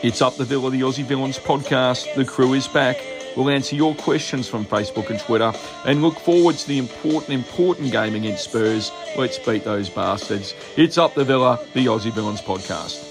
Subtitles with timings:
[0.00, 2.14] It's Up the Villa, the Aussie Villans podcast.
[2.14, 2.96] The crew is back.
[3.36, 5.52] We'll answer your questions from Facebook and Twitter
[5.86, 8.92] and look forward to the important, important game against Spurs.
[9.16, 10.54] Let's beat those bastards.
[10.76, 13.07] It's Up the Villa, the Aussie Villans podcast.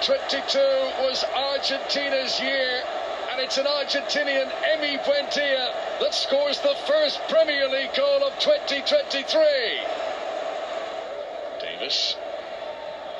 [0.00, 0.58] 2022
[1.02, 2.82] was Argentina's year,
[3.30, 9.40] and it's an Argentinian Emi Buendia that scores the first Premier League goal of 2023.
[11.60, 12.16] Davis,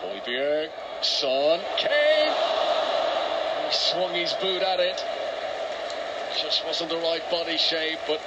[0.01, 0.71] Højbjerg,
[1.03, 2.33] Son, Kane.
[3.67, 5.05] He swung his boot at it.
[6.43, 8.23] Just wasn't the right body shape, but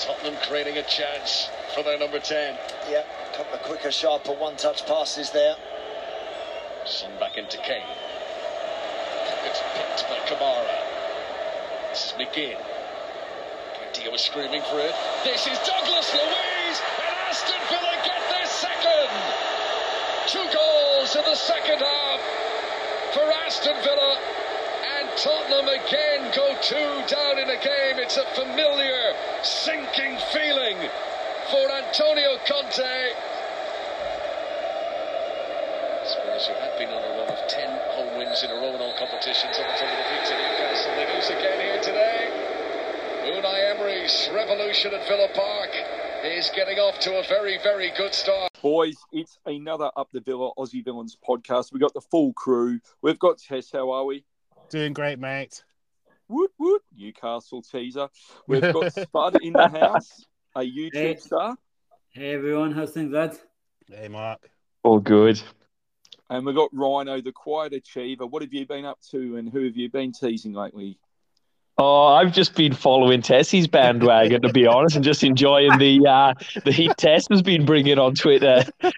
[0.00, 2.56] Tottenham creating a chance for their number 10.
[2.90, 5.54] Yeah, a couple of quicker, sharper one-touch passes there.
[6.84, 7.82] Son back into Kane.
[9.44, 10.82] It's picked by Kamara.
[11.92, 12.58] Is McGinn.
[13.76, 14.94] Buendia was screaming for it.
[15.24, 19.12] This is Douglas Luiz, and Aston Villa get their second.
[20.26, 22.20] Two goals in the second half
[23.14, 24.18] for Aston Villa.
[24.98, 28.02] And Tottenham again go two down in a game.
[28.02, 30.78] It's a familiar, sinking feeling
[31.50, 33.12] for Antonio Conte.
[36.04, 38.80] Spurs who had been on a run of 10 home wins in a row in
[38.80, 40.92] all competitions up until the defeat to Newcastle.
[40.96, 42.20] They lose again here today.
[43.28, 45.70] Unai Emery's revolution at Villa Park
[46.24, 48.50] is getting off to a very, very good start.
[48.62, 51.72] Boys, it's another Up the Villa Aussie Villans podcast.
[51.72, 52.80] We've got the full crew.
[53.02, 53.70] We've got Tess.
[53.70, 54.24] How are we?
[54.70, 55.62] Doing great, mate.
[56.28, 58.08] Woot woot, Newcastle teaser.
[58.46, 60.24] We've got Spud in the house,
[60.56, 61.16] a YouTube Hey.
[61.16, 61.56] star,
[62.14, 63.38] Hey everyone, how's things, lads?
[63.88, 64.48] Hey, Mark.
[64.84, 65.42] All good.
[66.32, 68.26] And we've got Rhino, the quiet achiever.
[68.26, 70.98] What have you been up to, and who have you been teasing lately?
[71.76, 76.34] Oh, I've just been following Tessie's bandwagon to be honest, and just enjoying the uh,
[76.64, 78.64] the heat Tess has been bringing on Twitter.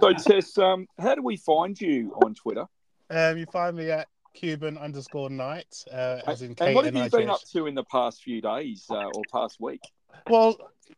[0.00, 2.66] So, Tess, um, how do we find you on Twitter?
[3.08, 7.08] Um, you find me at Cuban underscore night, uh, as in And what have you
[7.08, 9.80] been up to in the past few days uh, or past week?
[10.28, 10.56] Well,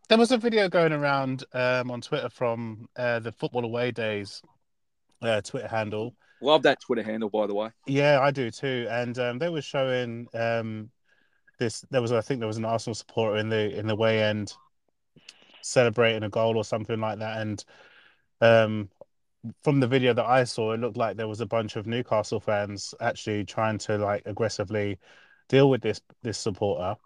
[0.08, 4.40] there was a video going around um, on Twitter from uh, the Football Away Days
[5.24, 6.14] uh, Twitter handle.
[6.40, 7.70] Love that Twitter handle, by the way.
[7.86, 8.86] Yeah, I do too.
[8.90, 10.90] And um, they were showing um,
[11.58, 11.84] this.
[11.90, 14.52] There was, I think, there was an Arsenal supporter in the in the way end
[15.62, 17.40] celebrating a goal or something like that.
[17.40, 17.64] And
[18.40, 18.90] um,
[19.62, 22.40] from the video that I saw, it looked like there was a bunch of Newcastle
[22.40, 24.98] fans actually trying to like aggressively
[25.48, 26.96] deal with this this supporter.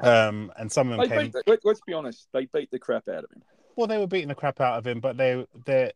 [0.00, 1.30] Um, and some of They them came.
[1.32, 3.42] beat, let, let's be honest, they beat the crap out of him.
[3.76, 5.92] Well, they were beating the crap out of him, but they their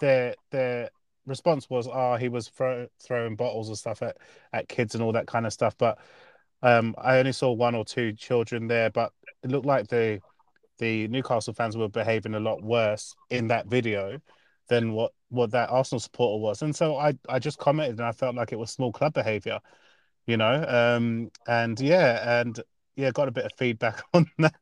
[0.00, 0.90] their their
[1.26, 4.16] response was, "Oh, he was throw, throwing bottles and stuff at
[4.52, 5.98] at kids and all that kind of stuff." But
[6.62, 9.12] um, I only saw one or two children there, but
[9.42, 10.20] it looked like the
[10.78, 14.20] the Newcastle fans were behaving a lot worse in that video
[14.68, 18.12] than what what that Arsenal supporter was, and so I I just commented and I
[18.12, 19.60] felt like it was small club behavior,
[20.26, 22.58] you know, um, and yeah, and
[22.96, 24.54] yeah, got a bit of feedback on that.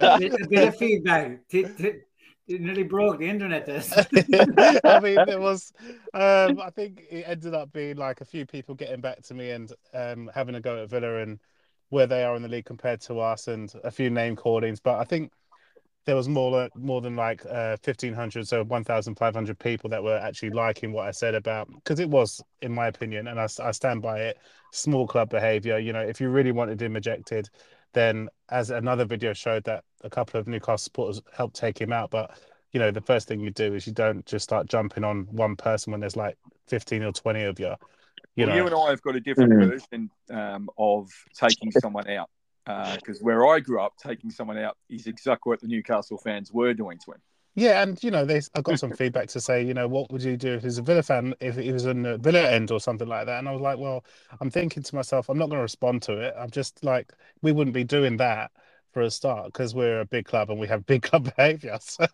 [0.00, 1.48] A bit, of feedback.
[1.48, 2.00] T- t-
[2.48, 3.66] it nearly broke the internet.
[3.66, 3.92] This.
[4.84, 5.72] I mean, there was.
[6.14, 9.50] Um, I think it ended up being like a few people getting back to me
[9.50, 11.38] and um, having a go at Villa and
[11.90, 14.80] where they are in the league compared to us, and a few name callings.
[14.80, 15.30] But I think
[16.06, 19.90] there was more more than like uh, fifteen hundred, so one thousand five hundred people
[19.90, 23.38] that were actually liking what I said about because it was, in my opinion, and
[23.38, 24.38] I, I stand by it.
[24.72, 25.78] Small club behaviour.
[25.78, 27.50] You know, if you really wanted him ejected,
[27.92, 32.10] then as another video showed that a couple of Newcastle supporters helped take him out,
[32.10, 32.38] but
[32.72, 35.56] you know, the first thing you do is you don't just start jumping on one
[35.56, 36.36] person when there's like
[36.68, 37.74] 15 or 20 of you.
[38.36, 39.68] You well, know, you and I have got a different Mhm.
[39.68, 42.30] version um, of taking someone out.
[42.66, 46.74] Because where I grew up, taking someone out is exactly what the Newcastle fans were
[46.74, 47.22] doing to him.
[47.54, 50.22] Yeah, and you know, they I got some feedback to say, you know, what would
[50.22, 52.80] you do if he's a Villa fan, if he was in the Villa end or
[52.80, 53.38] something like that?
[53.40, 54.04] And I was like, well,
[54.40, 56.34] I'm thinking to myself, I'm not going to respond to it.
[56.38, 57.12] I'm just like,
[57.42, 58.52] we wouldn't be doing that
[58.92, 61.78] for a start because we're a big club and we have big club behaviour.
[61.88, 62.06] So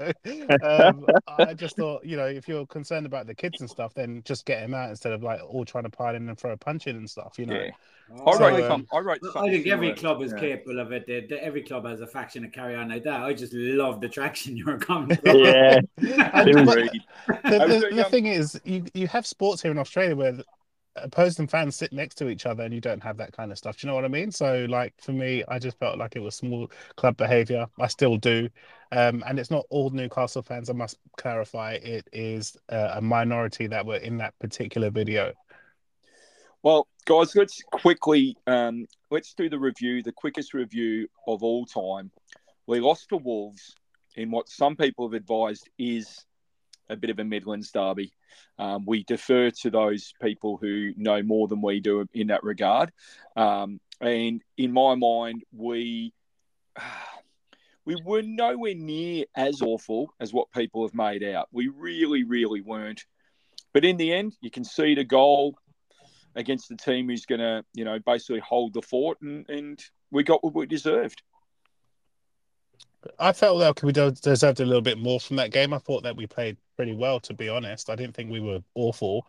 [0.62, 1.06] um,
[1.38, 4.44] I just thought, you know, if you're concerned about the kids and stuff, then just
[4.46, 6.86] get him out instead of like all trying to pile in and throw a punch
[6.86, 7.38] in and stuff.
[7.38, 7.54] You know.
[7.54, 7.70] Yeah.
[8.26, 9.94] I So, wrote, um, some, I wrote I think every similar.
[9.96, 10.38] club is Yeah.
[10.38, 11.06] capable of it.
[11.06, 13.22] The- the- every club has a faction to carry on like that.
[13.22, 15.36] I just love the traction you're coming from.
[15.38, 17.02] Yeah, And- It was- but Agreed.
[17.26, 20.36] the, the, the thing is, you you have sports here in Australia where
[20.94, 23.58] the opposing fans sit next to each other, and you don't have that kind of
[23.58, 23.76] stuff.
[23.76, 24.30] Do you know what I mean?
[24.30, 27.66] So, like for me, I just felt like it was small club behaviour.
[27.80, 28.48] I still do,
[28.92, 30.70] um, and it's not all Newcastle fans.
[30.70, 35.32] I must clarify, it is uh, a minority that were in that particular video.
[36.62, 42.10] Well, guys, let's quickly um, let's do the review, the quickest review of all time.
[42.66, 43.74] We lost to Wolves
[44.16, 46.24] in what some people have advised is
[46.94, 48.12] a bit of a Midlands derby.
[48.58, 52.92] Um, we defer to those people who know more than we do in that regard.
[53.36, 56.12] Um, and in my mind, we
[57.84, 61.48] we were nowhere near as awful as what people have made out.
[61.52, 63.04] We really, really weren't.
[63.74, 65.58] But in the end, you can see the goal
[66.34, 70.22] against the team who's going to, you know, basically hold the fort, and, and we
[70.22, 71.22] got what we deserved.
[73.18, 75.74] I felt like we deserved a little bit more from that game.
[75.74, 77.90] I thought that we played pretty well, to be honest.
[77.90, 79.26] I didn't think we were awful.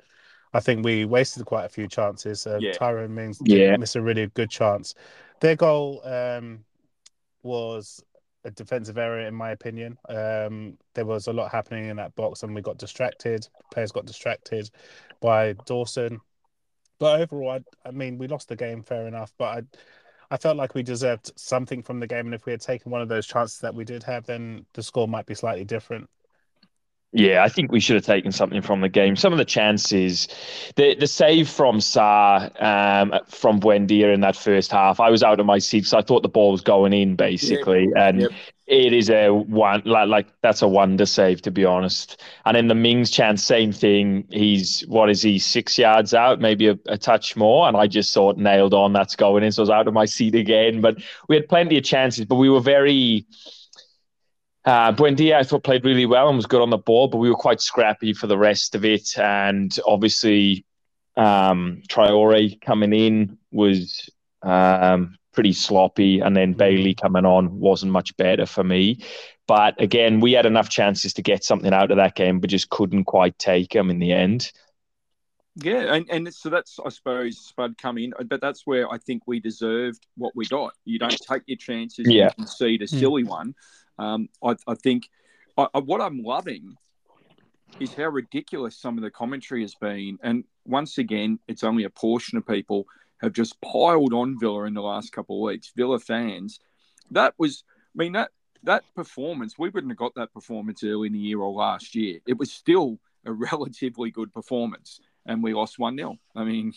[0.53, 2.47] I think we wasted quite a few chances.
[2.47, 2.71] Uh, Yeah.
[2.73, 3.77] Tyrone Mings did Yeah.
[3.77, 4.95] miss a really good chance.
[5.41, 6.63] Their goal um,
[7.43, 8.03] was
[8.45, 9.97] a defensive error, in my opinion.
[10.07, 13.47] Um, there was a lot happening in that box, and we got distracted.
[13.71, 14.69] Players got distracted
[15.19, 16.21] by Dawson.
[16.99, 19.33] But overall, I, I mean, we lost the game, fair enough.
[19.37, 19.61] But I,
[20.31, 23.01] I felt like we deserved something from the game, and if we had taken one
[23.01, 26.09] of those chances that we did have, then the score might be slightly different.
[27.17, 29.15] Yeah, I think we should have taken something from the game.
[29.15, 30.27] Some of the chances,
[30.75, 35.39] the the save from Sa um, from Buendia in that first half, I was out
[35.39, 38.31] of my seat, so I thought the ball was going in basically, and Yep.
[38.67, 42.21] it is a one like like that's a wonder save to be honest.
[42.43, 44.27] And then the Mings chance, same thing.
[44.29, 48.11] He's what is he six yards out, maybe a, a touch more, and I just
[48.11, 48.91] saw it nailed on.
[48.91, 50.81] That's going in, so I was out of my seat again.
[50.81, 50.97] But
[51.29, 53.25] we had plenty of chances, but we were very.
[54.65, 57.29] Uh, Buendia, I thought, played really well and was good on the ball, but we
[57.29, 59.17] were quite scrappy for the rest of it.
[59.17, 60.65] And obviously,
[61.15, 64.09] um, Traore coming in was
[64.41, 68.99] um, pretty sloppy, and then Bailey coming on wasn't much better for me.
[69.47, 72.71] But again, we had enough chances to get something out of that game, but just
[72.71, 74.51] couldn't quite take them in the end.
[75.57, 79.23] Yeah, and, and so that's I suppose Spud come in, but that's where I think
[79.25, 80.73] we deserved what we got.
[80.83, 82.25] You don't take your chances, Yeah.
[82.25, 83.53] you concede a silly one.
[83.97, 85.09] Um, I, I think
[85.57, 86.75] I, I, what I'm loving
[87.79, 91.89] is how ridiculous some of the commentary has been, and once again, it's only a
[91.89, 92.85] portion of people
[93.21, 95.71] have just piled on Villa in the last couple of weeks.
[95.75, 96.59] Villa fans,
[97.11, 97.63] that was,
[97.95, 98.31] I mean that
[98.65, 102.19] that performance, we wouldn't have got that performance early in the year or last year.
[102.27, 106.17] It was still a relatively good performance and we lost 1 0.
[106.35, 106.73] I mean,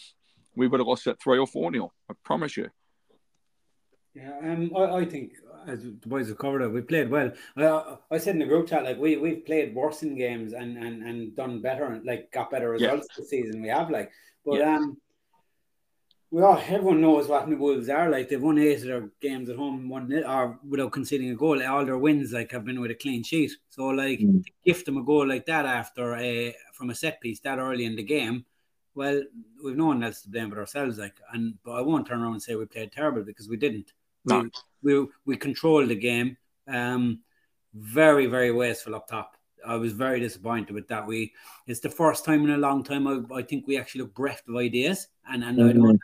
[0.55, 1.93] we would have lost that 3 or 4 0.
[2.11, 2.69] I promise you.
[4.15, 5.35] Yeah, um, I, I think
[5.67, 7.33] as the boys have covered it, we played well.
[7.57, 10.77] I, I said in the group chat like we we've played worse in games and
[10.77, 12.93] and and done better and like got better Yeah.
[12.93, 13.63] results this season.
[13.63, 14.11] We have like,
[14.45, 14.77] but Yeah.
[14.77, 14.97] um,
[16.31, 18.29] we all everyone knows what the Wolves are like.
[18.29, 21.63] They've won eight of their games at home, one or without conceding a goal.
[21.63, 23.53] All their wins like have been with a clean sheet.
[23.71, 24.43] So like Mm.
[24.65, 27.95] gift them a goal like that after a from a set piece that early in
[27.97, 28.45] the game.
[28.99, 29.23] Well,
[29.63, 30.99] we've no one else to blame but ourselves.
[30.99, 33.93] Like, and but I won't turn around and say we played terrible because we didn't.
[34.25, 34.51] No.
[34.83, 36.37] We, we we controlled the game.
[36.67, 37.21] Um,
[37.75, 39.37] very very wasteful up top.
[39.65, 41.07] I was very disappointed with that.
[41.07, 41.33] We
[41.69, 44.49] it's the first time in a long time I, I think we actually look bereft
[44.49, 46.01] of ideas, and and I don't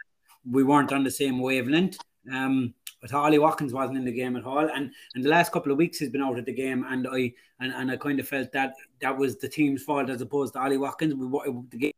[0.48, 1.98] we weren't on the same wavelength.
[2.32, 2.74] Um,
[3.08, 5.78] thought Ollie Watkins wasn't in the game at all, and and the last couple of
[5.78, 8.52] weeks he's been out of the game, and I and, and I kind of felt
[8.52, 11.14] that that was the team's fault as opposed to Ollie Watkins.
[11.14, 11.26] We
[11.70, 11.92] the game,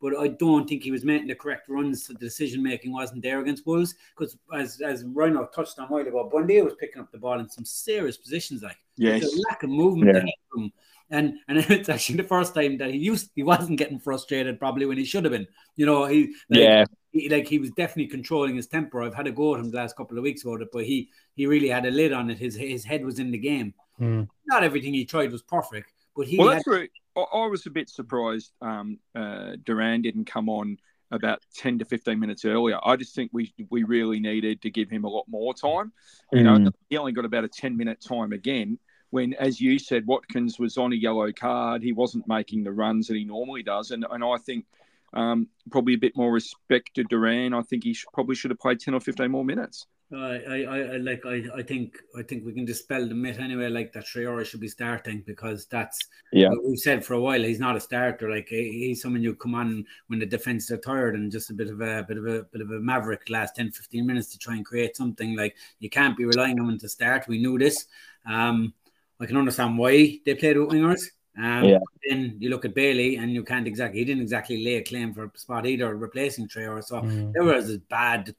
[0.00, 2.06] but I don't think he was making the correct runs.
[2.06, 6.06] The decision making wasn't there against Wolves because as as Rhino touched on a while
[6.06, 9.20] ago, Bundy was picking up the ball in some serious positions, like Yes.
[9.20, 10.20] there's a lack of movement Yeah.
[10.20, 10.72] there from.
[11.10, 14.86] And and it's actually the first time that he used he wasn't getting frustrated probably
[14.86, 15.46] when he should have been.
[15.76, 19.02] You know, he like, Yeah, he, like he was definitely controlling his temper.
[19.02, 21.08] I've had a go at him the last couple of weeks about it, but he
[21.34, 22.38] he really had a lid on it.
[22.38, 23.72] His his head was in the game.
[23.96, 24.24] Hmm.
[24.46, 26.86] Not everything he tried was perfect, but he Well, had, that's where
[27.18, 30.78] I, I was a bit surprised um, uh, Duran didn't come on
[31.10, 32.78] about 10 to 15 minutes earlier.
[32.84, 35.92] I just think we we really needed to give him a lot more time.
[36.32, 36.72] You know, Mm.
[36.90, 38.78] he only got about a 10 minute time again.
[39.10, 41.82] When, as you said, Watkins was on a yellow card.
[41.82, 43.90] He wasn't making the runs that he normally does.
[43.90, 44.66] And, and I think
[45.14, 47.54] um, probably a bit more respect to Duran.
[47.54, 49.86] I think he should, probably should have played 10 or 15 more minutes.
[50.10, 53.68] I, I, I like I, I think I think we can dispel the myth anyway.
[53.68, 55.98] Like that Traore should be starting because that's
[56.32, 56.48] Yeah.
[56.48, 57.42] what we've said for a while.
[57.42, 58.30] He's not a starter.
[58.30, 61.68] Like he's someone you come on when the defense are tired and just a bit
[61.68, 64.56] of a bit of a bit of a maverick last 10, 15 minutes to try
[64.56, 65.36] and create something.
[65.36, 67.28] Like you can't be relying on him to start.
[67.28, 67.86] We knew this.
[68.26, 68.72] Um,
[69.20, 71.02] I can understand why they played with wingers.
[71.36, 71.78] Um, Yeah.
[72.08, 73.98] Then you look at Bailey and you can't exactly.
[74.00, 76.82] He didn't exactly lay a claim for a spot either, replacing Traore.
[76.82, 77.32] So Mm.
[77.34, 78.34] they were as bad.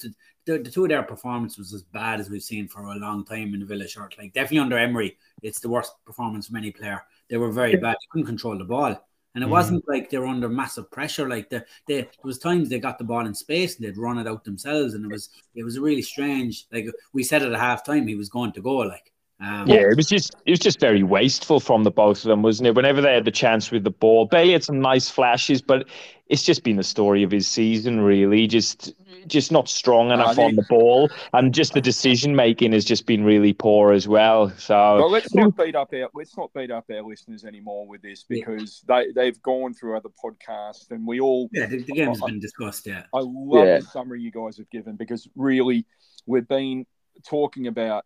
[0.49, 3.23] The, the, two of their performance was as bad as we've seen for a long
[3.23, 4.15] time in the Villa shirt.
[4.17, 7.03] Like definitely under Emery, it's the worst performance from any player.
[7.29, 7.93] They were very bad.
[7.93, 8.95] They couldn't control the ball.
[9.35, 9.51] And it Mhm.
[9.51, 11.29] wasn't like they were under massive pressure.
[11.29, 14.17] Like the, they, there was times they got the ball in space and they'd run
[14.17, 16.65] it out themselves, and it was it was really strange.
[16.71, 18.77] Like we said at a half time, he was going to go.
[18.77, 22.29] Like um, Yeah, it was just it was just very wasteful from the both of
[22.29, 22.75] them, wasn't it?
[22.75, 25.87] Whenever they had the chance with the ball, Bailey had some nice flashes, but
[26.27, 28.47] it's just been the story of his season, really.
[28.47, 28.93] Just
[29.27, 33.23] just not strong enough on the ball, and just the decision making has just been
[33.23, 34.49] really poor as well.
[34.57, 38.01] So Well, let's not beat up our let's not beat up our listeners anymore with
[38.01, 38.45] this Yeah.
[38.45, 41.49] because they they've gone through other podcasts and we all.
[41.53, 42.87] yeah, the, the game's been discussed.
[42.87, 43.79] Yeah, I love Yeah.
[43.79, 45.85] the summary you guys have given because really
[46.25, 46.85] we've been
[47.25, 48.05] talking about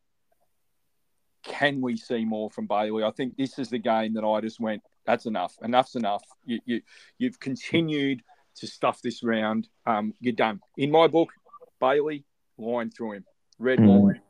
[1.43, 3.03] can we see more from Bailey?
[3.03, 4.81] I think this is the game that I just went.
[5.05, 5.55] That's enough.
[5.61, 6.23] Enough's enough.
[6.45, 6.81] You you
[7.17, 8.23] you've continued
[8.55, 9.67] to stuff this round.
[9.85, 10.61] Um, you're done.
[10.77, 11.29] In my book,
[11.79, 12.23] Bailey
[12.57, 13.25] line through him,
[13.59, 13.87] red Hmm.
[13.87, 14.21] line,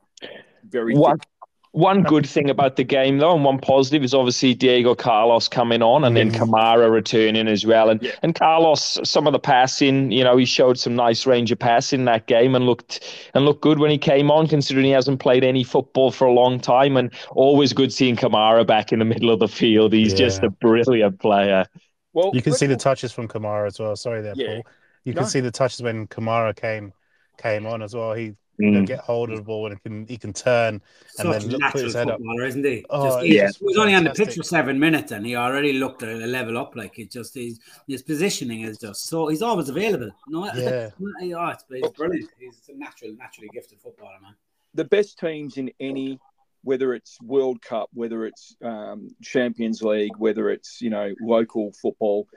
[0.68, 1.28] very one thick.
[1.74, 5.82] One good thing about the game though, and one positive is obviously Diego Carlos coming
[5.82, 7.90] on, and then Kamara returning as well.
[7.90, 8.12] And Yeah.
[8.22, 12.02] and Carlos, some of the passing, you know, he showed some nice range of passing
[12.02, 13.04] in that game and looked
[13.34, 16.32] and looked good when he came on, considering he hasn't played any football for a
[16.34, 16.96] long time.
[16.96, 19.94] And always good seeing Kamara back in the middle of the field.
[19.94, 21.66] He's just a brilliant player.
[22.14, 23.96] Well, You can see the touches from Kamara as well.
[23.96, 24.48] Sorry there, Yeah.
[24.48, 24.68] Paul.
[25.04, 25.30] You can No.
[25.30, 26.94] see the touches when Kamara came
[27.38, 28.14] came on as well.
[28.14, 28.86] He you know, Mm.
[28.86, 31.52] get hold of the ball and can he can turn such and a then look,
[31.54, 32.18] put natural his head up.
[32.20, 32.86] footballer, isn't he?
[32.90, 35.26] Oh, Just, it's he, just he was only on the pitch for seven minutes, and
[35.26, 36.76] he already looked at a level up.
[36.76, 40.12] Like it just his his positioning is just so he's always available.
[40.28, 40.90] No, Yeah.
[41.00, 42.30] oh, it's, it's brilliant.
[42.40, 44.36] He's a natural, naturally gifted footballer, man.
[44.76, 46.20] the best teams in any,
[46.64, 52.28] whether it's World Cup, whether it's um, Champions League, whether it's you know local football,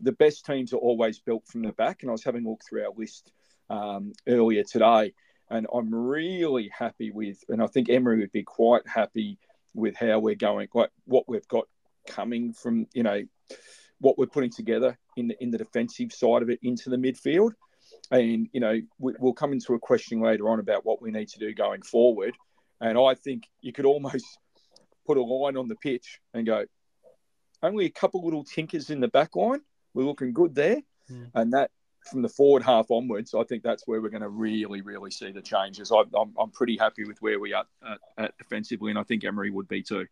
[0.00, 2.02] the best teams are always built from the back.
[2.02, 3.32] And I was having a look through our list
[3.70, 5.14] um, earlier today,
[5.50, 9.38] and I'm really happy with, and I think Emery would be quite happy
[9.74, 11.66] with how we're going, like what we've got
[12.06, 13.22] coming from, you know,
[14.00, 17.52] what we're putting together in the in the defensive side of it into the midfield.
[18.10, 21.28] And you know, we, we'll come into a question later on about what we need
[21.28, 22.34] to do going forward.
[22.80, 24.26] And I think you could almost
[25.06, 26.64] put a line on the pitch and go,
[27.62, 29.60] only a couple little tinkers in the back line.
[29.94, 31.30] We're looking good there, Mm.
[31.34, 31.70] and that
[32.04, 35.32] from the forward half onwards, I think that's where we're going to really, really see
[35.32, 35.90] the changes.
[35.90, 39.24] I, I'm, I'm pretty happy with where we are at, at defensively, and I think
[39.24, 40.06] Emery would be too.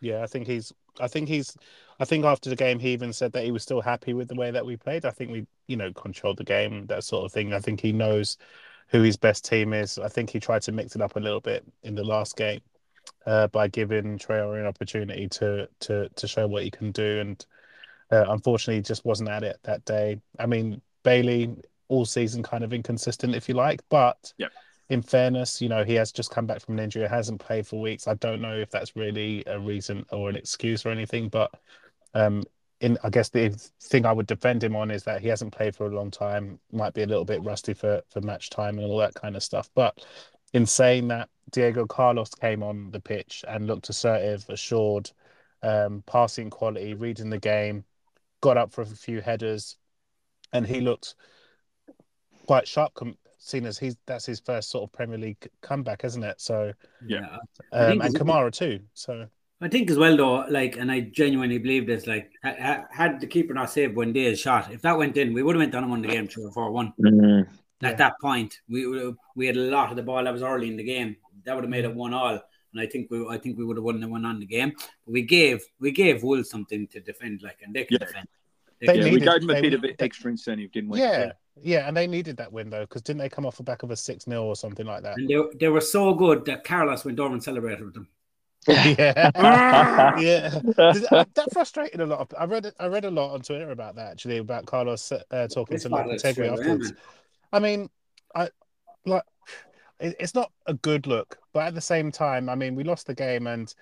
[0.00, 0.72] Yeah, I think he's.
[1.00, 1.56] I think he's.
[1.98, 4.34] I think after the game, he even said that he was still happy with the
[4.34, 5.04] way that we played.
[5.04, 7.52] I think we, you know, controlled the game, that sort of thing.
[7.52, 8.36] I think he knows
[8.88, 9.98] who his best team is.
[9.98, 12.60] I think he tried to mix it up a little bit in the last game
[13.26, 17.44] uh, by giving Traore an opportunity to to to show what he can do, and
[18.14, 20.20] uh, unfortunately, just wasn't at it that day.
[20.38, 21.56] I mean, Bailey
[21.88, 24.52] all season kind of inconsistent, if you like, but Yep.
[24.90, 27.80] in fairness, you know, he has just come back from an injury, hasn't played for
[27.80, 28.06] weeks.
[28.06, 31.50] I don't know if that's really a reason or an excuse or anything, but
[32.14, 32.44] um,
[32.80, 33.50] in I guess the
[33.82, 36.60] thing I would defend him on is that he hasn't played for a long time,
[36.72, 39.42] might be a little bit rusty for for match time and all that kind of
[39.42, 39.68] stuff.
[39.74, 40.04] But
[40.52, 45.10] in saying that, Diego Carlos came on the pitch and looked assertive, assured,
[45.62, 47.84] um, passing quality, reading the game,
[48.44, 49.76] got up for a few headers,
[50.52, 51.14] and he looked
[52.46, 52.92] quite sharp.
[52.92, 56.40] Com- seeing as he's that's his first sort of Premier League comeback, isn't it?
[56.40, 56.72] So
[57.06, 57.38] Yeah.
[57.72, 58.80] Um, and Kamara too.
[58.92, 59.26] So
[59.62, 62.06] I think as well though, like, and I genuinely believe this.
[62.06, 65.32] Like, ha- ha- had the keeper not saved one day's shot, if that went in,
[65.32, 66.92] we would have went down and won the game three or four one.
[67.02, 67.46] Mm.
[67.80, 67.88] Yeah.
[67.88, 70.76] At that point, we we had a lot of the ball that was early in
[70.76, 71.16] the game.
[71.44, 72.40] That would have made it one all,
[72.74, 74.72] and I think we I think we would have won the one on the game.
[75.04, 78.06] But we gave we gave Wolves something to defend, like, and they can Yeah.
[78.06, 78.28] defend.
[78.80, 80.98] They can Yeah, we gave them a they- bit of they- extra incentive, didn't we?
[81.00, 83.82] yeah, yeah, and they needed that win though because didn't they come off the back
[83.84, 85.16] of a six 0 or something like that?
[85.16, 88.08] And they, they were so good that Carlos went over and celebrated with them.
[88.68, 89.30] yeah,
[90.18, 90.60] yeah.
[90.78, 92.20] Uh, that frustrated a lot.
[92.20, 95.48] Of, I read I read a lot on Twitter about that actually about Carlos uh,
[95.48, 96.90] talking It's to fine, it's Lopetegui straight afterwards.
[96.92, 96.96] man.
[97.52, 97.90] I mean,
[98.34, 98.48] I
[99.06, 99.28] like it,
[100.00, 103.14] it's not a good look, but at the same time, I mean, we lost the
[103.14, 103.72] game, and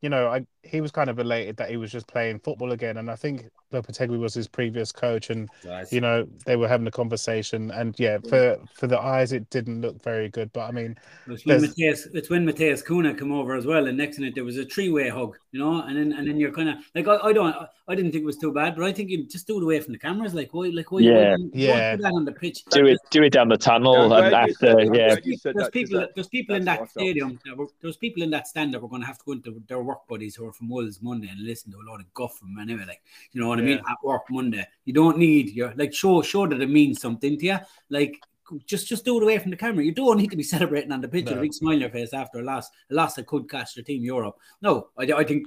[0.00, 2.98] you know, I he was kind of elated that he was just playing football again.
[2.98, 5.92] And I think Lopetegui was his previous coach, and Nice.
[5.92, 7.70] you know they were having a conversation.
[7.72, 10.52] And yeah, for for the eyes, it didn't look very good.
[10.52, 13.86] But I mean, It's when There's- Matthias, it's when Matheus Cunha come over as well,
[13.88, 16.38] and next in it there was a three-way hug, you know, and then and then
[16.38, 17.56] you're kind of like I, I don't
[17.88, 19.80] I didn't think it was too bad, but I think you just do it away
[19.80, 21.30] from the cameras, like why like why Yeah.
[21.32, 21.96] why, why Yeah.
[21.96, 22.64] do that on the pitch?
[22.66, 25.54] Do it, do it down the tunnel, I'm and after, said- yeah, glad you said
[25.54, 27.40] there's that, 'cause people, that- there's people in that how stadium.
[27.44, 29.60] That were, there's people in that stand that were going to have to go into
[29.66, 32.36] their work buddies who are from Wolves Monday and listen to a lot of guff
[32.38, 32.84] from them anyway.
[32.86, 33.78] Like, you know what I mean?
[33.88, 37.44] At work Monday, you don't need your like show show that it means something to
[37.44, 37.58] you.
[37.90, 38.20] Like,
[38.66, 39.84] just just do it away from the camera.
[39.84, 41.90] You don't need to be celebrating on the pitch with a big smile on your
[41.90, 44.36] face after a loss, a loss that could cost your team Europe.
[44.60, 45.46] No, I, I think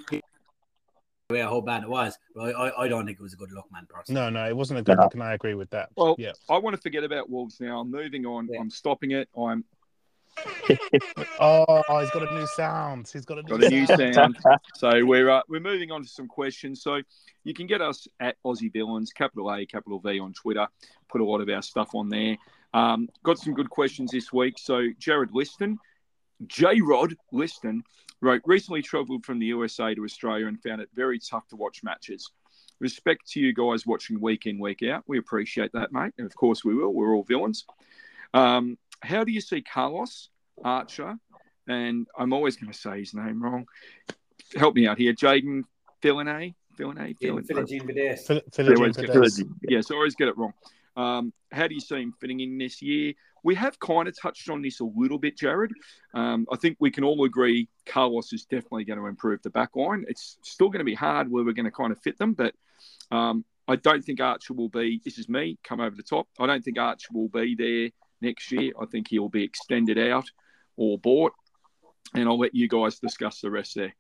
[1.30, 2.18] way how bad it was.
[2.36, 3.88] But I, I, I don't think it was a good look, man.
[3.90, 4.22] Personally.
[4.22, 5.04] no, no, it wasn't a good No.
[5.04, 5.90] look, and I agree with that.
[5.96, 6.34] Well, yeah.
[6.50, 7.80] I want to forget about Wolves now.
[7.80, 8.48] I'm moving on.
[8.52, 8.60] Yeah.
[8.60, 9.30] I'm stopping it.
[9.38, 9.64] I'm
[11.40, 13.10] Oh, he's got a new sound.
[13.12, 14.14] He's got a new, got a new sound.
[14.16, 14.38] sound.
[14.76, 16.82] So we're uh, we're moving on to some questions.
[16.82, 17.02] So
[17.44, 20.68] you can get us at Aussie Villans, capital A, capital V on Twitter.
[21.10, 22.38] Put a lot of our stuff on there.
[22.74, 24.56] Um, got some good questions this week.
[24.58, 25.78] So Jared Liston,
[26.48, 27.84] J Rod Liston
[28.22, 31.84] wrote recently travelled from the USA to Australia and found it very tough to watch
[31.84, 32.32] matches.
[32.80, 35.04] Respect to you guys watching week in week out.
[35.08, 36.94] We appreciate that, mate, and of course we will.
[36.94, 37.66] We're all villains.
[38.34, 40.30] Um, how do you see Carlos
[40.64, 41.16] Archer?
[41.68, 43.66] And I'm always going to say his name wrong.
[44.56, 45.64] Help me out here, Jaden
[48.76, 49.44] always get- Perez.
[49.68, 50.54] Yes, I always get it wrong.
[50.98, 53.14] Um, how do you see him fitting in this year?
[53.44, 55.72] We have kind of touched on this a little bit, Jared.
[56.14, 59.76] Um, I think we can all agree Carlos is definitely going to improve the back
[59.76, 60.06] line.
[60.08, 62.56] It's still going to be hard where we're going to kind of fit them, but
[63.12, 65.02] um, I don't think Archer will be.
[65.04, 66.28] This is me, come over the top.
[66.40, 67.90] I don't think Archer will be there
[68.22, 68.74] next year.
[68.80, 70.30] I think he'll be extended out
[70.78, 71.34] or bought,
[72.14, 73.96] and I'll let you guys discuss the rest there.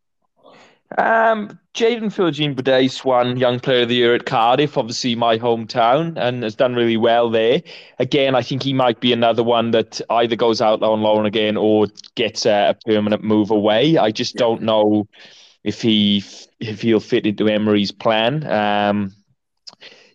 [0.97, 6.15] Um, Jaden Philogene Bidace won Young Player of the Year at Cardiff, obviously my hometown,
[6.15, 7.63] and has done really well there.
[7.99, 11.57] Again, I think he might be another one that either goes out on loan again
[11.57, 13.97] or gets a, a permanent move away.
[13.97, 15.07] I just don't know
[15.63, 16.23] if he
[16.59, 18.45] if he'll fit into Emery's plan.
[18.45, 19.11] Um,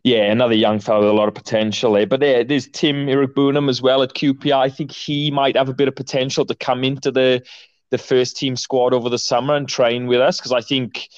[0.02, 2.06] yeah, another young fellow with a lot of potential there.
[2.06, 4.58] But there, there's Tim Iroegbunam as well at QPR.
[4.58, 7.42] I think he might have a bit of potential to come into the
[7.90, 11.08] the first team squad over the summer and train with us because I think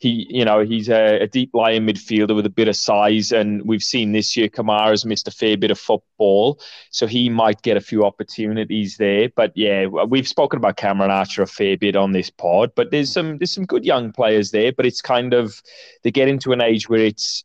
[0.00, 3.62] he, you know, he's a, a deep lying midfielder with a bit of size, and
[3.66, 6.58] we've seen this year Kamara's missed a fair bit of football,
[6.90, 9.28] so he might get a few opportunities there.
[9.28, 13.12] But yeah, we've spoken about Cameron Archer a fair bit on this pod, but there's
[13.12, 15.62] some there's some good young players there, but it's kind of
[16.02, 17.44] they get into an age where it's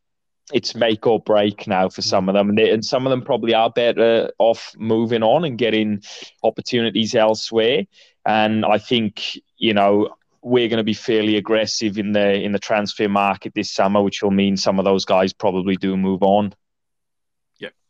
[0.53, 3.21] it's make or break now for some of them, and, they, and some of them
[3.21, 6.03] probably are better off moving on and getting
[6.43, 7.85] opportunities elsewhere.
[8.25, 12.59] And I think you know we're going to be fairly aggressive in the in the
[12.59, 16.53] transfer market this summer, which will mean some of those guys probably do move on.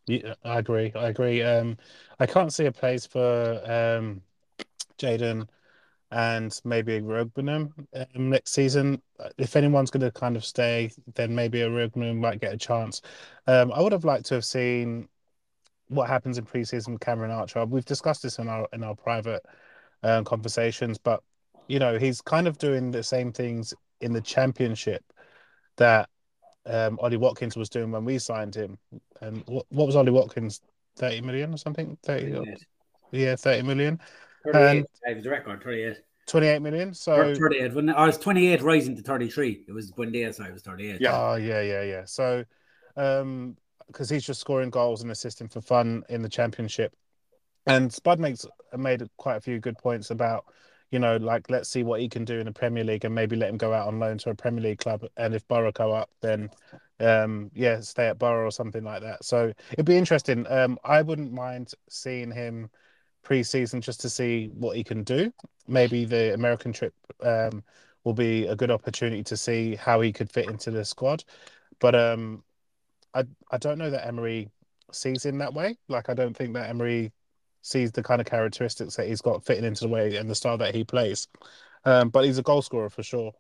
[0.08, 0.92] Yeah, I agree.
[0.96, 1.42] I agree.
[1.42, 1.78] Um,
[2.20, 4.22] I can't see a place for um,
[5.00, 5.48] Jaden
[6.12, 9.02] and maybe Iroegbunam um, next season.
[9.38, 13.02] If anyone's going to kind of stay, then maybe Iroegbunam might get a chance.
[13.48, 15.08] Um, I would have liked to have seen
[15.88, 17.66] what happens in preseason with Cameron Archer.
[17.66, 19.44] We've discussed this in our in our private
[20.04, 21.22] um, conversations, but
[21.68, 25.04] you know he's kind of doing the same things in the championship
[25.78, 26.10] that
[26.66, 28.78] um, Ollie Watkins was doing when we signed him.
[29.22, 30.62] And what, what was Ollie Watkins?
[30.98, 31.98] 30 million or something?
[32.04, 32.56] 30,
[33.12, 34.00] yeah, 30 million.
[34.52, 34.86] 38.
[35.04, 35.98] it was the record, 38.
[36.28, 36.90] 28 million.
[36.90, 37.74] Or So, 38.
[37.74, 39.66] When I was 28 rising to 33.
[39.68, 41.00] It was when they I was 38.
[41.00, 41.12] Yeah.
[41.14, 42.06] oh, yeah, yeah, yeah.
[42.06, 42.44] So,
[42.98, 46.94] um, because he's just scoring goals and assisting for fun in the championship.
[47.68, 50.46] And Spud makes made quite a few good points about,
[50.92, 53.36] you know, like let's see what he can do in the Premier League and maybe
[53.36, 55.04] let him go out on loan to a Premier League club.
[55.18, 56.50] And if Borough go up, then
[57.00, 59.24] um, yeah, stay at Borough or something like that.
[59.24, 60.46] So it'd be interesting.
[60.50, 62.70] Um, I wouldn't mind seeing him
[63.26, 65.34] pre-season just to see what he can do.
[65.68, 67.64] Maybe the American trip um,
[68.06, 71.26] will be a good opportunity to see how he could fit into the squad.
[71.80, 72.44] But um,
[73.14, 74.50] I I don't know that Emery
[74.94, 75.78] sees him that way.
[75.90, 77.12] Like I don't think that Emery
[77.62, 80.58] sees the kind of characteristics that he's got fitting into the way and the style
[80.60, 81.28] that he plays.
[81.84, 83.34] Um, but he's a goal scorer for sure.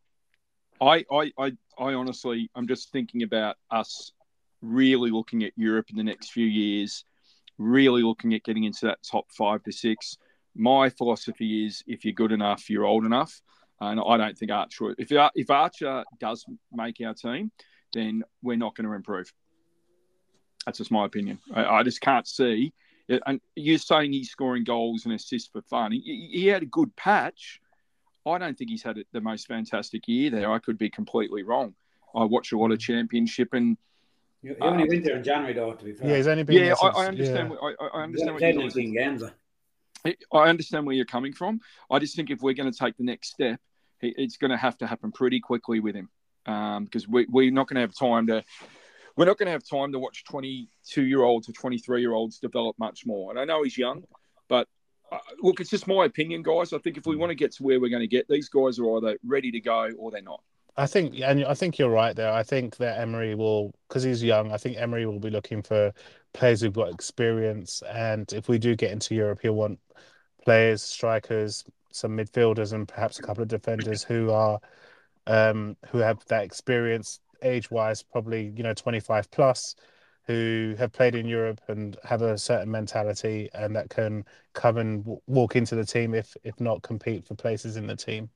[0.81, 4.11] I, I, I, I honestly, I'm just thinking about us
[4.61, 7.05] really looking at Europe in the next few years,
[7.57, 10.17] really looking at getting into that top five to six.
[10.55, 13.41] My philosophy is if you're good enough, you're old enough.
[13.79, 17.51] And I don't think Archer, if, if Archer does make our team,
[17.93, 19.31] then we're not going to improve.
[20.65, 21.39] That's just my opinion.
[21.53, 22.73] I, I just can't see.
[23.07, 25.91] And you're saying he's scoring goals and assists for fun.
[25.91, 27.59] He, he had a good patch.
[28.25, 30.51] I don't think he's had the most fantastic year there.
[30.51, 31.75] I could be completely wrong.
[32.15, 33.77] I watch a lot of championship and.
[34.45, 35.73] He only went there in January, though.
[35.73, 36.57] To be fair, Yeah, he's only been.
[36.57, 37.49] Yeah, there I, since- I understand.
[37.51, 37.55] yeah.
[37.59, 39.23] what- I, I He understand only what played you're 19 games.
[40.31, 41.61] I understand where you're coming from.
[41.89, 43.59] I just think if we're going to take the next step,
[44.01, 46.09] it's going to have to happen pretty quickly with him,
[46.45, 48.43] because we, we're not going to have time to.
[49.17, 52.37] We're not going to have time to watch 22 year olds or 23 year olds
[52.39, 53.31] develop much more.
[53.31, 54.03] And I know he's young,
[54.49, 54.67] but
[55.09, 56.73] uh, look, it's just my opinion, guys.
[56.73, 58.77] I think if we want to get to where we're going to get, these guys
[58.77, 60.43] are either ready to go or they're not.
[60.77, 62.31] I think, and I think you're right there.
[62.31, 64.51] I think that Emery will, because he's young.
[64.51, 65.93] I think Emery will be looking for
[66.33, 69.79] players who've got experience, and if we do get into Europe, he'll want
[70.43, 74.59] players, strikers, some midfielders, and perhaps a couple of defenders who are,
[75.27, 79.75] um, who have that experience, age-wise, probably you know 25 plus,
[80.27, 85.03] who have played in Europe and have a certain mentality, and that can come and
[85.05, 88.29] w- walk into the team if if not compete for places in the team.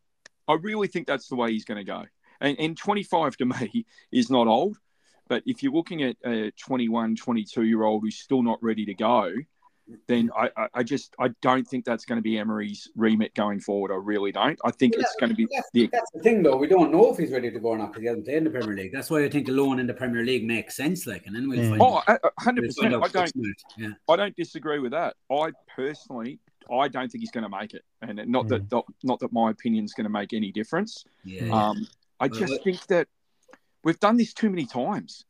[0.47, 2.05] I really think that's the way he's going to go.
[2.41, 4.77] And, and 25 to me is not old.
[5.27, 8.93] But if you're looking at a 21, 22 year old who's still not ready to
[8.95, 9.31] go,
[10.07, 13.59] then I, I, I just I don't think that's going to be Emery's remit going
[13.59, 13.91] forward.
[13.91, 14.59] I really don't.
[14.63, 16.57] I think it's going to be That's, the that's the thing, though.
[16.57, 18.43] We don't know if he's ready to go or not because he hasn't played in
[18.43, 18.91] the Premier League.
[18.93, 21.07] That's why I think a loan in the Premier League makes sense.
[21.07, 21.69] Like, and then we'll Mm.
[21.69, 21.81] find.
[21.81, 22.95] oh, a- a we'll hundred find percent.
[22.95, 23.55] out I don't.
[23.77, 23.89] Yeah.
[24.07, 25.15] I don't disagree with that.
[25.31, 26.39] I personally
[26.71, 28.69] I don't think he's going to make it, and not that
[29.03, 31.03] not that my opinion's going to make any difference.
[31.23, 31.49] Yeah.
[31.49, 31.87] Um,
[32.19, 33.07] I just think that
[33.83, 35.25] we've done this too many times,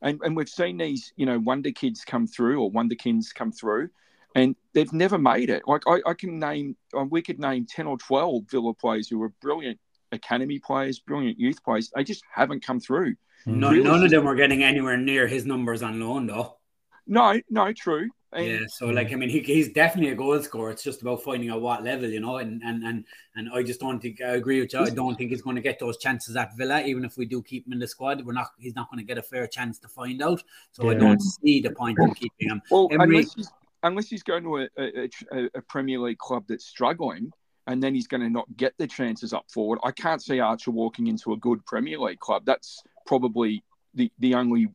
[0.00, 3.90] and and we've seen these you know wonder kids come through or wonderkins come through,
[4.34, 5.62] and they've never made it.
[5.66, 9.18] Like I, I can name, uh, we could name ten or twelve Villa players who
[9.18, 9.78] were brilliant
[10.12, 11.90] academy players, brilliant youth players.
[11.94, 13.14] They just haven't come through.
[13.46, 16.58] none, really- none of them were getting anywhere near his numbers on loan, though.
[17.06, 18.10] No, no, true.
[18.34, 20.70] And yeah, so like I mean, he, he's definitely a goal scorer.
[20.70, 22.38] It's just about finding out what level, you know.
[22.38, 23.04] And and and
[23.36, 24.80] and I just don't think I agree with you.
[24.80, 27.42] I don't think he's going to get those chances at Villa, even if we do
[27.42, 28.24] keep him in the squad.
[28.24, 28.48] We're not.
[28.58, 30.42] He's not going to get a fair chance to find out.
[30.70, 32.62] So I don't see the point in keeping him.
[32.70, 33.50] Well, Emery- unless he's,
[33.82, 37.32] unless he's going to a, a, a, a Premier League club that's struggling,
[37.66, 40.70] and then he's going to not get the chances up forward, I can't see Archer
[40.70, 42.44] walking into a good Premier League club.
[42.46, 43.62] That's probably
[43.94, 44.68] the, the only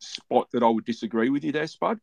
[0.00, 2.00] spot that I would disagree with you there, Spud.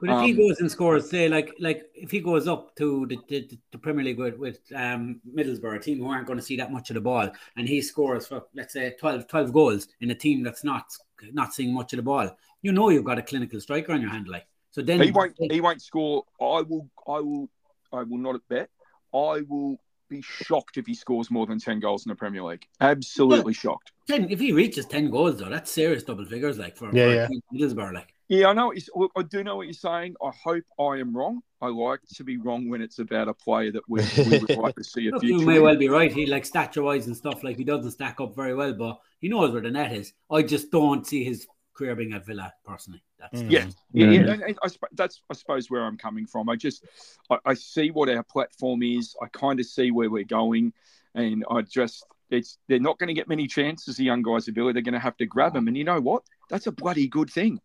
[0.00, 3.06] But if he Um, goes and scores, say like like if he goes up to
[3.06, 6.44] the, the, the Premier League with, with um, Middlesbrough, a team who aren't going to
[6.44, 9.88] see that much of the ball, and he scores for let's say 12, 12 goals
[10.00, 10.84] in a team that's not
[11.32, 12.30] not seeing much of the ball,
[12.62, 14.82] you know you've got a clinical striker on your hand, like so.
[14.82, 15.34] Then He won't.
[15.38, 16.24] He won't score.
[16.40, 16.88] I will.
[17.06, 17.48] I will.
[17.92, 18.68] I will not bet.
[19.12, 22.66] I will be shocked if he scores more than ten goals in the Premier League.
[22.80, 23.92] Absolutely shocked.
[24.06, 27.32] ten, if he reaches ten goals though, that's serious double figures, like for, Yeah, for
[27.32, 27.38] yeah.
[27.52, 28.14] Middlesbrough, like.
[28.28, 28.72] Yeah, I know.
[28.94, 30.14] Look, I do know what you're saying.
[30.22, 31.40] I hope I am wrong.
[31.62, 34.76] I like to be wrong when it's about a player that we, we would like
[34.76, 36.12] to see a Look, you may well be right.
[36.12, 39.28] He like stature wise and stuff like he doesn't stack up very well, but he
[39.28, 40.12] knows where the net is.
[40.30, 43.02] I just don't see his career being at Villa personally.
[43.18, 43.50] That's Mm.
[43.50, 44.12] Yeah, yeah, Mm.
[44.12, 44.32] yeah.
[44.32, 46.48] And, and I, sp- that's I suppose where I'm coming from.
[46.50, 46.84] I just
[47.30, 49.16] I, I see what our platform is.
[49.22, 50.72] I kind of see where we're going,
[51.14, 53.96] and I just it's they're not going to get many chances.
[53.96, 55.66] The young guys' ability, they're going to have to grab them.
[55.66, 56.24] And you know what?
[56.50, 57.58] That's a bloody good thing.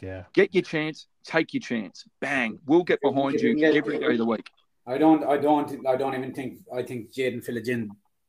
[0.00, 0.24] Yeah.
[0.32, 2.04] Get your chance, take your chance.
[2.20, 4.48] Bang, we'll get behind you every day of the week.
[4.86, 6.60] I don't, I don't, I don't even think.
[6.74, 7.88] I think Jaden Philogene,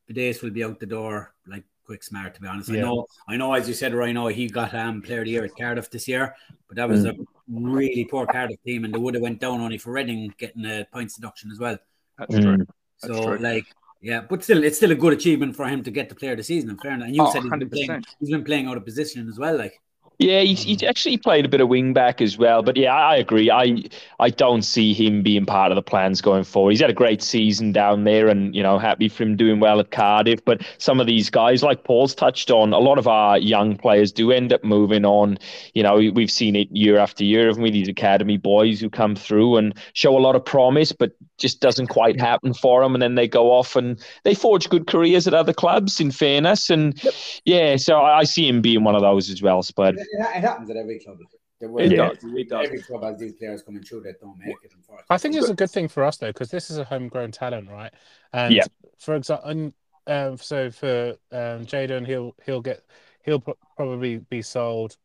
[0.09, 2.35] Bidace will be out the door like quick smart.
[2.35, 3.53] To be honest, I know, I know.
[3.53, 6.07] As you said, right now he got um Player of the Year at Cardiff this
[6.07, 6.35] year,
[6.67, 7.15] but that was a
[7.47, 10.85] really poor Cardiff team, and they would have went down only for Reading getting a
[10.91, 11.77] points deduction as well.
[12.17, 12.41] That's Mm.
[12.41, 12.57] true.
[13.01, 13.37] That's so true.
[13.39, 13.65] like.
[14.01, 16.37] Yeah, but still, it's still a good achievement for him to get the player of
[16.37, 16.69] the season.
[16.69, 19.27] In fairness, and you Oh, said he's been, playing, he's been playing out of position
[19.27, 19.57] as well.
[19.57, 19.73] Like,
[20.21, 22.61] Yeah, he's, he's actually played a bit of wing back as well.
[22.61, 23.49] But yeah, I agree.
[23.49, 23.83] I
[24.19, 26.71] I don't see him being part of the plans going forward.
[26.71, 29.79] He's had a great season down there, and you know, happy for him doing well
[29.79, 30.43] at Cardiff.
[30.43, 34.11] But some of these guys, like Paul's touched on, a lot of our young players
[34.11, 35.37] do end up moving on.
[35.73, 37.71] You know, we've seen it year after year, haven't we?
[37.71, 41.87] These academy boys who come through and show a lot of promise, but just doesn't
[41.87, 45.33] quite happen for them, and then they go off and they forge good careers at
[45.33, 46.01] other clubs.
[46.01, 47.01] In fairness, and
[47.45, 49.95] yeah, so I I see him being one of those as well, Spud.
[50.11, 51.17] It, it happens at every club.
[51.61, 52.09] It Yeah.
[52.09, 52.17] does.
[52.23, 52.65] It does.
[52.67, 54.71] Every club has these players coming through that don't make it.
[54.73, 55.05] Unfortunately.
[55.09, 57.69] I think it's a good thing for us though, because this is a homegrown talent,
[57.69, 57.93] right?
[58.33, 58.65] And Yeah.
[58.97, 59.73] for example,
[60.07, 62.83] um, so for um, Jaden, he'll he'll get
[63.23, 64.95] he'll pro- probably be sold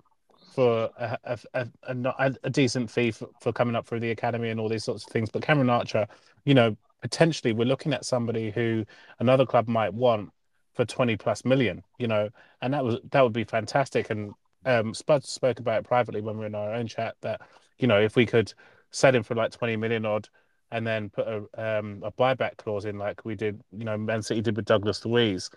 [0.55, 4.01] for a a, a, a, not- a, a decent fee for, for coming up through
[4.01, 5.31] the academy and all these sorts of things.
[5.31, 6.07] But Cameron Archer,
[6.45, 8.85] you know, potentially we're looking at somebody who
[9.19, 10.31] another club might want
[10.75, 12.31] for twenty plus million, you know,
[12.63, 14.11] and that was that would be fantastic.
[14.11, 14.33] And
[14.65, 17.41] um, Spud spoke about it privately when we were in our own chat that
[17.79, 18.53] you know if we could
[18.91, 20.29] sell him for like twenty million odd
[20.75, 24.23] and then put a um, a buyback clause in, like we did, you know, Man
[24.23, 25.49] City did with Douglas Luiz.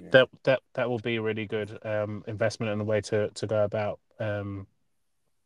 [0.00, 0.08] Yeah.
[0.12, 3.46] That that that will be a really good um, investment and a way to to
[3.48, 4.68] go about um,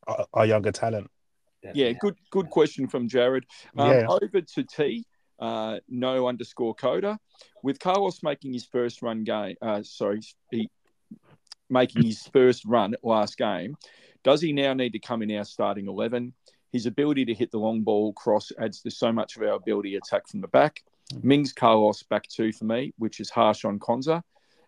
[0.07, 1.11] our, our younger talent.
[1.74, 3.46] Yeah, good good question from Jared.
[3.79, 4.07] Um, yeah.
[4.07, 5.07] Over to T,
[5.38, 7.18] uh, no underscore coda.
[7.62, 10.68] With Carlos making his first run game, uh, sorry, he,
[11.75, 13.77] making his first run last game,
[14.23, 16.33] does he now need to come in our starting 11?
[16.73, 19.91] His ability to hit the long ball cross adds to so much of our ability
[19.91, 20.83] to attack from the back.
[21.13, 21.25] Mm.
[21.25, 24.23] Mings Carlos back two for me, which is harsh on Konsa,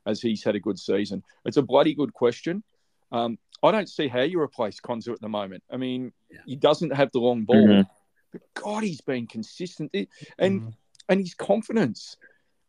[0.05, 1.23] as he's had a good season.
[1.47, 2.63] It's a bloody good question.
[3.11, 5.65] Um, I don't see how you replace Konsa at the moment.
[5.71, 6.41] I mean, yeah.
[6.45, 7.89] he doesn't have the long ball, mm-hmm.
[8.33, 9.95] but God, he's been consistent,
[10.39, 10.69] and mm-hmm.
[11.09, 12.17] and his confidence.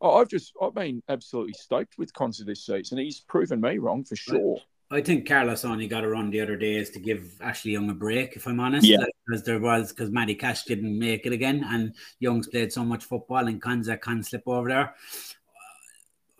[0.01, 2.97] I've just I've been absolutely stoked with Konsa this season.
[2.97, 4.59] He's proven me wrong for sure.
[4.89, 7.89] I think Carlos only got a run the other day is to give Ashley Young
[7.89, 8.87] a break, if I'm honest.
[8.87, 9.03] Yeah.
[9.25, 13.03] Because there was because Matty Cash didn't make it again, and Young's played so much
[13.03, 14.95] football, and Konsa can slip over there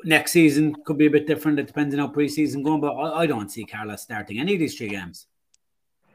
[0.03, 1.59] next season could be a bit different.
[1.59, 4.59] It depends on how preseason going, but I, I don't see Carlos starting any of
[4.59, 5.27] these three games.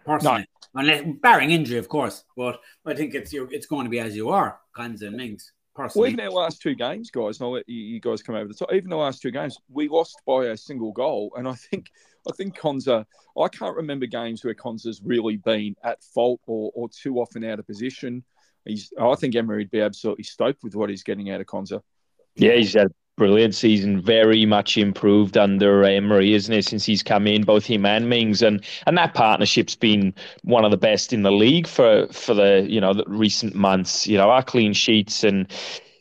[0.05, 0.81] Personally, no.
[0.81, 2.25] unless barring injury, of course.
[2.37, 5.53] But I think it's you it's going to be as you are, Konsa and Mings.
[5.75, 6.03] Personally.
[6.03, 8.55] Well, even our last two games, guys, and I'll let you, guys come over the
[8.55, 8.73] top.
[8.73, 11.91] Even the last two games, we lost by a single goal, and I think
[12.29, 13.07] I think Konsa.
[13.39, 17.59] I can't remember games where Konsa's really been at fault or, or too often out
[17.59, 18.23] of position.
[18.67, 18.93] He's.
[19.01, 21.81] I think Emery'd be absolutely stoked with what he's getting out of Konsa.
[22.37, 26.65] Yeah, he's had brilliant season, very much improved under Emery, isn't it?
[26.65, 30.71] Since he's come in, both him and Mings, and and that partnership's been one of
[30.71, 34.07] the best in the league for for the you know the recent months.
[34.07, 35.47] You know, our clean sheets and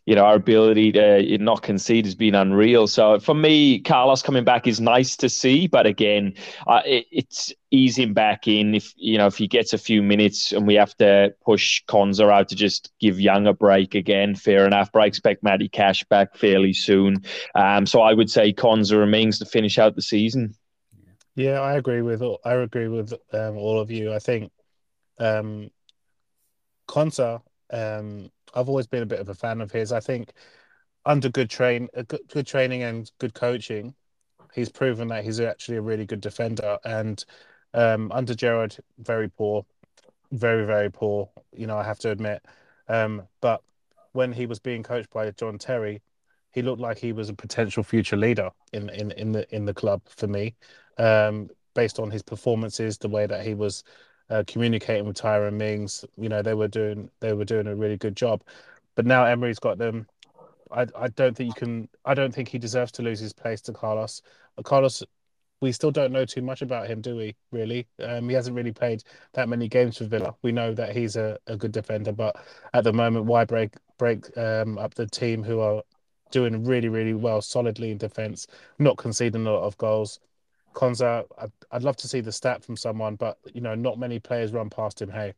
[0.06, 2.88] you know, our ability to not concede has been unreal.
[2.88, 6.34] So for me, Carlos coming back is nice to see, but again,
[6.68, 8.74] uh, it, it's easing back in.
[8.74, 12.32] If you know, if he gets a few minutes and we have to push Konsa
[12.32, 14.92] out to just give Young a break again, fair enough.
[14.92, 17.24] But I expect Matty Cash back fairly soon.
[17.54, 20.56] Um, so I would say Konsa remains to finish out the season.
[21.36, 24.14] Yeah, I agree with I agree with um, all of you.
[24.14, 24.52] I think
[25.20, 25.70] um,
[26.90, 29.92] Konsa um, I've always been a bit of a fan of his.
[29.92, 30.34] I think
[31.06, 33.94] under good train, good, good training and good coaching,
[34.54, 36.78] he's proven that he's actually a really good defender.
[36.84, 37.24] And
[37.74, 39.66] um, under Gerrard, very poor,
[40.32, 41.30] very very poor.
[41.54, 42.44] You know, I have to admit.
[42.88, 43.62] Um, but
[44.14, 46.02] when he was being coached by John Terry,
[46.52, 49.74] he looked like he was a potential future leader in in in the in the
[49.74, 50.56] club for me,
[50.98, 53.84] um, based on his performances, the way that he was
[54.32, 56.06] uh, communicating with Tyrone Mings.
[56.18, 58.44] You know, they were doing they were doing a really good job.
[58.96, 60.08] But now Emery's got them.
[60.72, 61.90] I I don't think you can.
[62.06, 64.22] I don't think he deserves to lose his place to Carlos.
[64.58, 65.04] Uh, Carlos,
[65.60, 67.36] we still don't know too much about him, do we?
[67.52, 70.34] Really, um, he hasn't really played that many games for Villa.
[70.42, 72.36] We know that he's a, a good defender, but
[72.74, 75.84] at the moment, why break break um, up the team who are
[76.32, 78.48] doing really really well, solidly in defence,
[78.80, 80.20] not conceding a lot of goals.
[80.74, 84.20] Konsa, I'd, I'd, love to see the stat from someone, but you know, not many
[84.20, 85.10] players run past him.
[85.10, 85.34] Hey,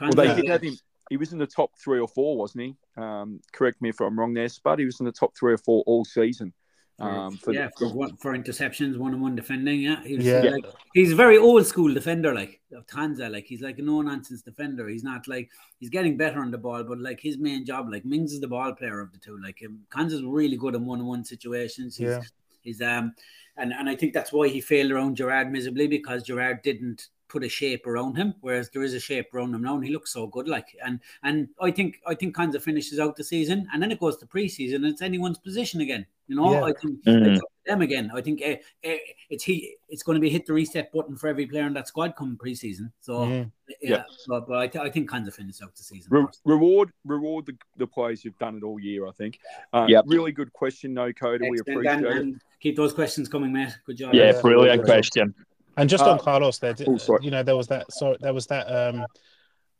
[0.00, 0.78] well, they did have him.
[1.08, 2.76] He was in the top three or four, wasn't he?
[2.96, 4.78] Um, correct me if I'm wrong there, Spud.
[4.78, 6.52] He was in the top three or four all season.
[7.00, 9.80] Um, for yeah, the, for, one, for interceptions, one on one defending.
[9.80, 10.40] Yeah, he yeah.
[10.40, 13.32] Like, he's a very old school defender, like of Konsa.
[13.32, 14.86] Like he's like a no nonsense defender.
[14.86, 18.04] He's not like he's getting better on the ball, but like his main job, like
[18.04, 19.40] Mings is the ball player of the two.
[19.42, 21.96] Like um, Konsa's really good in one on one situations.
[21.96, 22.22] He's, yeah.
[22.60, 23.14] he's um
[23.56, 27.44] and and I think that's why he failed around Gerrard miserably because Gerrard didn't put
[27.44, 30.12] a shape around him, whereas there is a shape around him now, and he looks
[30.12, 30.48] so good.
[30.48, 34.00] Like, and and I think I think Konsa finishes out the season, and then it
[34.00, 36.04] goes to preseason, and it's anyone's position again.
[36.26, 36.64] You know, yeah.
[36.64, 37.32] I think mm-hmm.
[37.32, 38.10] it's them again.
[38.14, 38.52] I think uh,
[38.88, 38.98] uh,
[39.30, 39.76] it's he.
[39.88, 42.38] It's going to be hit the reset button for every player in that squad come
[42.40, 42.92] preseason.
[43.00, 43.48] So mm-hmm.
[43.68, 44.02] yeah, yeah.
[44.28, 46.08] But, but I, th- I think Konsa finishes out the season.
[46.10, 49.06] Re- reward reward the, the players who've done it all year.
[49.06, 49.40] I think.
[49.72, 51.46] Uh, yeah, really good question, no Coda.
[51.50, 52.42] We appreciate and, and it.
[52.60, 53.76] Keep those questions coming, mate.
[53.86, 54.14] Good job.
[54.14, 55.34] Yeah, brilliant question.
[55.76, 57.92] And just on uh, Carlos, there, oh, you know, there was that.
[57.92, 58.64] So there was that.
[58.64, 59.06] um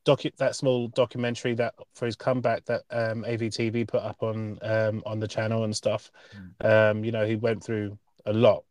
[0.07, 5.03] docu that small documentary that for his comeback that um, AVTV put up on um,
[5.07, 6.11] on the channel and stuff.
[6.61, 6.91] Mm.
[6.91, 8.65] Um, you know, he went through a lot,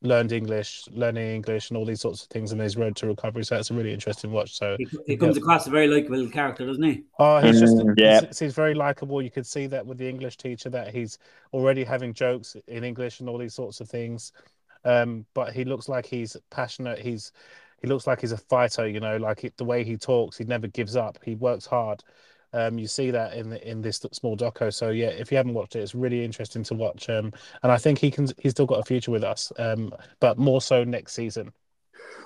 [0.00, 3.44] learned English, learning English, and all these sorts of things in his road to recovery.
[3.44, 4.56] So that's a really interesting watch.
[4.56, 5.42] So he, he comes yeah.
[5.42, 7.04] across a very likable character, doesn't he?
[7.18, 8.26] Oh, he's just mm, yeah.
[8.26, 9.20] He's, he's very likable.
[9.22, 11.18] You could see that with the English teacher that he's
[11.52, 14.32] already having jokes in English and all these sorts of things.
[14.84, 16.98] Um, but he looks like he's passionate.
[16.98, 17.32] He's
[17.80, 18.88] he looks like he's a fighter.
[18.88, 21.18] You know, like it, the way he talks, he never gives up.
[21.24, 22.02] He works hard.
[22.54, 24.72] Um, you see that in the, in this small doco.
[24.72, 27.08] So yeah, if you haven't watched it, it's really interesting to watch.
[27.08, 28.28] Um, and I think he can.
[28.38, 29.52] He's still got a future with us.
[29.58, 31.52] Um, but more so next season.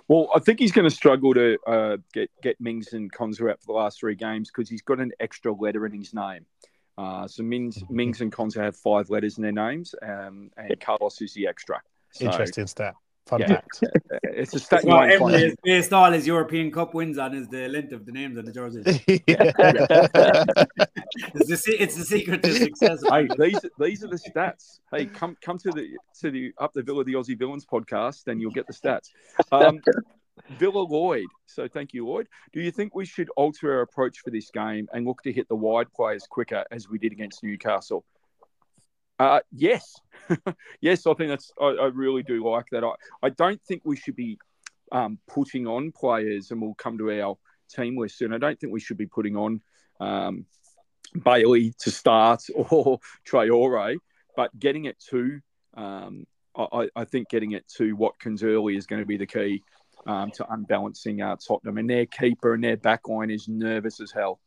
[0.09, 3.61] Well, I think he's going to struggle to uh, get get Mings and Konsa out
[3.61, 6.47] for the last three games because he's got an extra letter in his name.
[6.99, 11.21] Uh, so Mings, Mings and Konsa have five letters in their names, um, and Carlos
[11.21, 11.81] is the extra.
[12.19, 12.95] So, Interesting stat.
[13.27, 13.47] Fun Yeah.
[13.49, 13.83] fact.
[14.23, 15.57] It's a stat you Well, won't Emery find.
[15.65, 18.53] based all his European Cup wins on is the length of the names on the
[18.53, 18.85] jerseys.
[21.35, 23.03] It's the, se- it's the secret to success.
[23.11, 24.81] Hey, these these are the stats.
[24.93, 25.89] Hey, come come to the
[26.21, 29.11] to the up the Villa the Aussie Villans podcast, and you'll get the stats.
[29.53, 29.81] Um,
[30.59, 31.27] Villa Lloyd.
[31.47, 32.29] So thank you, Lloyd.
[32.53, 35.49] Do you think we should alter our approach for this game and look to hit
[35.49, 38.05] the wide players quicker as we did against Newcastle?
[39.19, 39.95] Uh, yes,
[40.81, 41.07] yes.
[41.07, 41.53] I think that's.
[41.61, 42.85] I, I really do like that.
[42.85, 44.39] I, I don't think we should be
[44.93, 48.33] um, putting on players, and we'll come to our team list soon.
[48.33, 49.61] I don't think we should be putting on
[50.01, 50.47] um,
[51.25, 53.97] Bailey to start or Traore,
[54.37, 55.41] but getting it to,
[55.75, 56.27] um,
[56.57, 59.63] I, I think getting it to Watkins early is going to be the key
[60.07, 61.79] um, to unbalancing uh, Tottenham.
[61.79, 64.41] And their keeper and their backline is nervous as hell.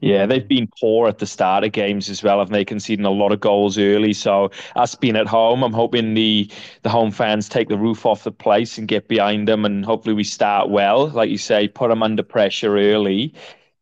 [0.00, 2.64] Yeah, they've been poor at the start of games as well, haven't they?
[2.64, 4.12] Conceding a lot of goals early.
[4.12, 6.50] So us being at home, I'm hoping the
[6.82, 10.14] the home fans take the roof off the place and get behind them, and hopefully
[10.14, 13.34] we start well, like you say, put them under pressure early.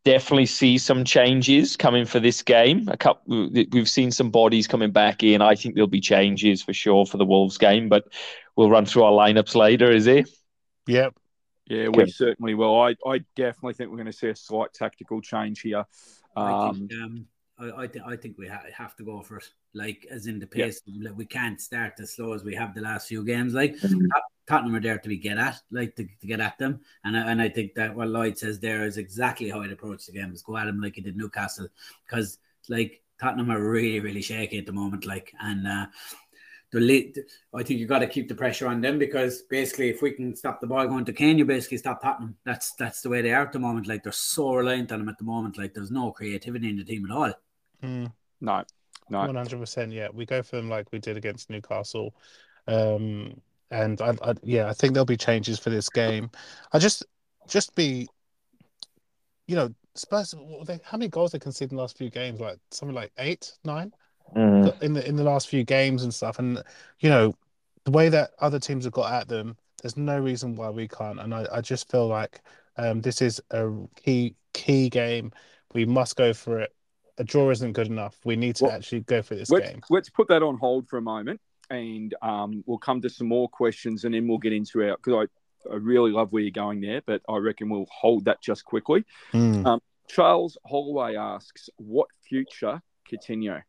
[0.05, 2.87] Definitely see some changes coming for this game.
[2.89, 5.41] A couple, we've seen some bodies coming back in.
[5.41, 8.05] I think there'll be changes for sure for the Wolves game, but
[8.57, 9.91] we'll run through our lineups later.
[9.91, 10.29] Is it?
[10.87, 11.13] yep.
[11.67, 12.11] Yeah, we Okay.
[12.11, 12.79] certainly will.
[12.79, 15.85] I, I definitely think we're going to see a slight tactical change here.
[16.35, 19.37] I Um, think, um, I, I, th- I think we ha- have to go for
[19.37, 19.49] it.
[19.73, 20.65] Like, as in the Yeah.
[20.65, 23.53] pace, like, we can't start as slow as we have the last few games.
[23.53, 24.07] Like, Mm-hmm.
[24.45, 26.81] Tottenham are there to be get at, like to, to get at them.
[27.05, 30.05] And I, and I think that what Lloyd says there is exactly how I'd approach
[30.05, 31.69] the game: is go at them like he did Newcastle,
[32.05, 35.05] because like Tottenham are really, really shaky at the moment.
[35.05, 35.85] Like, and uh,
[36.73, 40.01] the lead, I think you got to keep the pressure on them because basically, if
[40.01, 42.35] we can stop the ball going to Kane, you basically stop Tottenham.
[42.45, 43.87] That's that's the way they are at the moment.
[43.87, 45.57] Like they're so reliant on them at the moment.
[45.57, 47.33] Like there's no creativity in the team at all.
[47.83, 48.11] Mm.
[48.41, 48.63] no,
[49.09, 49.19] no.
[49.19, 49.91] One hundred percent.
[49.91, 52.15] Yeah, we go for them like we did against Newcastle,
[52.67, 56.31] um, and I, I, yeah, I think there'll be changes for this game.
[56.71, 57.05] I just,
[57.47, 58.07] just be,
[59.47, 60.33] you know, Spurs.
[60.65, 62.39] They, how many goals they conceded in the last few games?
[62.39, 63.93] Like something like eight, nine
[64.35, 64.81] Mm.
[64.81, 66.39] in the in the last few games and stuff.
[66.39, 66.61] And
[66.99, 67.35] you know,
[67.85, 71.19] the way that other teams have got at them, there's no reason why we can't.
[71.19, 72.41] And I, I just feel like
[72.77, 75.31] um, this is a key key game.
[75.73, 76.73] We must go for it.
[77.17, 78.17] A draw isn't good enough.
[78.25, 79.81] We need to Well, actually go for this let's, game.
[79.89, 83.47] let's put that on hold for a moment and um, we'll come to some more
[83.49, 85.27] questions and then we'll get into our because
[85.67, 88.65] I, I really love where you're going there, but I reckon we'll hold that just
[88.65, 89.05] quickly.
[89.33, 89.65] Mm.
[89.65, 93.61] Um, Charles Holloway asks, what future Coutinho?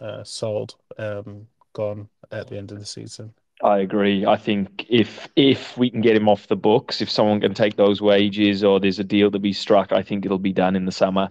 [0.00, 3.32] Uh, sold, um, gone at the end of the season.
[3.62, 4.26] I agree.
[4.26, 7.76] I think if if we can get him off the books, if someone can take
[7.76, 10.86] those wages or there's a deal to be struck, I think it'll be done in
[10.86, 11.30] the summer.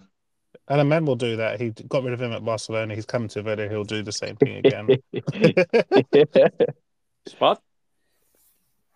[0.70, 1.60] And a man will do that.
[1.60, 2.96] He got rid of him at Barcelona.
[2.96, 3.68] He's coming to Villa.
[3.68, 4.88] He'll do the same thing again.
[7.28, 7.58] Spud?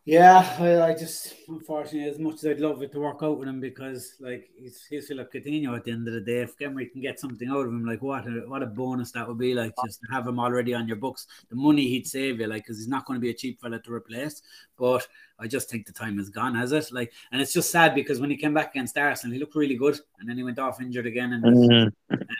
[0.07, 3.49] Yeah, I, I just unfortunately, as much as I'd love it to work out with
[3.49, 6.43] him, because like he's he's Philippe Coutinho at the end of the day.
[6.43, 9.27] If Emery can get something out of him, like what a what a bonus that
[9.27, 11.27] would be, like just to have him already on your books.
[11.49, 13.81] The money he'd save you, like because he's not going to be a cheap fella
[13.81, 14.41] to replace.
[14.77, 15.05] But
[15.39, 16.89] I just think the time is gone, has it?
[16.93, 19.75] Like, and it's just sad because when he came back against Arsenal, he looked really
[19.75, 21.91] good, and then he went off injured again, and Mhm.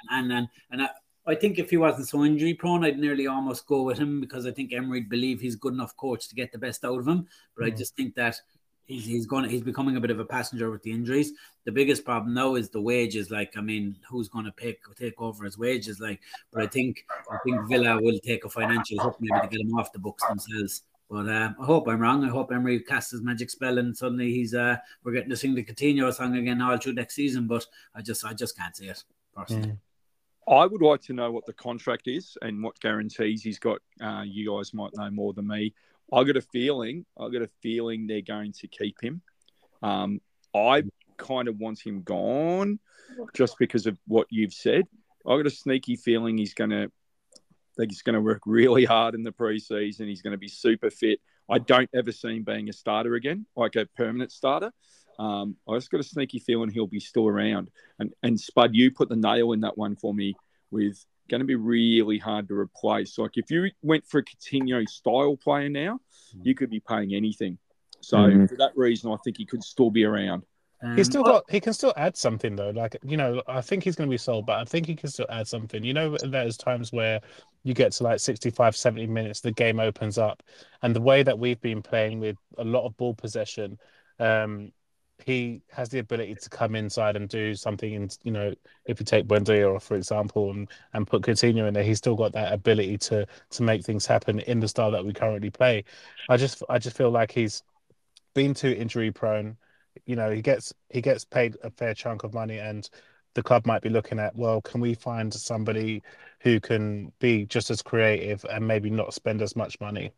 [0.10, 0.90] and and and I,
[1.28, 4.46] I think if he wasn't so injury prone, I'd nearly almost go with him because
[4.46, 7.28] I think Emery'd believe he's good enough coach to get the best out of him.
[7.56, 7.78] But I Mm.
[7.78, 8.40] just think that
[8.86, 11.34] he's he's going he's becoming a bit of a passenger with the injuries.
[11.66, 13.30] The biggest problem now is the wages.
[13.30, 16.00] Like, I mean, who's going to pick take over his wages?
[16.00, 19.62] Like, but I think I think Villa will take a financial hit maybe to get
[19.66, 20.84] him off the books themselves.
[21.10, 22.24] But um, I hope I'm wrong.
[22.26, 25.56] I hope Emery casts his magic spell and suddenly he's uh we're getting to sing
[25.56, 27.48] the Coutinho song again all through next season.
[27.48, 29.04] But I just I just can't see it
[29.36, 29.70] personally.
[29.70, 29.78] Mm.
[30.48, 33.80] I would like to know what the contract is and what guarantees he's got.
[34.02, 35.74] Uh, you guys might know more than me.
[36.14, 37.06] I got a feeling.
[37.20, 39.22] I got a feeling they're going to keep him.
[39.84, 40.22] Um,
[40.56, 40.84] I
[41.18, 42.80] kind of want him gone,
[43.34, 44.86] just because of what you've said.
[45.28, 46.92] I got a sneaky feeling he's going to.
[47.76, 50.08] Think he's going to work really hard in the preseason.
[50.08, 51.20] He's going to be super fit.
[51.48, 54.72] I don't ever see him being a starter again, like a permanent starter.
[55.20, 57.70] Um, I just got a sneaky feeling he'll be still around.
[58.00, 60.36] And and Spud, you put the nail in that one for me
[60.72, 63.18] with going to be really hard to replace.
[63.18, 66.00] Like if you went for a Coutinho style player now,
[66.42, 67.58] you could be paying anything.
[68.02, 68.50] So Mhm.
[68.50, 70.44] for that reason, I think he could still be around.
[70.82, 71.50] Um, He's still got.
[71.50, 72.70] He can still add something though.
[72.70, 75.10] Like you know, I think he's going to be sold, but I think he can
[75.10, 75.84] still add something.
[75.84, 77.20] You know, there's times where
[77.64, 80.44] you get to like 65, 70 minutes, the game opens up,
[80.84, 83.80] and the way that we've been playing with a lot of ball possession,
[84.20, 84.72] um,
[85.26, 87.96] he has the ability to come inside and do something.
[87.96, 88.54] And you know,
[88.86, 92.34] if you take Buendia, for example, and and put Coutinho in there, he's still got
[92.34, 95.84] that ability to to make things happen in the style that we currently play.
[96.30, 97.64] I just I just feel like he's
[98.34, 99.58] been too injury prone
[100.06, 102.90] you know he gets he gets paid a fair chunk of money and
[103.34, 106.02] the club might be looking at well can we find somebody
[106.42, 110.12] who can be just as creative and maybe not spend as much money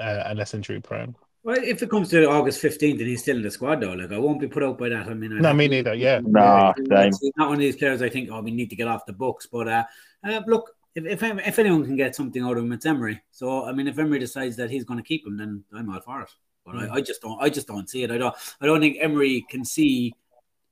[0.00, 3.36] uh, and less injury prone well, if it comes to August 15th and he's still
[3.36, 5.08] in the squad, though, like I won't be put out by that.
[5.08, 5.94] I mean, no, me neither.
[5.94, 8.76] Yeah, no, yeah, he's not one of these players I think, oh, we need to
[8.76, 9.48] get off the books.
[9.50, 9.84] But uh,
[10.24, 13.20] uh, look, if, if if anyone can get something out of him, it's Emery.
[13.32, 16.00] So I mean, if Emery decides that he's going to keep him, then I'm all
[16.00, 16.30] for it.
[16.64, 16.90] But mm.
[16.90, 17.42] I, I, just don't.
[17.42, 18.12] I just don't see it.
[18.12, 18.34] I don't.
[18.60, 20.14] I don't think Emery can see.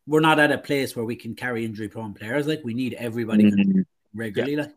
[0.06, 2.46] We're not at a place where we can carry injury prone players.
[2.46, 3.80] Like we need everybody mm-hmm.
[4.14, 4.54] regularly.
[4.54, 4.60] Yeah.
[4.60, 4.74] Like.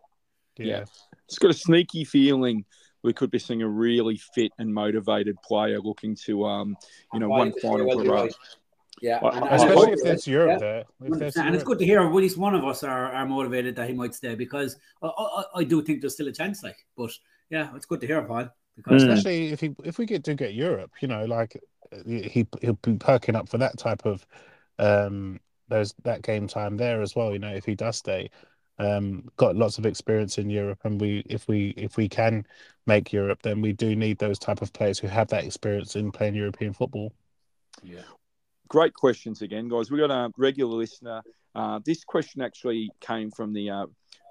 [0.57, 0.65] Yeah.
[0.65, 0.83] yeah,
[1.25, 2.65] it's got a sneaky feeling
[3.03, 6.75] we could be seeing a really fit and motivated player looking to, um,
[7.13, 8.27] you know, one final hurrah.
[9.01, 9.19] Yeah,
[9.51, 10.57] especially if that's Europe yeah.
[10.59, 10.83] there.
[11.01, 11.53] and Europe.
[11.53, 14.15] it's good to hear at least one of us are, are motivated that he might
[14.15, 16.63] stay because I, I, I do think there's still a chance.
[16.63, 17.11] Like, but
[17.49, 18.49] yeah, it's good to hear, Paul.
[18.77, 19.11] Because mm.
[19.11, 21.59] especially if he if we get do get Europe, you know, like
[22.05, 24.25] he he'll be perking up for that type of
[24.79, 27.33] um those that game time there as well.
[27.33, 28.29] You know, if he does stay,
[28.83, 32.45] um, got lots of experience in Europe, and we if we if we can
[32.85, 36.11] make Europe, then we do need those type of players who have that experience in
[36.11, 37.13] playing European football.
[37.83, 38.01] Yeah,
[38.67, 39.91] great questions again, guys.
[39.91, 41.21] We got a regular listener.
[41.55, 43.85] Uh, this question actually came from the uh,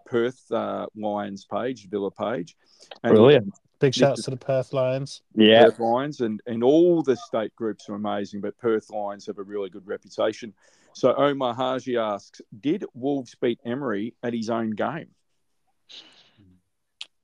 [0.07, 2.57] Perth uh, Lions page, Villa page.
[3.03, 3.55] And Brilliant.
[3.79, 5.23] Big shouts to the Perth Lions.
[5.35, 5.65] Yeah.
[5.65, 9.43] Perth Lions and, and all the state groups are amazing, but Perth Lions have a
[9.43, 10.53] really good reputation.
[10.95, 15.09] So Omar Haji asks, did Wolves beat Emery at his own game?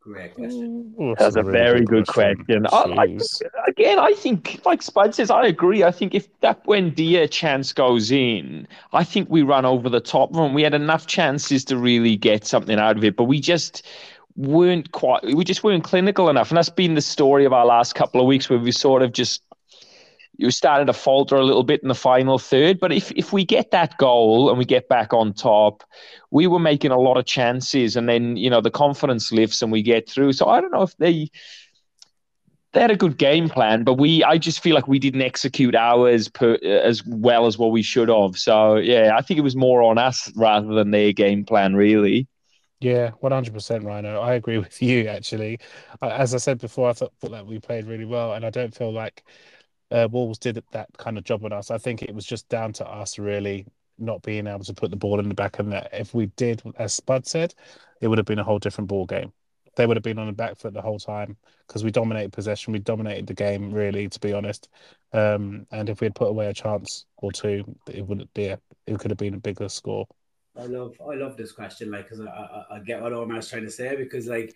[0.01, 0.95] Great question.
[0.99, 2.64] Ooh, that's, that's, a, really very good, good question.
[2.64, 3.51] question.
[3.66, 5.85] I, again, I think, like Spud says, I agree.
[5.85, 10.35] I think if that Buendia chance goes in, I think we run over the top
[10.35, 13.87] of We had enough chances to really get something out of it, but we just
[14.37, 17.97] weren't quite we just weren't clinical enough and that's been the story of our last
[17.97, 19.43] couple of weeks where we sort of just
[20.39, 23.45] you started to falter a little bit in the final third but if if we
[23.45, 25.84] get that goal and we get back on top
[26.30, 29.70] we were making a lot of chances and then you know the confidence lifts and
[29.70, 31.30] we get through so i don't know if they
[32.72, 35.74] they had a good game plan, but we I just feel like we didn't execute
[35.74, 38.36] ours per, as well as what we should have.
[38.36, 42.28] So yeah, I think it was more on us rather than their game plan, really.
[42.80, 44.20] Yeah, one hundred percent, Rhino.
[44.20, 45.09] I agree with you.
[45.09, 45.61] Actually,
[46.03, 48.74] as I said before, I thought, thought that we played really well, and I don't
[48.74, 49.24] feel like
[49.91, 51.70] uh, Wolves did that kind of job on us.
[51.70, 53.66] I think it was just down to us really
[53.99, 56.62] not being able to put the ball in the back, and that if we did,
[56.78, 57.55] as Spud said,
[58.01, 59.32] it would have been a whole different ball game.
[59.76, 61.36] They would have been on the back foot the whole time
[61.66, 63.72] because we dominated possession, we dominated the game.
[63.72, 64.68] Really, to be honest,
[65.12, 68.61] um, and if we had put away a chance or two, it would be a,
[68.86, 70.07] it could have been a bigger score.
[70.57, 73.64] I love I love this question, like, because I, I, I get what Omar's trying
[73.64, 74.55] to say because like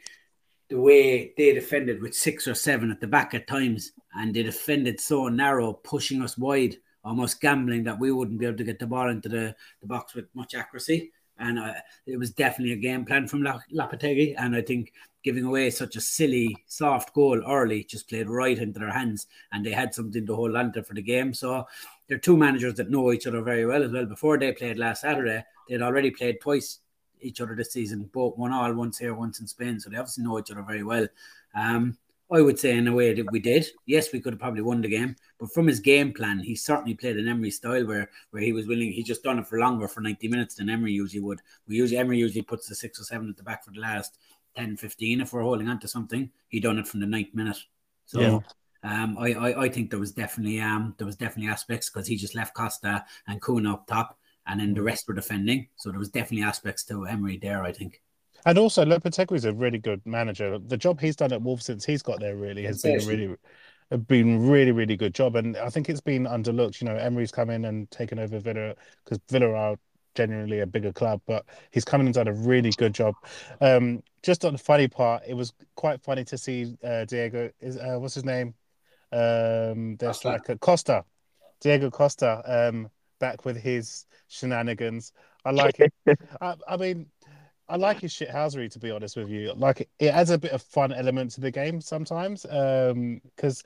[0.73, 4.43] the way they defended with six or seven at the back at times, and they
[4.43, 8.79] defended so narrow, pushing us wide, almost gambling that we wouldn't be able to get
[8.79, 11.13] the ball into the, the box with much accuracy.
[11.39, 11.75] And uh,
[12.07, 14.35] it was definitely a game plan from Lopetegui.
[14.39, 18.81] And I think giving away such a silly, soft goal early just played right into
[18.81, 21.35] their hands, and they had something to hold on to for the game.
[21.35, 21.67] So
[22.09, 24.07] they're two managers that know each other very well as well.
[24.07, 26.79] Before they played last Saturday, they'd already played twice
[27.23, 29.81] each other this season, both one all, once here, once in Spain.
[29.81, 31.07] So they obviously know each other very well.
[31.55, 31.97] Um,
[32.33, 33.67] I would say in a way that we did.
[33.85, 36.95] Yes, we could have probably won the game, but from his game plan, he certainly
[36.95, 38.91] played an Emery style where where he was willing.
[38.91, 41.41] He just done it for longer for ninety minutes than Emery usually would.
[41.69, 44.19] We usually Emery usually puts the six or seven at the back for the last
[44.57, 46.31] 10, 15 if we're holding on to something.
[46.49, 47.59] He done it from the ninth minute.
[48.07, 48.21] So.
[48.21, 48.39] Yeah.
[48.85, 52.17] Um, I, I, I think there was definitely um there was definitely aspects because he
[52.17, 55.69] just left Costa and Cunha up top, and then the rest were defending.
[55.77, 58.01] So there was definitely aspects to Emery there, I think.
[58.45, 60.59] And also, Lopetegui is a really good manager.
[60.59, 63.37] The job he's done at Wolves since he's got there really has been a really,
[64.09, 65.37] been really, really good job.
[65.37, 66.81] And I think it's been underlooked.
[66.81, 68.75] You know, Emery's come in and taken over Villa
[69.05, 69.77] because Villa are
[70.15, 73.15] genuinely a bigger club, but he's coming and done a really good job.
[73.61, 77.51] Um, just on the funny part, it was quite funny to see uh, Diego.
[77.61, 78.55] Is uh, what's his name?
[79.13, 81.05] Um, there's like a Costa,
[81.61, 82.43] Diego Costa.
[82.45, 82.91] Um,
[83.23, 85.13] back with his shenanigans.
[85.45, 85.93] I like it.
[86.41, 87.07] I, I, mean,
[87.69, 89.53] I like his shithousery to be honest with you.
[89.55, 92.45] Like it adds a bit of fun element to the game sometimes.
[92.51, 93.63] Um, because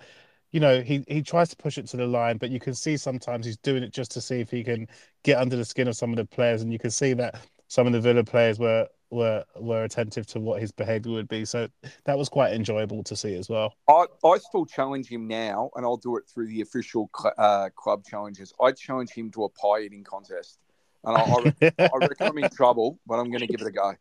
[0.53, 2.99] you know, he he tries to push it to the line, but you can see
[2.99, 4.87] sometimes he's doing it just to see if he can
[5.25, 7.87] get under the skin of some of the players, and you can see that some
[7.87, 11.45] of the Villa players were were were attentive to what his behaviour would be.
[11.45, 11.69] So
[12.05, 13.75] that was quite enjoyable to see as well.
[13.89, 17.69] I, I still challenge him now, and I'll do it through the official cl- uh,
[17.75, 18.53] club challenges.
[18.61, 20.59] I challenge him to a pie eating contest.
[21.05, 23.71] And I, I, I reckon I'm in trouble, but I'm going to give it a
[23.71, 23.95] go.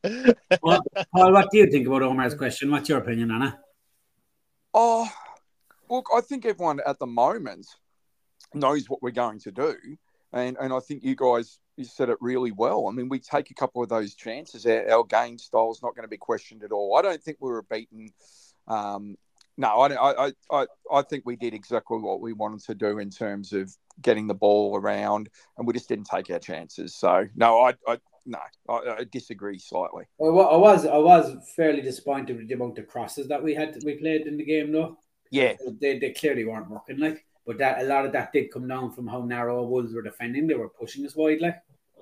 [0.63, 0.81] Well,
[1.13, 2.71] Paul, what do you think about Omar's question?
[2.71, 3.59] What's your opinion, Anna?
[4.73, 5.07] Oh,
[5.89, 7.67] look, I think everyone at the moment
[8.55, 9.75] knows what we're going to do.
[10.33, 12.87] And, and I think you guys you said it really well.
[12.87, 14.65] I mean, we take a couple of those chances.
[14.65, 16.95] Our, our game style is not going to be questioned at all.
[16.97, 18.09] I don't think we were beaten.
[18.67, 19.17] Um,
[19.57, 23.09] no, I, I, I, I think we did exactly what we wanted to do in
[23.09, 26.95] terms of getting the ball around, and we just didn't take our chances.
[26.95, 30.05] So, no, I, I no, I, I disagree slightly.
[30.17, 33.77] Well, I was, I was fairly disappointed with the amount of crosses that we had,
[33.85, 34.97] we played in the game, though.
[35.31, 36.99] Yeah, they, they clearly weren't working.
[36.99, 40.01] Like, but that a lot of that did come down from how narrow Wolves were
[40.01, 40.47] defending.
[40.47, 41.61] They were pushing us wide, like.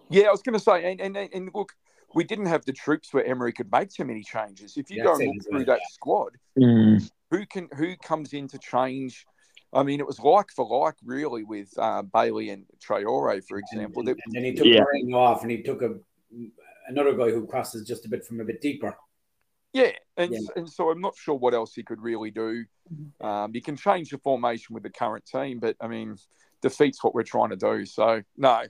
[0.09, 1.73] Yeah, I was going to say, and, and and look,
[2.13, 4.77] we didn't have the troops where Emery could make too many changes.
[4.77, 5.87] If you Yeah, go and look through right, that yeah.
[5.91, 7.09] squad, Mm.
[7.31, 9.25] who can who comes in to change?
[9.73, 14.01] I mean, it was like for like, really, with uh, Bailey and Traore, for example.
[14.01, 14.81] And, That- and then he took Yeah.
[14.83, 15.95] Moreno off, and he took a
[16.87, 18.95] another guy who crosses just a bit from a bit deeper.
[19.73, 20.39] Yeah, and Yeah.
[20.55, 22.65] and so I'm not sure what else he could really do.
[23.21, 26.15] Um, you can change the formation with the current team, but I mean,
[26.61, 27.85] defeats what we're trying to do.
[27.85, 28.67] So no, I-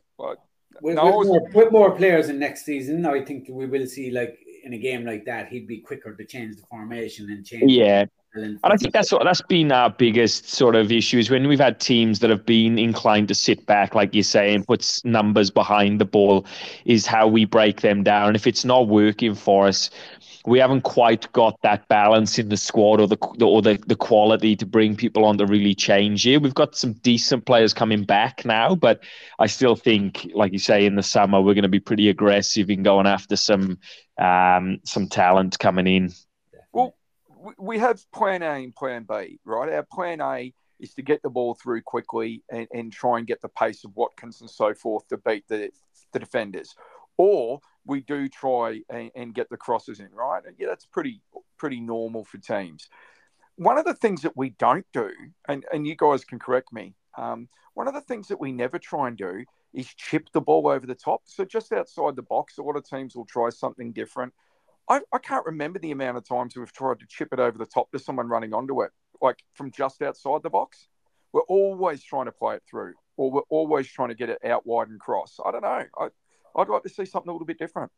[0.82, 3.68] With, No, with I was- more, with more players in next season, I think we
[3.68, 7.30] will see like in a game like that, he'd be quicker to change the formation
[7.30, 7.72] and change.
[7.72, 11.30] Yeah, And, And I think that's what that's been our biggest sort of issue is
[11.30, 14.66] when we've had teams that have been inclined to sit back, like you say, and
[14.66, 16.44] put numbers behind the ball,
[16.86, 18.30] is how we break them down.
[18.30, 19.92] And if it's not working for us,
[20.46, 24.56] we haven't quite got that balance in the squad or the or the, the quality
[24.58, 26.42] to bring people on to really change it.
[26.42, 29.02] We've got some decent players coming back now, but
[29.40, 32.70] I still think, like you say, in the summer we're going to be pretty aggressive
[32.70, 33.80] in going after some
[34.18, 36.12] um, some talent coming in.
[36.72, 36.96] Well,
[37.40, 39.72] we- we have plan A and plan B, right?
[39.74, 43.42] Our plan A is to get the ball through quickly and, and try and get
[43.42, 45.70] the pace of Watkins and so forth to beat the,
[46.12, 46.76] the defenders.
[47.18, 50.44] Or we do try and, and get the crosses in, right?
[50.46, 51.22] And yeah, that's pretty
[51.58, 52.90] pretty normal for teams.
[53.56, 55.12] One of the things that we don't do,
[55.48, 58.80] and, and you guys can correct me, um, one of the things that we never
[58.80, 61.22] try and do is chip the ball over the top.
[61.26, 64.34] So just outside the box, a lot of teams will try something different.
[64.90, 67.66] I, I can't remember the amount of times we've tried to chip it over the
[67.66, 70.88] top to someone running onto it, like from just outside the box.
[71.32, 74.68] We're always trying to play it through, or we're always trying to get it out
[74.68, 75.40] wide and cross.
[75.44, 75.86] I don't know.
[75.98, 76.08] I,
[76.56, 77.92] I'd like to see something a little bit different.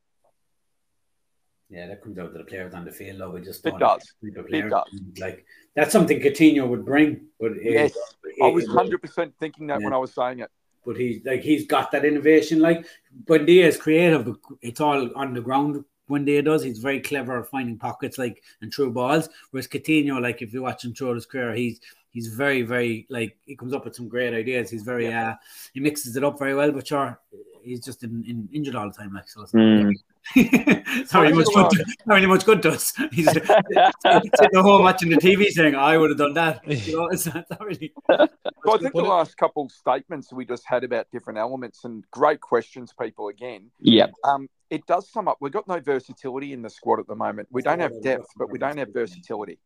[1.70, 3.20] Yeah, that comes out to the players on the field.
[3.20, 4.14] Though we just It don't does.
[4.22, 4.84] It does.
[5.20, 5.46] Like
[5.76, 9.82] that's something Coutinho would bring, but it- Yes, it- I was hundred percent thinking that
[9.82, 10.52] when I was saying it.
[10.86, 12.60] but he's like he's got that innovation.
[12.60, 12.86] Like
[13.26, 14.38] Buendia is creative.
[14.62, 15.84] It's all on the ground.
[16.08, 16.62] Buendia does.
[16.64, 19.28] He's very clever at finding pockets, like and through balls.
[19.50, 21.80] Whereas Coutinho, like if you watch him throughout his career, he's
[22.12, 24.70] he's very very like he comes up with some great ideas.
[24.70, 25.34] He's very uh
[25.74, 26.72] he mixes it up very well.
[26.72, 27.20] But sure,
[27.66, 29.14] he's just in, in, injured all the time.
[29.14, 29.42] Like so.
[29.42, 29.94] It's not Mm.
[30.36, 31.70] it's not really much good.
[31.72, 32.94] To, not really much good to us.
[33.12, 37.08] He's sitting at home watching the TV saying, "I would have done that." You know,
[37.10, 37.94] it's not, not really.
[38.10, 42.04] So I think the What- last couple statements we just had about different elements and
[42.12, 43.28] great questions, people.
[43.28, 44.08] Again, Yeah.
[44.24, 45.38] um, it does sum up.
[45.42, 47.48] We've got no versatility in the squad at the moment.
[47.52, 49.60] We don't have depth, but we don't have versatility.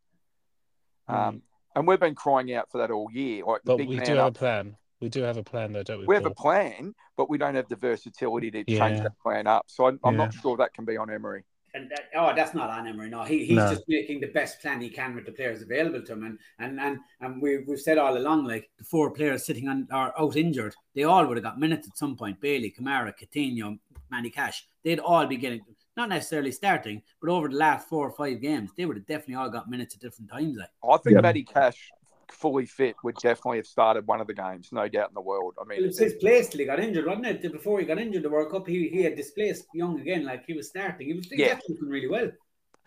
[1.07, 1.41] Um,
[1.75, 3.45] and we've been crying out for that all year.
[3.45, 4.75] Like But big we do have a plan.
[5.01, 6.05] We do have a plan, though, don't we?
[6.07, 9.03] We have a plan, but we don't have the versatility to change Yeah.
[9.03, 9.65] that plan up.
[9.67, 11.43] So I'm, I'm not sure that can be on Emery.
[11.75, 13.09] And that, oh, that's not on Emery.
[13.09, 13.69] No, he, he's No.
[13.69, 16.23] just making the best plan he can with the players available to him.
[16.23, 19.87] And and and, and we, we've said all along, like the four players sitting on
[19.91, 22.41] are out injured, they all would have got minutes at some point.
[22.41, 23.77] Bailey, Kamara, Coutinho,
[24.09, 25.61] Matty Cash, they'd all be getting
[25.95, 29.35] not necessarily starting, but over the last four or five games, they would have definitely
[29.35, 30.57] all got minutes at different times.
[30.57, 31.21] Like I think Yeah.
[31.21, 31.89] Matty Cash,
[32.31, 35.55] fully fit, would definitely have started one of the games, no doubt in the world.
[35.59, 37.51] I it mean, was his place till he got injured, wasn't it?
[37.51, 40.53] Before he got injured, the World Cup, he, he had displaced Young again, like he
[40.53, 41.07] was starting.
[41.07, 41.55] He was he Yeah.
[41.55, 42.31] was looking really well.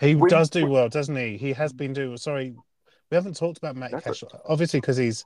[0.00, 1.36] He We- does do we- well, doesn't he?
[1.36, 2.16] He has been doing.
[2.16, 2.54] Sorry,
[3.10, 5.24] we haven't talked about Matt That's Cash, obviously because he's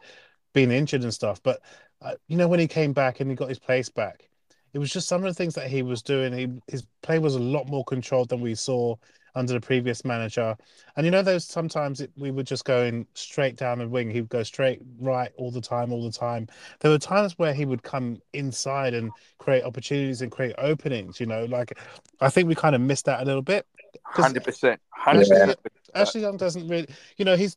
[0.52, 1.42] been injured and stuff.
[1.42, 1.60] But
[2.02, 4.28] uh, you know, when he came back and he got his place back,
[4.74, 6.32] it was just some of the things that he was doing.
[6.32, 8.96] He his play was a lot more controlled than we saw
[9.36, 10.56] under the previous manager.
[10.96, 14.10] And you know, those sometimes it, we were just going straight down the wing.
[14.10, 16.48] He would go straight right all the time, all the time.
[16.80, 21.20] There were times where he would come inside and create opportunities and create openings.
[21.20, 21.78] You know, like
[22.20, 23.66] I think we kind of missed that a little bit.
[24.04, 25.58] hundred percent, hundred percent.
[25.94, 27.56] Ashley Young doesn't really, you know, he's.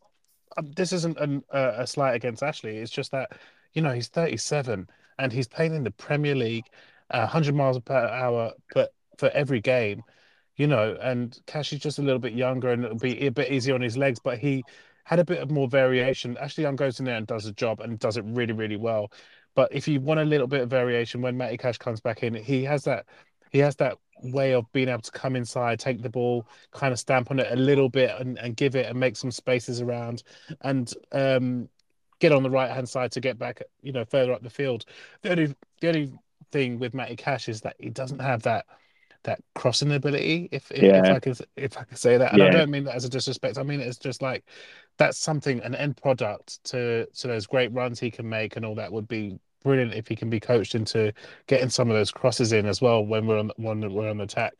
[0.56, 2.78] um, this isn't an, uh, a slight against Ashley.
[2.78, 3.32] It's just that
[3.72, 6.66] you know he's 37 and he's playing in the Premier League,
[7.10, 10.02] uh, 100 miles per hour, but for every game,
[10.60, 10.94] you know.
[11.00, 13.80] And Cash is just a little bit younger and it'll be a bit easier on
[13.80, 14.62] his legs, but he
[15.04, 16.36] had a bit of more variation.
[16.36, 19.10] Ashley Young goes in there and does a job and does it really, really well.
[19.54, 22.34] But if you want a little bit of variation when Matty Cash comes back in,
[22.34, 23.06] he has that
[23.50, 26.98] he has that way of being able to come inside, take the ball, kind of
[26.98, 30.22] stamp on it a little bit and, and give it and make some spaces around
[30.60, 31.70] and um,
[32.18, 34.84] get on the right hand side to get back, you know, further up the field.
[35.22, 36.12] The only the only
[36.52, 38.66] thing with Matty Cash is that he doesn't have that
[39.24, 41.04] that crossing ability, if if, Yeah.
[41.04, 42.32] if I can if I can say that.
[42.32, 43.58] And I don't mean that as a disrespect.
[43.58, 44.44] I mean it's just like
[44.98, 48.74] that's something an end product to to those great runs he can make and all
[48.76, 51.12] that would be brilliant if he can be coached into
[51.46, 54.54] getting some of those crosses in as well when we're on when we're on attack.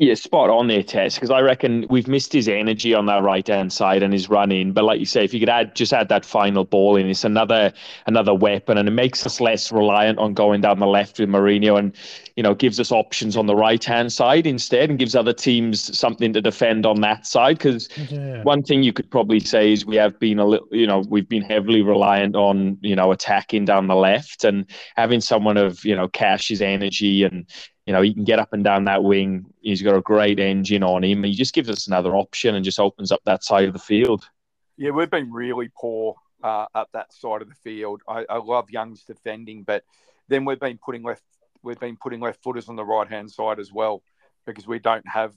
[0.00, 3.46] Yeah, spot on there, Tess, because I reckon we've missed his energy on that right
[3.46, 4.72] hand side and his running.
[4.72, 7.22] But like you say, if you could add just add that final ball in, it's
[7.22, 7.72] another
[8.06, 11.76] another weapon, and it makes us less reliant on going down the left with Moreno,
[11.76, 11.94] and
[12.34, 15.96] you know gives us options on the right hand side instead, and gives other teams
[15.96, 17.58] something to defend on that side.
[17.58, 18.42] Because Yeah.
[18.42, 21.28] one thing you could probably say is we have been a little, you know, we've
[21.28, 25.94] been heavily reliant on you know attacking down the left, and having someone of you
[25.94, 27.46] know Cash's energy and
[27.86, 29.46] you know, he can get up and down that wing.
[29.60, 31.22] He's got a great engine on him.
[31.22, 34.28] He just gives us another option and just opens up that side of the field.
[34.76, 38.02] Yeah, we've been really poor uh, at that side of the field.
[38.08, 39.84] I, I love Young's defending, but
[40.28, 41.22] then we've been putting left
[41.62, 44.02] we've been putting left footers on the right hand side as well
[44.46, 45.32] because we don't have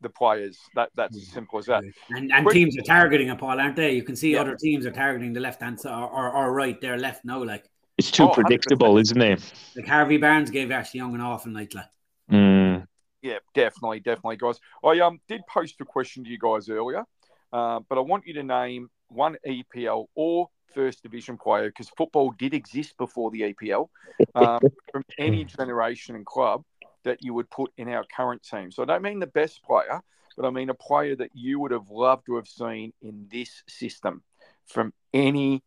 [0.00, 0.58] the players.
[0.74, 1.84] That that's as simple as that.
[2.10, 3.92] And, and teams are targeting it, Paul, aren't they?
[3.92, 4.40] You can see Yeah.
[4.40, 7.42] other teams are targeting the left hand side or, or, or right, their left now.
[7.42, 7.68] Like
[7.98, 9.52] It's too Oh, predictable, isn't it?
[9.76, 11.74] like Harvey Barnes gave Ashley Young an awful night.
[11.74, 11.86] Like
[12.30, 12.86] Mm.
[13.22, 14.60] Yeah, definitely, definitely, guys.
[14.84, 17.04] I um did post a question to you guys earlier,
[17.52, 22.32] uh, but I want you to name one EPL or First Division player because football
[22.38, 23.88] did exist before the EPL
[24.34, 24.60] um,
[24.92, 26.62] from any generation and club
[27.04, 28.70] that you would put in our current team.
[28.70, 30.02] So I don't mean the best player,
[30.36, 33.62] but I mean a player that you would have loved to have seen in this
[33.66, 34.22] system
[34.66, 35.62] from any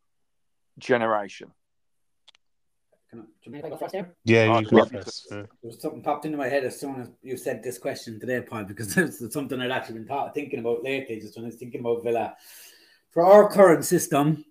[0.78, 1.52] generation.
[3.12, 4.16] Can I, do you mind if I go first there?
[4.24, 5.28] Yeah, you go first.
[5.30, 5.38] Yeah.
[5.38, 8.40] There was something popped into my head as soon as you said this question today,
[8.40, 11.58] Paul, because it's something I'd actually been thought, thinking about lately, just when I was
[11.58, 12.36] thinking about Villa.
[13.10, 14.46] For our current system,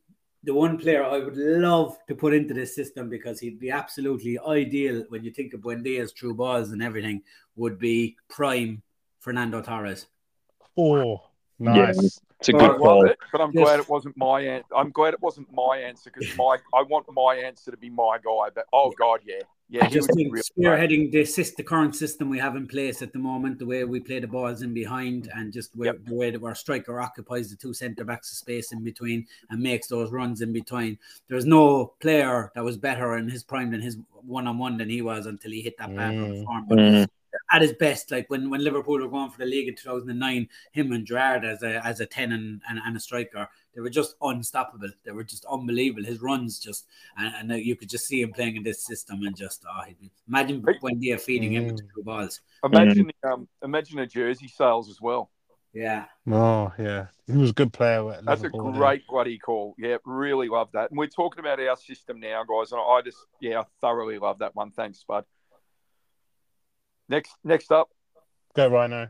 [0.45, 4.39] the one player I would love to put into this system because he'd be absolutely
[4.47, 7.23] ideal when you think of Buendia's true balls and everything
[7.57, 8.83] would be prime
[9.21, 10.07] Fernando Torres.
[10.77, 11.23] Oh,
[11.59, 12.21] nice.
[12.41, 13.07] It's a good love call.
[13.07, 13.65] it, but I'm Yes.
[13.65, 17.07] glad it wasn't my an- I'm glad it wasn't my answer because my I want
[17.13, 18.49] my answer to be my guy.
[18.55, 20.43] But oh god, yeah, yeah, I he just would be think really
[20.79, 23.85] spearheading the, sys- the current system we have in place at the moment, the way
[23.85, 26.05] we play the balls in behind, and just where, Yep.
[26.07, 29.61] the way that our striker occupies the two centre backs of space in between and
[29.63, 30.99] makes those runs in between.
[31.29, 34.89] There's no player that was better in his prime than his one on one than
[34.89, 36.45] he was until he hit that bad run of Mm.
[36.47, 36.67] form.
[36.71, 37.07] But Mm.
[37.53, 40.93] At his best, like when, when Liverpool were going for the league in 2009, him
[40.93, 44.15] and Gerrard as a as a 10 and, and, and a striker, they were just
[44.23, 44.89] unstoppable.
[45.05, 46.05] They were just unbelievable.
[46.05, 46.87] His runs just,
[47.17, 49.83] and, and you could just see him playing in this system and just, oh,
[50.29, 50.77] imagine Right.
[50.81, 51.73] when they're feeding him Mm.
[51.73, 52.41] with two balls.
[52.65, 55.31] Imagine um imagine a jersey sales as well.
[55.73, 56.07] Yeah.
[56.29, 57.07] Oh, yeah.
[57.27, 58.11] He was a good player.
[58.13, 58.79] At That's a great yeah.
[58.79, 59.75] great bloody call.
[59.79, 60.91] Yeah, really love that.
[60.91, 62.73] And we're talking about our system now, guys.
[62.73, 64.71] And I just yeah, I thoroughly love that one.
[64.73, 65.25] Thanks, Spud.
[67.11, 67.91] Next next up,
[68.55, 69.09] Go, Rhino.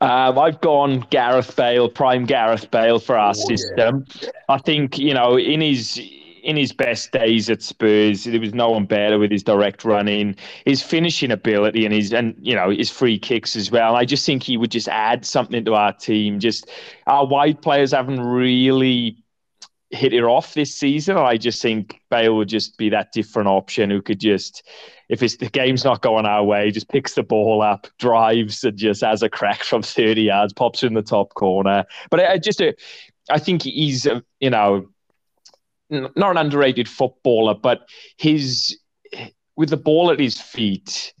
[0.00, 3.56] Um, I've gone Gareth Bale, prime Gareth Bale for our Oh, yeah.
[3.56, 4.06] system.
[4.48, 6.00] I think you know in his
[6.44, 10.34] in his best days at Spurs, there was no one better with his direct running,
[10.64, 13.96] his finishing ability, and his and you know his free kicks as well.
[13.96, 16.38] I just think he would just add something to our team.
[16.40, 16.68] Just
[17.06, 19.16] our wide players haven't really
[19.92, 21.16] hit it off this season.
[21.18, 24.66] I just think Bale would just be that different option who could just,
[25.08, 28.76] if it's the game's not going our way, just picks the ball up, drives, and
[28.76, 31.84] just has a crack from 30 yards, pops in the top corner.
[32.10, 32.72] But I, I just, uh,
[33.30, 34.06] I think he's,
[34.40, 34.88] you know,
[35.90, 37.86] not an underrated footballer, but
[38.16, 38.78] his
[39.56, 41.12] with the ball at his feet.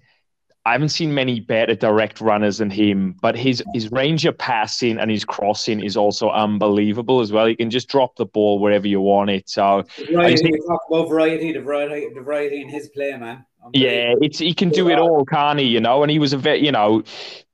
[0.64, 4.98] I haven't seen many better direct runners than him, but his his range of passing
[4.98, 7.46] and his crossing is also unbelievable as well.
[7.46, 9.48] He can just drop the ball wherever you want it.
[9.48, 13.44] So Variety, think- talk about variety, the variety, the variety in his play, man.
[13.74, 15.66] yeah, it's he can do it all, can't he?
[15.66, 17.02] You know, and he was a very you know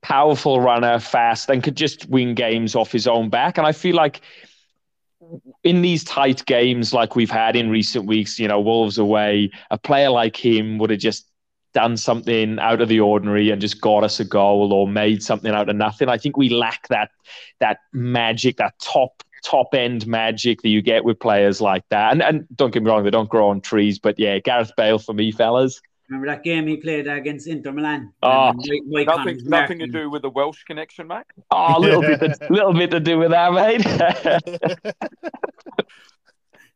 [0.03, 3.57] powerful runner, fast, and could just win games off his own back.
[3.57, 4.21] And I feel like
[5.63, 9.77] in these tight games like we've had in recent weeks, you know, Wolves away, a
[9.77, 11.25] player like him would have just
[11.73, 15.51] done something out of the ordinary and just got us a goal or made something
[15.53, 16.09] out of nothing.
[16.09, 17.11] I think we lack that
[17.59, 22.11] that magic, that top top end magic that you get with players like that.
[22.11, 24.99] And and don't get me wrong, they don't grow on trees, but yeah, Gareth Bale
[24.99, 25.81] for me, fellas.
[26.09, 28.11] Remember that game he played against Inter Milan?
[28.23, 31.21] Oh, Mike- Mike Nothing, nothing to do with the Welsh connection, mate.
[31.51, 33.85] Oh, a little bit, a little bit to do with that, mate.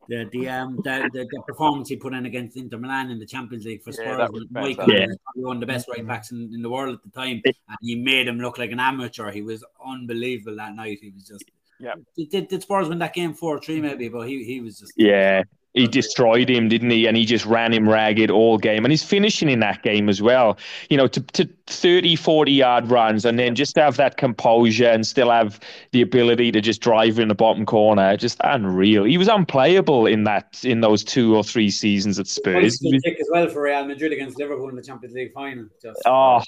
[0.10, 3.26] The the um the, the, the performance he put in against Inter Milan in the
[3.26, 4.18] Champions League for Yeah, Spurs.
[4.18, 4.98] that was Mike fantastic.
[4.98, 7.10] Conor was probably one of the best right backs in, in the world at the
[7.10, 9.32] time, and he made him look like an amateur.
[9.32, 11.00] He was unbelievable that night.
[11.02, 11.46] He was just
[11.80, 11.94] Yeah.
[12.18, 14.10] Did, did, did Spurs win that game four three maybe?
[14.10, 15.44] But he he was just yeah,
[15.74, 17.08] he destroyed him, didn't he?
[17.08, 18.86] And he just ran him ragged all game.
[18.86, 20.58] And he's finishing in that game as well.
[20.90, 25.06] You know, to, to 30, 40 yard runs and then just have that composure and
[25.06, 25.60] still have
[25.92, 28.16] the ability to just drive in the bottom corner.
[28.18, 29.04] Just unreal.
[29.04, 32.80] He was unplayable in that in those two or three seasons at Spurs.
[32.80, 35.66] Bicycle kick as well for Real Madrid against Liverpool in the Champions League final.
[35.82, 36.42] Just Oh.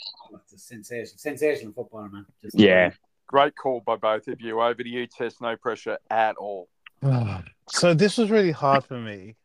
[0.51, 2.25] just sensational, sensational football, man.
[2.43, 2.91] Just, Yeah.
[3.27, 4.61] Great call by both of you.
[4.61, 5.41] Over to you, Tess.
[5.41, 6.69] No pressure at all.
[7.69, 9.35] so this was really hard for me,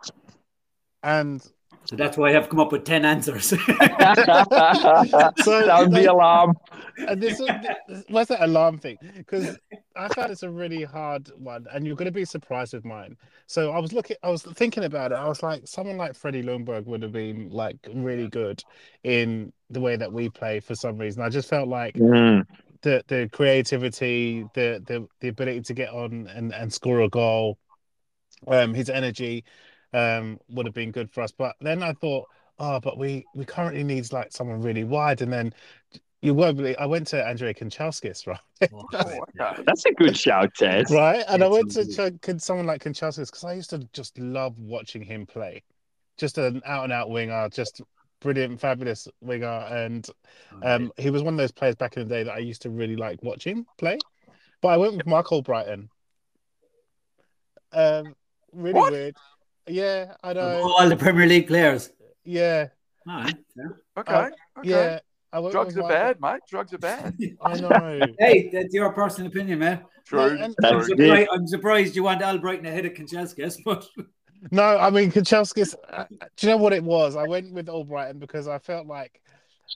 [1.02, 1.40] and
[1.84, 3.46] So that's why I have come up with ten answers.
[5.42, 6.56] So- Sound the alarm.
[6.98, 7.40] and this
[8.08, 8.96] what's that alarm thing?
[9.16, 9.58] Because
[9.96, 13.16] I found it's a really hard one, and you're going to be surprised with mine.
[13.46, 15.16] So I was looking, I was thinking about it.
[15.16, 18.62] I was like, someone like Freddie Ljungberg would have been like really good
[19.04, 21.22] in the way that we play for some reason.
[21.22, 22.46] I just felt like Mm.
[22.82, 27.58] The the creativity, the the the ability to get on and and score a goal,
[28.46, 29.44] um, his energy,
[29.92, 31.32] um, would have been good for us.
[31.32, 32.26] But then I thought,
[32.58, 35.52] oh, but we we currently needs like someone really wide, and then
[36.22, 38.38] you won't believe I went to Andrei Kanchelskis, right?
[38.72, 39.62] Oh.
[39.64, 40.90] That's a good shout, Tess.
[40.90, 44.58] right, and I went to could someone like Kanchelskis because I used to just love
[44.58, 45.62] watching him play,
[46.18, 47.82] just an out and out winger, just
[48.20, 50.06] brilliant, fabulous winger, and
[50.62, 52.70] um, he was one of those players back in the day that I used to
[52.70, 53.98] really like watching play.
[54.62, 55.88] But I went with Marc Albrighton.
[57.72, 58.14] Um,
[58.52, 58.92] really What?
[58.92, 59.16] weird.
[59.66, 60.62] Yeah, I know.
[60.62, 61.90] all the Premier League players.
[62.24, 62.68] Yeah,
[63.08, 63.34] All right.
[63.98, 64.12] Okay.
[64.14, 64.68] Uh, okay.
[64.68, 64.98] yeah.
[65.32, 66.40] I Drugs are Mark- bad, mate.
[66.50, 67.16] Drugs are bad.
[67.42, 68.06] I know.
[68.18, 69.84] Hey, that's your personal opinion, man.
[70.04, 70.22] True.
[70.22, 70.94] and- I'm That's true.
[70.96, 70.98] it.
[70.98, 73.86] surprised, I'm surprised you want Albrighton ahead of Kanchelskis, but
[74.50, 75.74] No, I mean Kanchelskis.
[75.90, 77.16] uh, Do you know what it was?
[77.16, 79.20] I went with Albrighton because I felt like,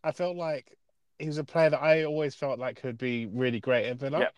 [0.02, 0.76] I felt like
[1.18, 4.28] he was a player that I always felt like could be really great at Villa.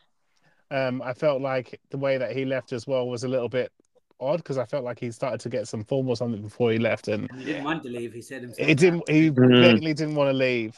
[0.70, 3.70] Um, I felt like the way that he left as well was a little bit
[4.18, 6.78] odd because I felt like he started to get some form or something before he
[6.78, 8.12] left, and he didn't want to leave.
[8.12, 8.66] He said himself.
[8.66, 9.08] he didn't.
[9.08, 9.60] He Mm.
[9.60, 10.76] blatantly didn't want to leave.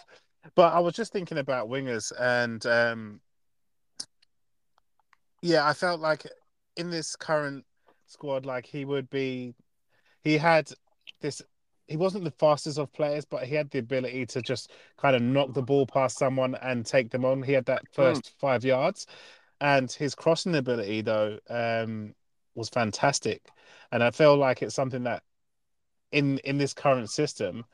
[0.55, 3.21] But I was just thinking about wingers, and um,
[5.43, 6.27] yeah, I felt like
[6.77, 7.65] in this current
[8.11, 9.55] squad, like he would be.
[10.23, 10.71] He had
[11.21, 11.43] this.
[11.87, 15.23] He wasn't the fastest of players, but he had the ability to just kind of
[15.23, 17.43] knock the ball past someone and take them on.
[17.43, 19.07] He had that first five yards,
[19.61, 22.15] and his crossing ability though um,
[22.55, 23.49] was fantastic.
[23.91, 25.23] And I feel like it's something that
[26.13, 27.65] in in this current system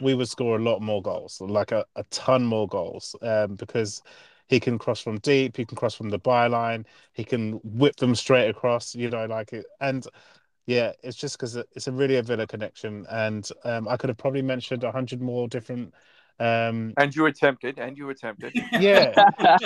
[0.00, 4.02] we would score a lot more goals, like a, a ton more goals, um, because
[4.48, 8.14] he can cross from deep, he can cross from the byline, he can whip them
[8.14, 9.66] straight across, you know, like it.
[9.80, 10.06] And
[10.66, 14.18] yeah, it's just because it's a really a Villa connection, and um, I could have
[14.18, 15.94] probably mentioned a hundred more different.
[16.40, 18.52] Um, And you attempted, and you attempted.
[18.80, 19.12] yeah,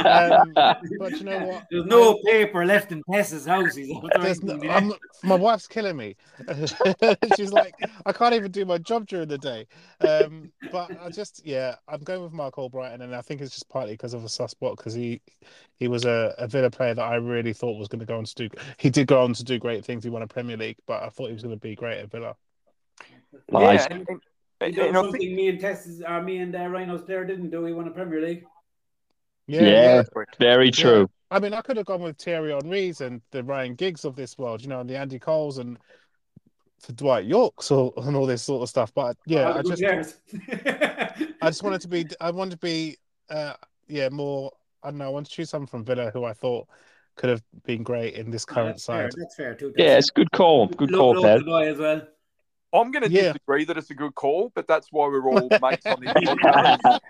[0.05, 1.67] um, but you know what?
[1.71, 3.77] There's no paper left in Tess's house.
[3.77, 4.93] He's out there There's no, I'm,
[5.23, 6.17] my wife's killing me.
[7.37, 9.67] She's like, I can't even do my job during the day.
[10.01, 13.69] Um, but I just, yeah, I'm going with Marc Albrighton, and I think it's just
[13.69, 15.21] partly because of a soft spot because he
[15.79, 18.25] he was a, a Villa player that I really thought was going to go on
[18.25, 18.49] to do.
[18.79, 20.05] He did go on to do great things.
[20.05, 22.11] He won a Premier League, but I thought he was going to be great at
[22.11, 22.35] Villa.
[23.51, 23.87] Nice.
[23.91, 24.21] Yeah, and, and,
[24.61, 27.25] He and, done and something think me and Tess, or me and uh, Rhino's player
[27.25, 27.63] didn't do.
[27.63, 28.45] We won a Premier League.
[29.47, 30.03] Yeah, Yeah.
[30.39, 30.71] Very Yeah.
[30.71, 31.11] true.
[31.31, 34.39] I mean, I could have gone with Thierry Henry's and the Ryan Giggs of this
[34.39, 35.77] world, you know, and the Andy Coles and
[36.81, 38.93] for Dwight Yorkes or, and all this sort of stuff.
[38.95, 40.21] But yeah, All the I just.
[41.43, 42.97] I just wanted to be I wanted to be
[43.29, 43.55] uh
[43.89, 44.53] yeah more
[44.83, 46.69] I don't know I want to choose someone from Villa who I thought
[47.17, 49.11] could have been great in this Oh, current that's fair.
[49.11, 49.19] side.
[49.19, 49.73] That's fair too.
[49.77, 50.69] Yeah, it's good call.
[50.69, 51.23] Good Lo- call, local
[51.61, 51.73] Ted.
[51.73, 52.03] as well.
[52.73, 53.33] I'm going to Yeah.
[53.33, 57.01] disagree that it's a good call, but that's why we're all mates on this podcast.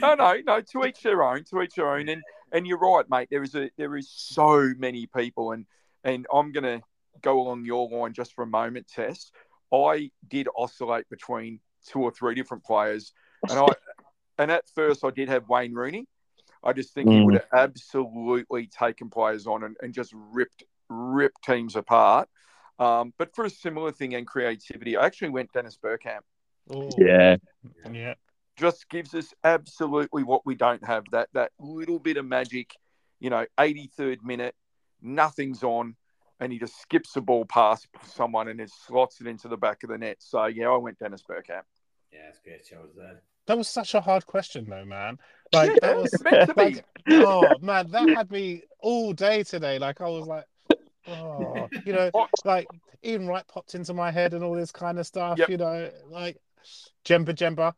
[0.00, 0.60] No, no, no.
[0.60, 1.44] To each their own.
[1.44, 2.08] To each their own.
[2.08, 2.22] And
[2.52, 3.28] and you're right, mate.
[3.30, 5.66] There is a there is so many people, and
[6.04, 6.82] and I'm gonna
[7.22, 9.30] go along your line just for a moment, Tess.
[9.72, 13.12] I did oscillate between two or three different players,
[13.48, 13.68] and I
[14.38, 16.06] and at first I did have Wayne Rooney.
[16.62, 17.24] I just think he Mm.
[17.26, 22.28] would have absolutely taken players on and, and just ripped ripped teams apart.
[22.78, 26.20] Um, but for a similar thing and creativity, I actually went Dennis Bergkamp
[26.70, 27.36] Oh, Yeah.
[27.92, 28.14] yeah.
[28.56, 32.74] just gives us absolutely what we don't have that that little bit of magic
[33.20, 34.54] you know, 83rd minute,
[35.00, 35.96] nothing's on,
[36.40, 39.82] and he just skips the ball past someone and it slots it into the back
[39.82, 40.16] of the net.
[40.18, 41.62] So yeah, I went Dennis Bergkamp.
[42.12, 43.22] Yeah, it's great shows that.
[43.46, 45.18] That was such a hard question, though, man.
[45.52, 46.62] Like Yeah, that was meant to be.
[46.62, 49.78] like, oh man, that had me all day today.
[49.78, 50.44] Like I was like,
[51.08, 52.10] oh, you know,
[52.44, 52.66] like
[53.04, 55.38] Ian Wright popped into my head and all this kind of stuff.
[55.38, 55.48] Yep.
[55.48, 56.38] You know, like
[57.04, 57.74] Djemba Djemba.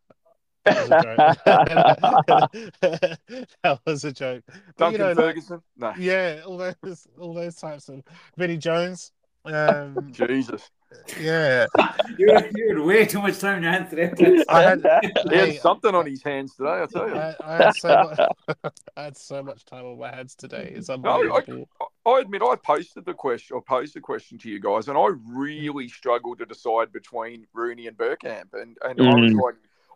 [0.64, 2.52] That was a
[2.82, 3.46] joke.
[3.62, 4.44] that was a joke.
[4.76, 5.62] Duncan you know, like, Ferguson?
[5.76, 5.92] No.
[5.96, 8.02] yeah, all those, all those types of
[8.36, 9.12] Vinnie Jones.
[9.46, 10.70] Um, Jesus.
[11.18, 11.66] yeah,
[12.18, 14.44] You had, you had way too much time in your hands today.
[14.48, 17.16] I had, He had hey, something on his hands today, I tell you.
[17.16, 18.18] I, I had so much,
[18.96, 20.72] I had so much time on my hands today.
[20.74, 21.68] It's I- unbelievable.
[22.06, 25.08] I admit I posted the question or posed the question to you guys, and I
[25.26, 28.54] really struggled to decide between Rooney and Bergkamp.
[28.54, 29.42] And and I was Mm.
[29.42, 29.54] like,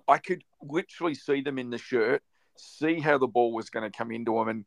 [0.09, 2.23] I could literally see them in the shirt,
[2.57, 4.65] see how the ball was going to come into them, and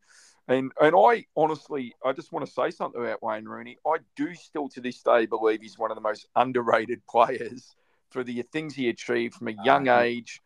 [0.47, 3.77] and and I honestly, I just want to say something about Wayne Rooney.
[3.85, 7.75] I do still to this day believe he's one of the most underrated players
[8.11, 10.41] for the things he achieved from a young age.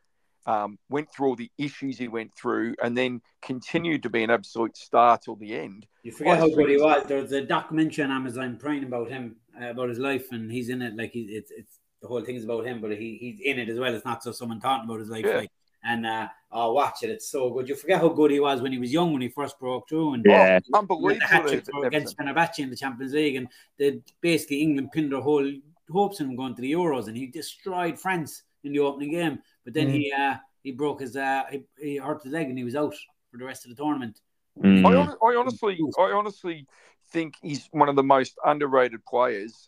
[0.45, 4.29] Um, went through all the issues he went through, and then continued to be an
[4.29, 5.85] absolute star till the end.
[6.03, 7.03] You forget how good he was.
[7.05, 10.81] There's a documentary on Amazon Prime about him, uh, about his life, and he's in
[10.81, 10.95] it.
[10.95, 13.67] Like he, it's it's the whole thing is about him, but he he's in it
[13.67, 13.93] as well.
[13.93, 15.25] It's not just someone talking about his life.
[15.25, 15.37] Yeah.
[15.39, 15.51] Like
[15.83, 17.09] and uh, oh, watch it.
[17.09, 17.67] It's so good.
[17.69, 20.13] You forget how good he was when he was young, when he first broke through,
[20.15, 20.59] and Yeah.
[20.73, 21.25] Oh, unbelievable.
[21.27, 21.85] hat trick Everton.
[21.85, 23.47] against Fenerbahce in the Champions League, and
[23.77, 25.49] they basically England pinned their whole
[25.91, 29.39] hopes on him going to the Euros, and he destroyed France in the opening game.
[29.63, 29.93] But then Mm.
[29.93, 32.93] he uh, he broke his uh, he, he hurt his leg, and he was out
[33.31, 34.19] for the rest of the tournament.
[34.61, 34.85] Mm.
[34.85, 36.65] I, hon- I honestly, I honestly
[37.11, 39.67] think he's one of the most underrated players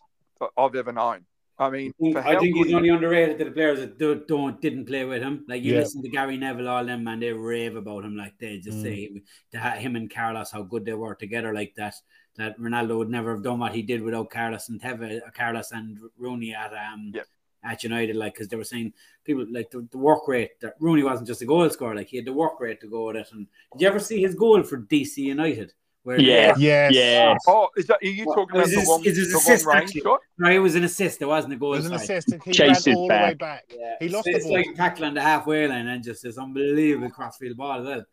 [0.58, 1.24] I've ever known.
[1.60, 5.04] I mean, I think he's only underrated to the players that do, don't didn't play
[5.04, 5.44] with him.
[5.46, 5.80] Like you Yeah.
[5.80, 8.16] listen to Gary Neville, all them man, they rave about him.
[8.16, 8.82] Like they just Mm.
[8.82, 11.52] say to ha- him and Carlos how good they were together.
[11.52, 11.94] Like that,
[12.36, 15.98] that Ronaldo would never have done what he did without Carlos and Teve, Carlos and
[16.16, 17.26] Rooney at um Yep.
[17.62, 18.16] at United.
[18.16, 18.94] Like because they were saying
[19.24, 21.94] people like the, the work rate that Rooney wasn't just a goal scorer.
[21.94, 23.28] Like he had the work rate to go with it.
[23.32, 25.74] And did you ever see his goal for DC United?
[26.02, 26.54] Where they- Yeah.
[26.56, 26.92] Yes.
[26.94, 27.36] Yeah.
[27.46, 29.66] Oh, is that are you talking it about the his- long, it was the assist,
[29.66, 30.20] long range shot?
[30.38, 31.20] No, it was an assist.
[31.20, 31.74] It wasn't a goal.
[31.74, 32.02] It was an side.
[32.18, 32.44] assist.
[32.44, 33.38] He Chased ran it all the way back.
[33.38, 33.64] back.
[33.68, 33.94] Yeah.
[34.00, 34.58] He lost it's the ball.
[34.58, 38.04] like tackling the halfway line and just this unbelievable crossfield ball as well.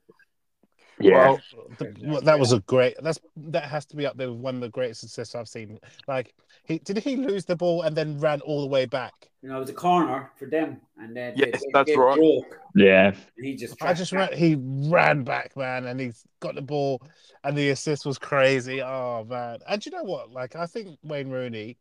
[0.99, 1.29] Yeah.
[1.29, 1.41] Well,
[1.77, 2.95] the, well, that was a great.
[3.01, 5.79] That's that has to be up there with one of the greatest assists I've seen.
[6.07, 6.33] Like,
[6.63, 9.29] he did he lose the ball and then ran all the way back?
[9.41, 12.17] You know, it was a corner for them, and then Yes, that's right.
[12.17, 13.13] Broke, Yeah.
[13.37, 13.81] he just.
[13.81, 14.33] I just ran.
[14.33, 14.55] He
[14.89, 17.01] ran back, man, and he's got the ball,
[17.43, 18.81] and the assist was crazy.
[18.81, 19.59] Oh man!
[19.67, 20.31] And you know what?
[20.31, 21.77] Like, I think Wayne Rooney,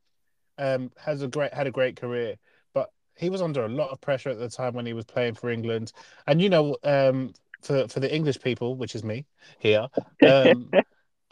[0.58, 2.36] um, has a great had a great career,
[2.74, 5.34] but he was under a lot of pressure at the time when he was playing
[5.34, 5.92] for England.
[6.26, 7.32] And you know, um,
[7.66, 9.26] for for the English people, which is me
[9.58, 9.88] here,
[10.26, 10.70] um,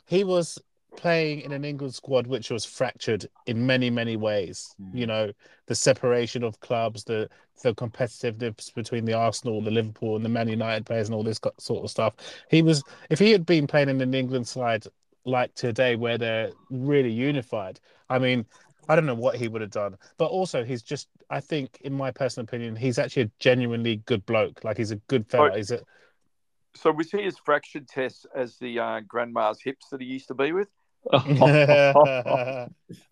[0.06, 0.58] he was
[0.96, 4.74] playing in an England squad which was fractured in many many ways.
[4.80, 4.98] Mm.
[4.98, 5.32] You know,
[5.66, 7.28] the separation of clubs, the
[7.62, 11.40] the competitiveness between the Arsenal, the Liverpool, and the Man United players, and all this
[11.58, 12.14] sort of stuff.
[12.50, 14.84] He was, if he had been playing in an England side
[15.24, 17.80] like today, where they're really unified.
[18.10, 18.44] I mean,
[18.88, 21.08] I don't know what he would have done, but also he's just.
[21.30, 24.62] I think, in my personal opinion, he's actually a genuinely good bloke.
[24.62, 25.56] Like he's a good fella.
[25.56, 25.80] He's a
[26.76, 30.34] So was he as fractured Tess as the uh, grandma's hips that he used to
[30.34, 30.68] be with?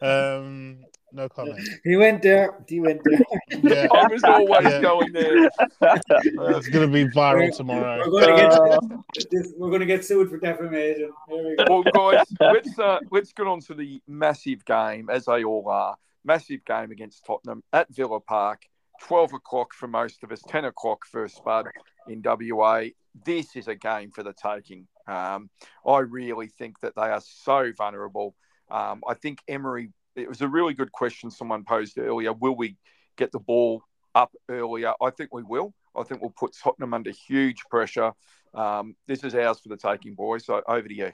[0.00, 1.60] um, no comment.
[1.84, 2.54] He went there.
[2.68, 3.20] He went there.
[3.62, 4.80] Yeah, I was always Yeah.
[4.80, 5.50] going there.
[5.80, 7.98] it's gonna be viral tomorrow.
[8.10, 8.80] We're going to Uh,
[9.14, 11.12] get this, we're going to get sued for defamation.
[11.28, 11.64] Here we go.
[11.68, 11.82] Well,
[12.14, 15.96] guys, let's uh, let's get on to the massive game, as they all are.
[16.24, 18.62] Massive game against Tottenham at Villa Park.
[19.06, 20.42] Twelve o'clock for most of us.
[20.48, 21.66] Ten o'clock for Spud
[22.08, 22.84] in WA.
[23.24, 24.86] This is a game for the taking.
[25.06, 25.50] Um,
[25.86, 28.34] I really think that they are so vulnerable.
[28.70, 29.90] Um, I think Emery.
[30.14, 32.32] It was a really good question someone posed earlier.
[32.32, 32.76] Will we
[33.16, 33.82] get the ball
[34.14, 34.92] up earlier?
[35.00, 35.74] I think we will.
[35.96, 38.12] I think we'll put Tottenham under huge pressure.
[38.54, 40.44] Um, this is ours for the taking, boys.
[40.44, 41.10] So over to you.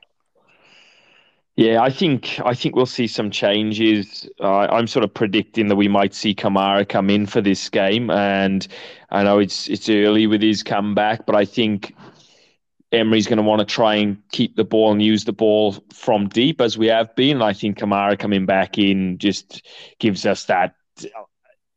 [1.58, 4.28] Yeah, I think I think we'll see some changes.
[4.40, 8.10] Uh, I'm sort of predicting that we might see Kamara come in for this game,
[8.10, 8.64] and
[9.10, 11.96] I know it's it's early with his comeback, but I think
[12.92, 16.28] Emery's going to want to try and keep the ball and use the ball from
[16.28, 17.38] deep as we have been.
[17.38, 19.66] And I think Kamara coming back in just
[19.98, 20.76] gives us that.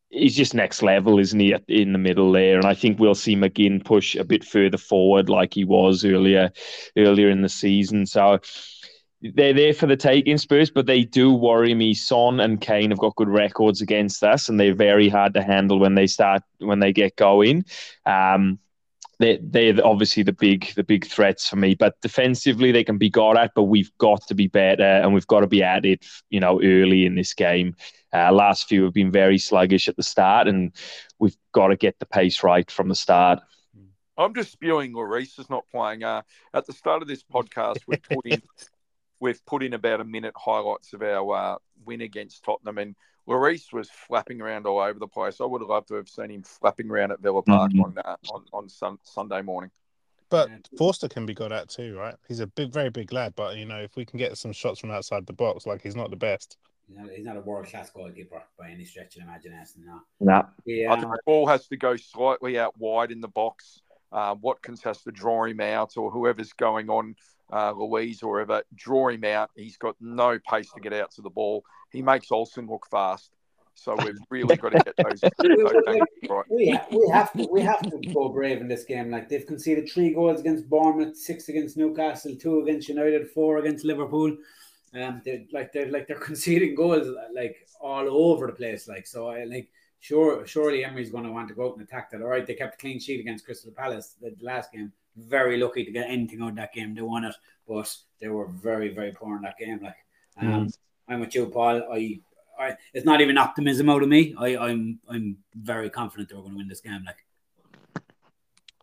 [0.09, 2.57] He's just next level, isn't he, in the middle there?
[2.57, 6.51] And I think we'll see McGinn push a bit further forward, like he was earlier,
[6.97, 8.05] earlier in the season.
[8.05, 8.39] So
[9.21, 11.93] they're there for the taking Spurs, but they do worry me.
[11.93, 15.79] Son and Kane have got good records against us, and they're very hard to handle
[15.79, 17.65] when they start when they get going.
[18.05, 18.59] Um,
[19.19, 21.75] they're, they're obviously the big the big threats for me.
[21.75, 25.27] But defensively, they can be got at, but we've got to be better and we've
[25.27, 27.75] got to be at it, you know, early in this game.
[28.13, 30.73] Uh, last few have been very sluggish at the start, and
[31.19, 33.39] we've got to get the pace right from the start.
[34.17, 36.03] I'm just spewing Lloris is not playing.
[36.03, 36.21] Uh,
[36.53, 38.41] at the start of this podcast, we're in
[39.21, 41.55] we've put in about a minute highlights of our uh,
[41.85, 42.95] win against Tottenham, and
[43.27, 45.39] Lloris was flapping around all over the place.
[45.39, 47.83] I would have loved to have seen him flapping around at Villa Park Mhm.
[47.83, 49.71] on, uh, on on sun, Sunday morning.
[50.29, 52.15] But Forster can be got at too, right?
[52.27, 54.79] He's a big, very big lad, but you know, if we can get some shots
[54.79, 56.57] from outside the box, like he's not the best.
[56.87, 59.85] He's not, he's not a world class goalkeeper by any stretch of the imagination.
[59.85, 60.01] No.
[60.19, 60.39] Nah.
[60.39, 60.95] I Yeah.
[60.95, 63.81] think the ball has to go slightly out wide in the box.
[64.11, 67.15] Uh, Watkins has to draw him out, or whoever's going on,
[67.51, 69.51] uh, Luiz or whoever, draw him out.
[69.55, 71.63] He's got no pace to get out to the ball.
[71.91, 73.31] He makes Olsen look fast.
[73.75, 76.45] So we've really got to get those, those right.
[76.49, 79.09] We, we have to we have to go brave in this game.
[79.09, 83.85] Like they've conceded three goals against Bournemouth, six against Newcastle, two against United, four against
[83.85, 84.37] Liverpool.
[84.93, 88.87] Um, they're like they're like they're conceding goals like all over the place.
[88.87, 92.11] Like so, I like sure surely Emery's going to want to go out and attack
[92.11, 92.21] that.
[92.21, 94.91] All right, they kept a clean sheet against Crystal Palace the last game.
[95.15, 96.95] Very lucky to get anything out of that game.
[96.95, 97.35] They won it,
[97.67, 99.79] but they were very very poor in that game.
[99.81, 99.95] Like
[100.41, 100.69] um,
[101.07, 101.83] I'm with you, Paul.
[101.91, 102.19] I.
[102.59, 104.35] I, it's not even optimism out of me.
[104.37, 107.03] I, I'm I'm very confident that we're going to win this game.
[107.03, 107.25] Like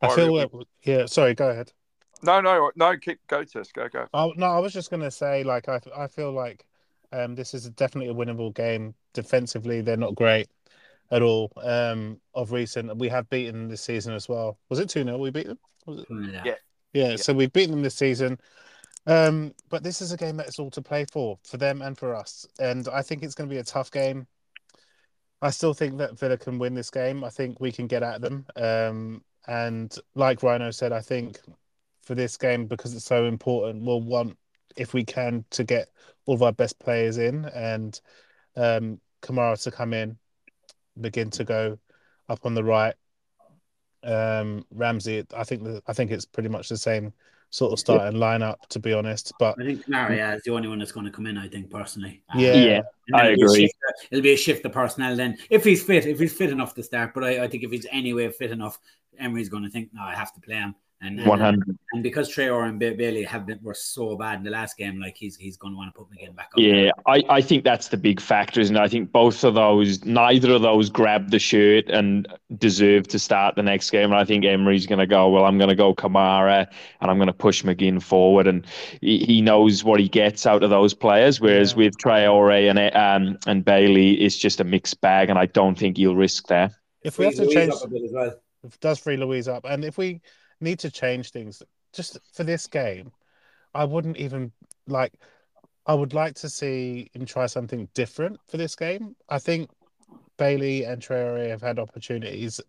[0.03, 0.51] I I feel like,
[0.83, 1.07] yeah.
[1.07, 1.73] Sorry, go ahead.
[2.23, 2.97] No, no, no.
[2.97, 3.71] Keep go, Tess.
[3.71, 4.07] Go, go.
[4.13, 6.67] Oh no, I was just gonna say, like, I I feel like
[7.13, 8.95] um, this is definitely a winnable game.
[9.15, 10.49] Defensively, they're not great
[11.11, 11.53] at all.
[11.63, 14.59] Um, of recent, we have beaten this season as well.
[14.69, 15.59] Was it two 0 We beat them.
[15.87, 16.07] Was it?
[16.11, 16.43] yeah.
[16.45, 16.55] Yeah.
[16.95, 18.39] Yeah, so we've beaten them this season.
[19.07, 21.97] Um, but this is a game that is all to play for, for them and
[21.97, 22.47] for us.
[22.59, 24.27] And I think it's going to be a tough game.
[25.41, 27.25] I still think that Villa can win this game.
[27.25, 28.47] I think we can get at them.
[28.57, 31.39] Um, and like Rhino said, I think
[32.03, 34.37] for this game, because it's so important, we'll want,
[34.77, 35.89] if we can, to get
[36.27, 38.01] all of our best players in and
[38.57, 40.19] um, Kamara to come in,
[41.01, 41.79] begin to go
[42.29, 42.95] up on the right.
[44.05, 47.13] Um, Ramsey, I think the, I think it's pretty much the same
[47.51, 49.33] sort of starting lineup, to be honest.
[49.39, 51.37] But I think Maria is the only one that's going to come in.
[51.39, 52.23] I think personally.
[52.29, 52.55] Um, Yeah.
[52.55, 52.81] Yeah,
[53.15, 53.61] I it'll be a agree.
[53.63, 56.75] shift- it'll be a shift of personnel then, if he's fit, if he's fit enough
[56.75, 57.15] to start.
[57.15, 58.79] But I, I think if he's anywhere fit enough,
[59.19, 60.75] Emery's going to think, no, I have to play him.
[61.01, 61.79] And, and, One hundred.
[61.93, 65.17] and because Traore and Bailey have been were so bad in the last game, like
[65.17, 66.59] he's he's going to want to put McGinn back up.
[66.59, 68.77] Yeah, I, I think that's the big factors, isn't?
[68.77, 72.27] I think both of those, neither of those grabbed the shirt and
[72.57, 74.07] deserve to start the next game.
[74.11, 76.67] And I think Emery's going to go, well, I'm going to go Kamara
[77.01, 78.49] and I'm going to push McGinn forward.
[78.49, 78.67] And
[79.01, 81.41] he, he knows what he gets out of those players.
[81.41, 81.77] Whereas Yeah.
[81.77, 85.31] with Traore and um, and Bailey, it's just a mixed bag.
[85.31, 86.73] And I don't think he'll risk that.
[87.05, 88.35] if we have to Luiz change, up a bit as well.
[88.65, 90.21] it does free Luiz up, and if we
[90.61, 93.13] need to change things just for this game,
[93.75, 94.53] I wouldn't even
[94.87, 95.13] like.
[95.87, 99.17] I would like to see him try something different for this game.
[99.31, 99.71] I think
[100.37, 102.61] Bailey and Traore have had opportunities.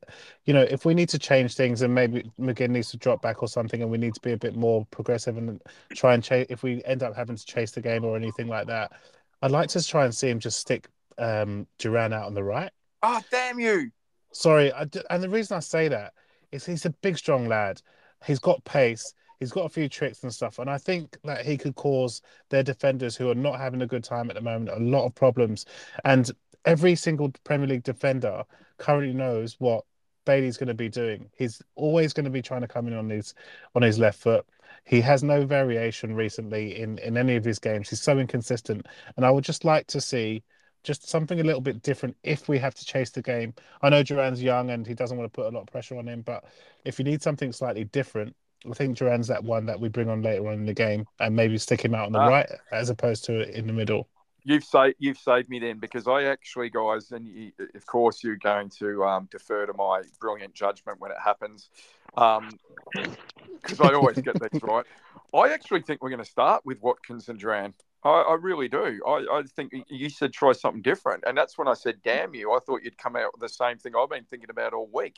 [0.45, 3.41] You know, if we need to change things and maybe McGinn needs to drop back
[3.41, 5.61] or something, and we need to be a bit more progressive and
[5.93, 6.47] try and chase.
[6.49, 8.93] If we end up having to chase the game or anything like that,
[9.41, 12.71] I'd like to try and see him just stick um, Duran out on the right.
[13.03, 13.91] Oh, damn you!
[14.33, 16.13] Sorry, I d and the reason I say that
[16.51, 17.81] is he's a big, strong lad.
[18.25, 19.13] He's got pace.
[19.39, 22.63] He's got a few tricks and stuff, and I think that he could cause their
[22.63, 25.65] defenders who are not having a good time at the moment a lot of problems.
[26.03, 26.29] And
[26.65, 28.43] every single Premier League defender
[28.77, 29.85] currently knows what
[30.25, 31.29] Bailey's going to be doing.
[31.37, 33.33] He's always going to be trying to come in on his
[33.75, 34.45] on his left foot.
[34.83, 37.89] He has no variation recently in in any of his games.
[37.89, 38.85] He's so inconsistent,
[39.15, 40.43] and I would just like to see
[40.83, 43.53] just something a little bit different if we have to chase the game.
[43.81, 46.07] I know Duran's young and he doesn't want to put a lot of pressure on
[46.07, 46.45] him, but
[46.85, 48.35] if you need something slightly different,
[48.69, 51.35] I think Duran's that one that we bring on later on in the game and
[51.35, 52.27] maybe stick him out on the Ah.
[52.27, 54.07] right as opposed to in the middle.
[54.43, 58.37] You've saved you've saved me then because I actually, guys, and you, of course you're
[58.37, 61.69] going to um, defer to my brilliant judgment when it happens,
[62.15, 64.85] because I always get this right.
[65.33, 67.73] I actually think we're going to start with Watkins and Duran.
[68.03, 69.01] I, I really do.
[69.05, 72.53] I, I think you said try something different, and that's when I said, "Damn you!"
[72.53, 75.17] I thought you'd come out with the same thing I've been thinking about all week.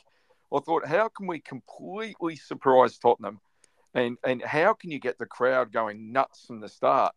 [0.54, 3.40] I thought, how can we completely surprise Tottenham,
[3.94, 7.14] and and how can you get the crowd going nuts from the start?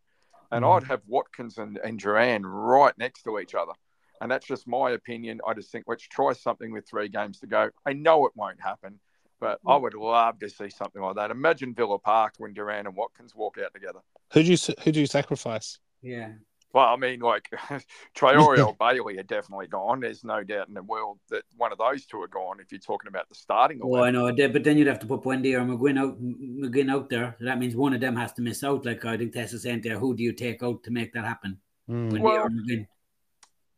[0.52, 0.76] And Mm.
[0.76, 3.72] I'd have Watkins and, and Duran right next to each other.
[4.20, 5.40] And that's just my opinion.
[5.46, 7.70] I just think let's try something with three games to go.
[7.84, 9.00] I know it won't happen,
[9.40, 11.30] but I would love to see something like that.
[11.30, 14.00] Imagine Villa Park when Duran and Watkins walk out together.
[14.32, 15.78] Who do you who do you sacrifice?
[16.02, 16.32] Yeah.
[16.72, 17.48] Well, I mean, like
[18.14, 20.00] Traore or Bailey are definitely gone.
[20.00, 22.60] There's no doubt in the world that one of those two are gone.
[22.60, 25.24] If you're talking about the starting, oh, I know, but then you'd have to put
[25.24, 27.34] Wendy or McGinn out, McGinn out there.
[27.38, 28.84] So that means one of them has to miss out.
[28.84, 31.58] Like I think Tessa saying there, who do you take out to make that happen?
[31.88, 32.12] Mm.
[32.12, 32.86] Wendy Well, or McGinn.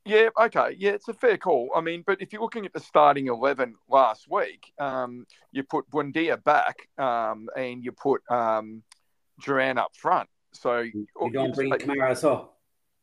[0.08, 0.74] Yeah, okay.
[0.78, 1.70] Yeah, it's a fair call.
[1.76, 5.88] I mean, but if you're looking at the starting 11 last week, um, you put
[5.90, 8.82] Buendia back um, and you put um,
[9.44, 10.28] Duran up front.
[10.52, 12.50] So You don't bring Kamara, so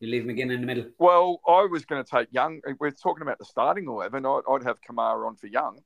[0.00, 0.86] you leave McGinn in the middle.
[0.98, 2.60] Well, I was going to take Young.
[2.80, 4.26] We're talking about the starting 11.
[4.26, 5.78] I'd, I'd have Kamara on for Young.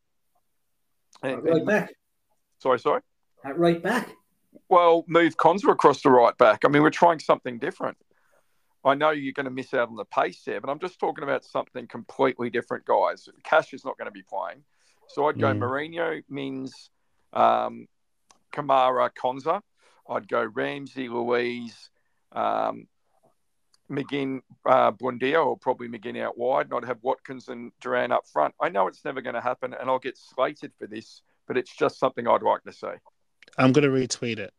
[1.23, 1.95] And, Right and- back.
[2.59, 3.03] sorry, sorry.
[3.45, 4.11] At right back.
[4.69, 6.65] Well, move Konsa across the right back.
[6.65, 7.97] I mean, we're trying something different.
[8.85, 11.25] I know you're going to miss out on the pace there, but I'm just talking
[11.25, 13.29] about something completely different, guys.
[13.43, 14.65] Cash is not going to be playing.
[15.09, 15.59] So I'd go Mm.
[15.59, 16.91] Moreno, Mings,
[17.33, 17.87] um,
[18.53, 19.61] Kamara, Konsa.
[20.09, 21.91] I'd go Ramsey, Luiz,
[22.33, 22.87] um,
[23.91, 26.67] McGinn, uh, Buendia, or probably McGinn out wide.
[26.67, 28.55] And I'd have Watkins and Duran up front.
[28.61, 31.75] I know it's never going to happen, and I'll get slated for this, but it's
[31.75, 32.87] just something I'd like to see.
[33.59, 34.55] I'm gonna retweet it.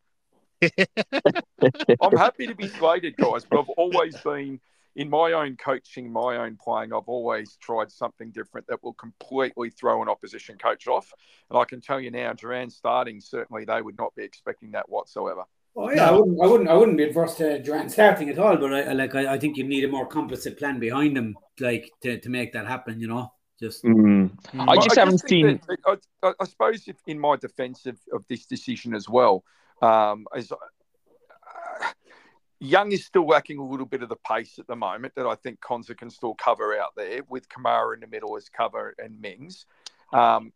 [0.61, 4.59] I'm happy to be slated, guys, but I've always been
[4.95, 6.93] in my own coaching, my own playing.
[6.93, 11.11] I've always tried something different that will completely throw an opposition coach off.
[11.49, 14.89] And I can tell you now, Duran starting, certainly they would not be expecting that
[14.89, 15.43] whatsoever.
[15.73, 18.57] Oh yeah, I wouldn't, I wouldn't, I wouldn't be adverse to Duran starting at all.
[18.57, 21.35] But I, I like, I, I think you need a more complicit plan behind them,
[21.61, 22.99] like to, to make that happen.
[22.99, 24.31] You know, just Mm.
[24.55, 25.61] I Well, just haven't think seen.
[25.85, 29.45] that- I, I, I suppose, if in my defence of, of this decision as well,
[29.81, 30.41] um, uh,
[32.59, 35.33] Young is still lacking a little bit of the pace at the moment that I
[35.33, 39.19] think Konsa can still cover out there with Kamara in the middle as cover and
[39.19, 39.65] Mings.
[40.13, 40.53] Um,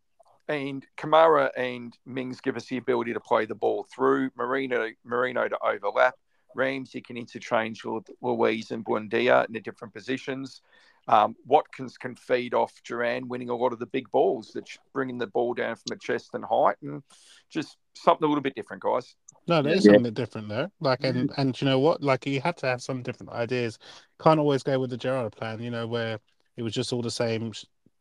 [0.48, 5.48] and Kamara and Mings give us the ability to play the ball through Moreno, Moreno
[5.48, 6.14] to overlap.
[6.54, 10.62] Ramsey can interchange with Luiz and Buendia in the different positions.
[11.08, 15.18] Um, Watkins can feed off Duran, winning a lot of the big balls, that's bringing
[15.18, 17.02] the ball down from the chest and height, and
[17.50, 19.14] just something a little bit different, guys.
[19.48, 19.92] No, there's Yeah.
[19.94, 20.70] something different there.
[20.80, 22.02] Like, and and you know what?
[22.02, 23.78] Like, you had to have some different ideas.
[24.20, 25.60] Can't always go with the Gerrard plan.
[25.62, 26.18] You know, where
[26.56, 27.52] it was just all the same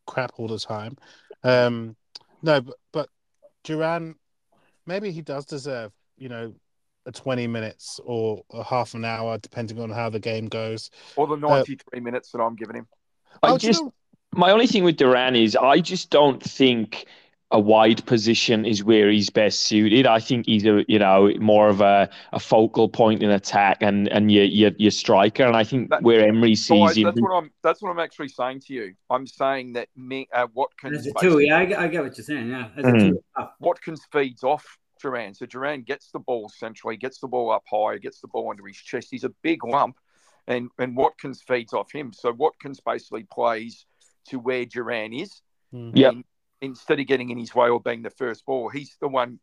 [0.08, 0.98] crap all the time.
[1.44, 1.96] Um,
[2.42, 3.10] no, but but
[3.64, 4.16] Duran,
[4.86, 5.92] maybe he does deserve.
[6.18, 6.54] You know,
[7.06, 10.90] a twenty minutes or a half an hour, depending on how the game goes.
[11.16, 12.88] Or the 93 minutes that I'm giving him.
[13.44, 13.94] I Oh, do you know-
[14.34, 17.06] my only thing with Duran is I just don't think
[17.52, 20.08] a wide position is where he's best suited.
[20.08, 24.08] I think he's a you know more of a, a focal point in attack and
[24.10, 25.44] and your your, your striker.
[25.44, 27.52] And I think That- where Emery sees Guys, him, that's what I'm.
[27.64, 28.94] That's what I'm actually saying to you.
[29.10, 31.14] I'm saying that me, uh, Watkins, as a two.
[31.14, 32.50] basically- Yeah, I, get- I get what you're saying.
[32.50, 33.00] Yeah, as a Mhm.
[33.12, 33.24] two.
[33.38, 34.66] Oh, Watkins feeds off
[35.02, 35.36] Duran.
[35.36, 38.66] So Duran gets the ball centrally, gets the ball up high, gets the ball under
[38.66, 39.10] his chest.
[39.12, 39.98] He's a big lump,
[40.48, 42.12] and and Watkins feeds off him.
[42.12, 43.86] So Watkins basically plays
[44.30, 45.42] to where Duran is.
[45.74, 45.92] Mm.
[45.96, 46.14] Yep.
[46.62, 49.40] Instead of getting in his way or being the first ball, he's the one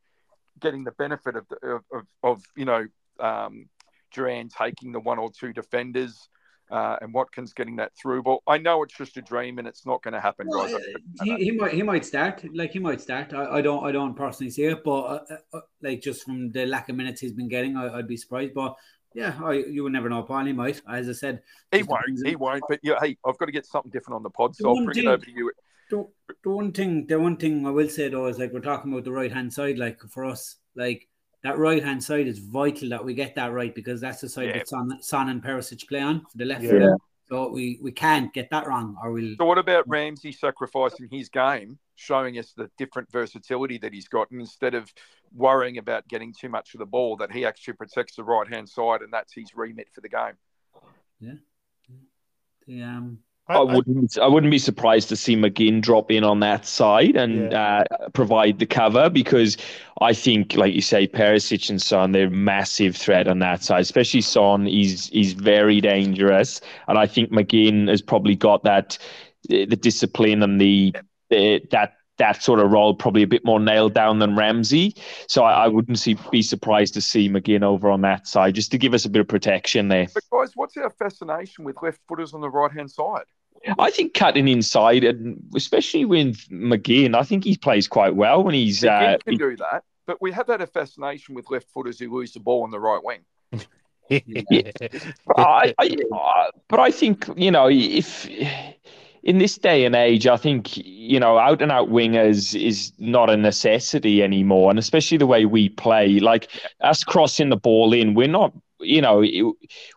[0.60, 2.86] getting the benefit of the, of, of, of you know
[3.20, 3.68] um,
[4.12, 6.28] Duran taking the one or two defenders.
[6.70, 8.42] Uh, and Watkins getting that through ball.
[8.46, 10.74] I know it's just a dream and it's not going to happen, Well, guys.
[11.20, 13.34] uh, he, he might he might start like he might start.
[13.34, 16.64] I, I don't I don't personally see it, but uh, uh, like just from the
[16.64, 18.54] lack of minutes he's been getting, I, I'd be surprised.
[18.54, 18.74] But
[19.12, 20.22] yeah, I, you would never know.
[20.22, 20.80] Paul, he might.
[20.88, 21.42] As I said,
[21.72, 22.26] He won't.
[22.26, 22.64] He won't.
[22.66, 24.96] But yeah, hey, I've got to get something different on the pod, so I'll bring
[24.96, 25.52] it over to you.
[25.92, 26.08] The,
[26.42, 29.04] the one thing the one thing I will say though is like we're talking about
[29.04, 31.06] the right hand side, like for us, like
[31.44, 34.48] that right hand side is vital that we get that right because that's the side
[34.48, 34.58] Yeah.
[34.58, 36.70] that Son, Son and Perisic play on for the left Yeah.
[36.70, 37.00] foot.
[37.28, 41.28] So we, we can't get that wrong or we'll So what about Ramsey sacrificing his
[41.28, 44.92] game, showing us the different versatility that he's got, and instead of
[45.34, 48.68] worrying about getting too much of the ball, that he actually protects the right hand
[48.68, 50.36] side, and that's his remit for the game.
[51.20, 51.34] Yeah.
[52.66, 53.18] The, um
[53.52, 57.52] I wouldn't I wouldn't be surprised to see McGinn drop in on that side and
[57.52, 59.56] uh, provide the cover because
[60.00, 63.80] I think, like you say, Perisic and Son, they're a massive threat on that side.
[63.80, 68.98] Especially Son, he's he's very dangerous, and I think McGinn has probably got that
[69.48, 70.94] the discipline and the,
[71.30, 74.94] the that that sort of role probably a bit more nailed down than Ramsey.
[75.28, 78.70] So I, I wouldn't see be surprised to see McGinn over on that side just
[78.72, 80.06] to give us a bit of protection there.
[80.12, 83.24] But guys, what's our fascination with left footers on the right hand side?
[83.78, 88.54] I think cutting inside, and especially with McGinn, I think he plays quite well when
[88.54, 88.80] he's.
[88.82, 92.12] McGinn Uh, can do that, but we have had a fascination with left footers who
[92.12, 93.20] lose the ball on the right wing.
[95.36, 98.28] I, I, uh, but I think you know if
[99.22, 103.30] in this day and age, I think you know out and out wingers is not
[103.30, 106.48] a necessity anymore, and especially the way we play, like
[106.80, 108.52] us crossing the ball in, we're not
[108.82, 109.44] you know, it,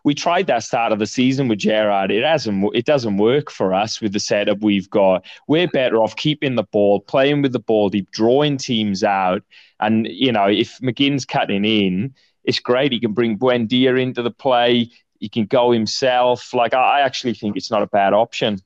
[0.04, 2.10] we tried that start of the season with Gerrard.
[2.10, 2.74] It hasn't.
[2.74, 5.24] It doesn't work for us with the setup we've got.
[5.48, 9.42] We're better off keeping the ball, playing with the ball deep, drawing teams out,
[9.80, 12.14] and you know, if McGinn's cutting in,
[12.44, 12.92] it's great.
[12.92, 14.90] He can bring Buendia into the play.
[15.18, 16.54] He can go himself.
[16.54, 18.58] Like I actually think it's not a bad option.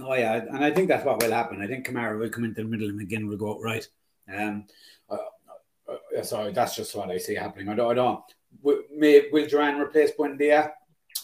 [0.00, 1.62] Oh yeah, and I think that's what will happen.
[1.62, 3.86] I think Kamara will come into the middle and McGinn will go right.
[4.32, 4.66] Um,
[5.08, 5.16] uh,
[6.18, 7.68] uh, sorry, that's just what I see happening.
[7.68, 7.90] I don't.
[7.90, 8.20] I don't
[8.60, 10.72] will, may, will Duran replace Buendia?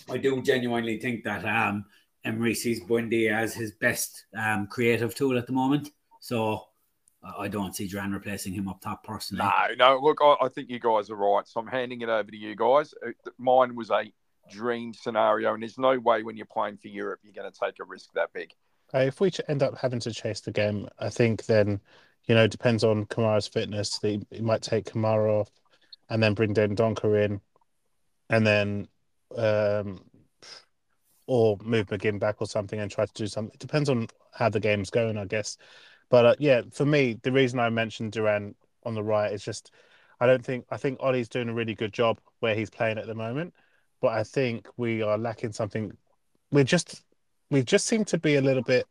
[0.09, 1.84] I do genuinely think that um,
[2.24, 5.90] Emery sees Buendia as his best um, creative tool at the moment.
[6.20, 6.64] So
[7.22, 9.44] I don't see Duran replacing him up top personally.
[9.78, 10.00] No, no.
[10.00, 11.46] Look, I, I, think you guys are right.
[11.46, 12.94] So I'm handing it over to you guys.
[13.05, 14.12] Uh, mine was a
[14.50, 17.80] dream scenario, and there's no way when you're playing for Europe you're going to take
[17.80, 18.52] a risk that big.
[18.94, 21.80] Uh, if we end up having to chase the game, I think then,
[22.26, 23.98] you know, depends on Kamara's fitness.
[24.00, 25.50] He, he might take Kamara off
[26.10, 27.40] and then bring Dendoncker in,
[28.30, 28.89] and then
[29.36, 30.01] um,
[31.26, 33.52] or move McGinn back or something and try to do something.
[33.55, 35.59] It depends on how the game's going, I guess.
[36.09, 38.55] But uh, yeah, for me, the reason I mentioned Duran
[38.85, 39.70] on the right is just
[40.20, 43.06] I don't think I think Ollie's doing a really good job where he's playing at
[43.06, 43.55] the moment,
[44.01, 45.93] but I think we are lacking something.
[46.51, 47.02] We just
[47.51, 48.86] we just seem to be a little bit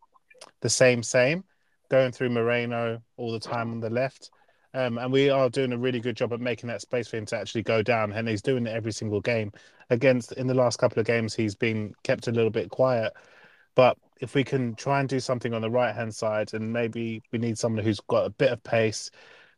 [0.62, 1.44] the same same,
[1.90, 4.30] going through Moreno all the time on the left.
[4.78, 7.26] Um, and we are doing a really good job at making that space for him
[7.28, 8.14] to actually go down.
[8.14, 9.52] And he's doing it every single game.
[9.90, 13.12] Against in the last couple of games, he's been kept a little bit quiet.
[13.74, 17.24] But if we can try and do something on the right hand side, and maybe
[17.32, 19.10] we need someone who's got a bit of pace,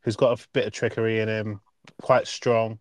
[0.04, 1.60] who's got a bit of trickery in him,
[2.02, 2.80] quite strong.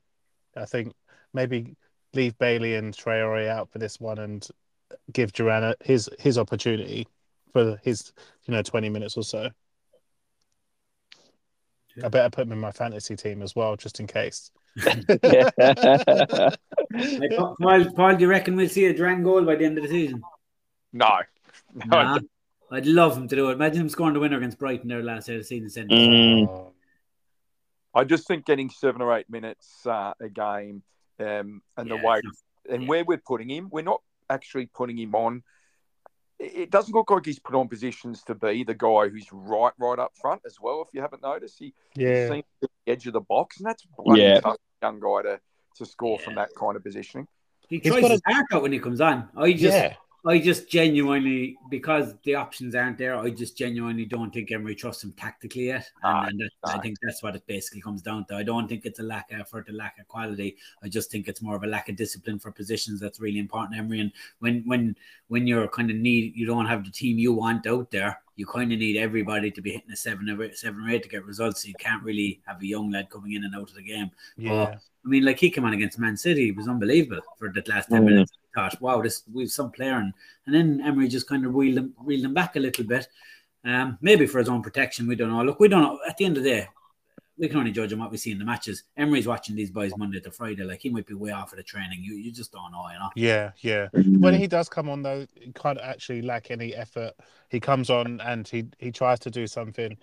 [0.57, 0.93] I think
[1.35, 1.77] maybe
[2.15, 4.47] leave Bailey and Traore out for this one and
[5.13, 7.09] give Duran his his opportunity
[7.53, 8.13] for his
[8.45, 9.51] you know twenty minutes or so.
[12.05, 14.51] I better put him in my fantasy team as well, just in case.
[14.81, 15.05] Paul,
[17.97, 20.23] Paul, do you reckon we'll see a Duran goal by the end of the season?
[20.93, 21.19] No.
[21.75, 22.19] no nah,
[22.71, 23.55] I'd love him to do it.
[23.55, 25.89] Imagine him scoring the winner against Brighton there last year, the season.
[25.89, 26.73] Mm.
[27.95, 30.83] I just think getting seven or eight minutes uh, a game
[31.19, 32.21] um, and yeah, the way
[32.71, 32.89] and yeah.
[32.89, 35.43] where we're putting him, we're not actually putting him on
[36.39, 39.99] it doesn't look like he's put on positions to be the guy who's right, right
[39.99, 40.83] up front as well.
[40.87, 42.25] If you haven't noticed, he, yeah.
[42.25, 44.41] he seems at the edge of the box, and that's yeah.
[44.41, 45.41] tough young guy to
[45.77, 46.25] to score yeah.
[46.25, 47.27] from that kind of positioning.
[47.69, 48.55] He tries his a...
[48.55, 49.29] out when he comes on.
[49.37, 49.95] Oh, I just, yeah.
[50.27, 55.05] I just genuinely, because the options aren't there, I just genuinely don't think Emery trusts
[55.05, 55.89] him tactically yet.
[56.03, 58.35] And, and that, I think that's what it basically comes down to.
[58.35, 60.57] I don't think it's a lack of effort, a lack of quality.
[60.83, 63.79] I just think it's more of a lack of discipline for positions that's really important,
[63.79, 64.01] Emery.
[64.01, 64.97] And when when
[65.29, 68.21] when you're kind of need, you don't have the team you want out there.
[68.35, 71.09] You kind of need everybody to be hitting a seven or seven or eight to
[71.09, 71.63] get results.
[71.63, 74.11] So you can't really have a young lad coming in and out of the game.
[74.37, 74.51] Yeah.
[74.51, 77.69] But, I mean, like he came on against Man City, he was unbelievable for that
[77.69, 78.05] last 10 mm.
[78.05, 78.33] minutes.
[78.59, 80.13] I thought, wow, this we've some player, and,
[80.47, 83.09] and then Emery just kind of reeled him, reeled him back a little bit.
[83.65, 85.43] Um, maybe for his own protection, we don't know.
[85.43, 85.99] Look, we don't know.
[86.09, 86.69] At the end of the day,
[87.39, 88.85] we can only judge on what we see in the matches.
[88.97, 90.65] Emery's watching these boys Monday to Friday.
[90.65, 92.01] Like he might be way off of the training.
[92.03, 93.11] You you just don't know, you know.
[93.15, 93.89] Yeah, yeah.
[94.19, 97.13] When he does come on though, he can't actually lack any effort.
[97.49, 99.97] He comes on and he he tries to do something.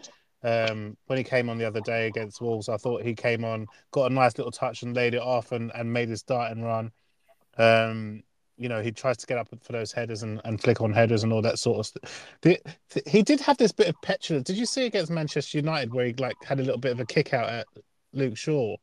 [0.43, 3.65] Um, when he came on the other day against Wolves, I thought he came on,
[3.91, 6.63] got a nice little touch and laid it off and, and made his start and
[6.63, 6.91] run.
[7.57, 8.21] Um,
[8.57, 11.23] you know, he tries to get up for those headers and, and flick on headers
[11.23, 12.27] and all that sort of stuff.
[12.41, 12.59] The,
[12.89, 14.47] the, he did have this bit of petulance.
[14.47, 17.05] Did you see against Manchester United where he like had a little bit of a
[17.05, 17.67] kick out at
[18.13, 18.77] Luke Shaw?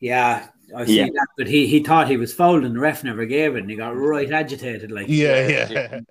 [0.00, 1.06] Yeah, I see yeah.
[1.06, 1.26] that.
[1.36, 3.76] But he, he thought he was fouled and the ref never gave it and he
[3.76, 4.92] got right agitated.
[4.92, 5.68] Like yeah, yeah.
[5.70, 6.00] yeah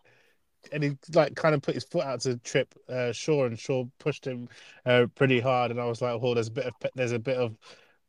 [0.72, 3.86] and he like kind of put his foot out to trip uh, Shaw, and Shaw
[4.00, 4.50] pushed him
[4.86, 5.72] uh, pretty hard.
[5.72, 7.58] And I was like, "Oh, there's a bit of there's a bit of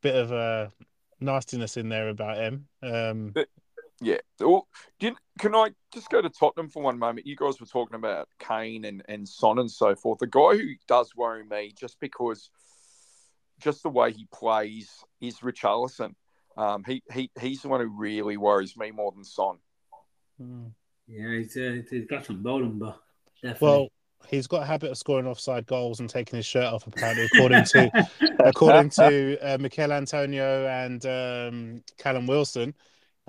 [0.01, 0.67] bit of uh,
[1.19, 3.47] nastiness in there about him." Um, but,
[4.01, 4.17] yeah.
[4.39, 4.67] Well,
[4.99, 7.27] you, can I just go to Tottenham for one moment?
[7.27, 10.19] You guys were talking about Kane and and Son and so forth.
[10.19, 12.49] The guy who does worry me, just because,
[13.59, 14.89] just the way he plays,
[15.21, 16.13] is Richarlison.
[16.57, 19.57] Um, he he he's the one who really worries me more than Son.
[20.41, 20.71] Mm.
[21.07, 22.99] Yeah, he's, uh, he's got some bowling, but
[23.41, 23.67] definitely.
[23.67, 23.87] Well,
[24.27, 26.85] he's got a habit of scoring offside goals and taking his shirt off.
[26.85, 28.07] Apparently, according to
[28.45, 32.73] according to uh, Michail Antonio and um, Callum Wilson.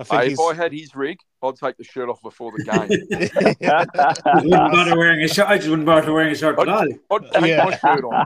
[0.01, 2.87] I think if I had his rig, I'd take the shirt off before the game.
[4.35, 5.47] wouldn't bother wearing a shirt.
[5.47, 6.79] I just wouldn't bother wearing a shirt at all.
[6.79, 7.65] I'd take yeah.
[7.65, 8.25] my shirt on.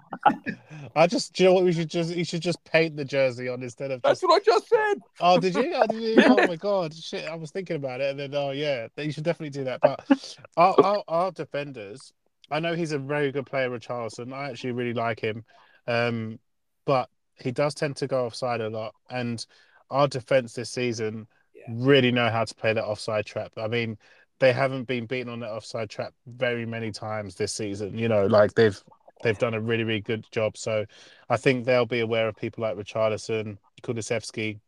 [0.95, 1.63] I just, do you know what?
[1.65, 4.01] We should just, you should just paint the jersey on instead of.
[4.01, 4.29] That's just...
[4.29, 4.95] what I just said.
[5.19, 5.73] Oh, did you?
[5.75, 6.23] Oh, did you?
[6.25, 7.25] oh my god, shit!
[7.25, 9.81] I was thinking about it, and then oh yeah, you should definitely do that.
[9.81, 12.13] But our, our, our defenders,
[12.49, 14.33] I know he's a very good player, Richarlison.
[14.33, 15.43] I actually really like him,
[15.87, 16.39] um,
[16.85, 19.45] but he does tend to go offside a lot, and
[19.89, 21.27] our defense this season
[21.69, 23.51] really know how to play that offside trap.
[23.57, 23.97] I mean,
[24.39, 27.97] they haven't been beaten on that offside trap very many times this season.
[27.97, 28.81] You know, like they've
[29.23, 30.57] they've done a really really good job.
[30.57, 30.85] So
[31.29, 34.59] I think they'll be aware of people like Richarlison, Kulusevski.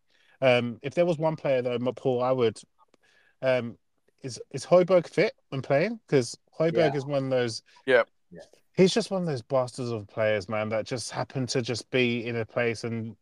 [0.42, 2.60] Um, if there was one player though, Paul, I would.
[3.42, 3.78] Um,
[4.24, 6.00] is is Højbjerg fit when playing?
[6.08, 6.96] Because Højbjerg Yeah.
[6.96, 7.62] is one of those.
[7.86, 8.04] Yeah.
[8.32, 8.42] Yeah.
[8.74, 12.26] He's just one of those bastards of players, man, that just happen to just be
[12.26, 13.16] in a place and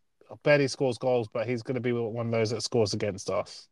[0.44, 3.68] barely scores goals, but he's going to be one of those that scores against us.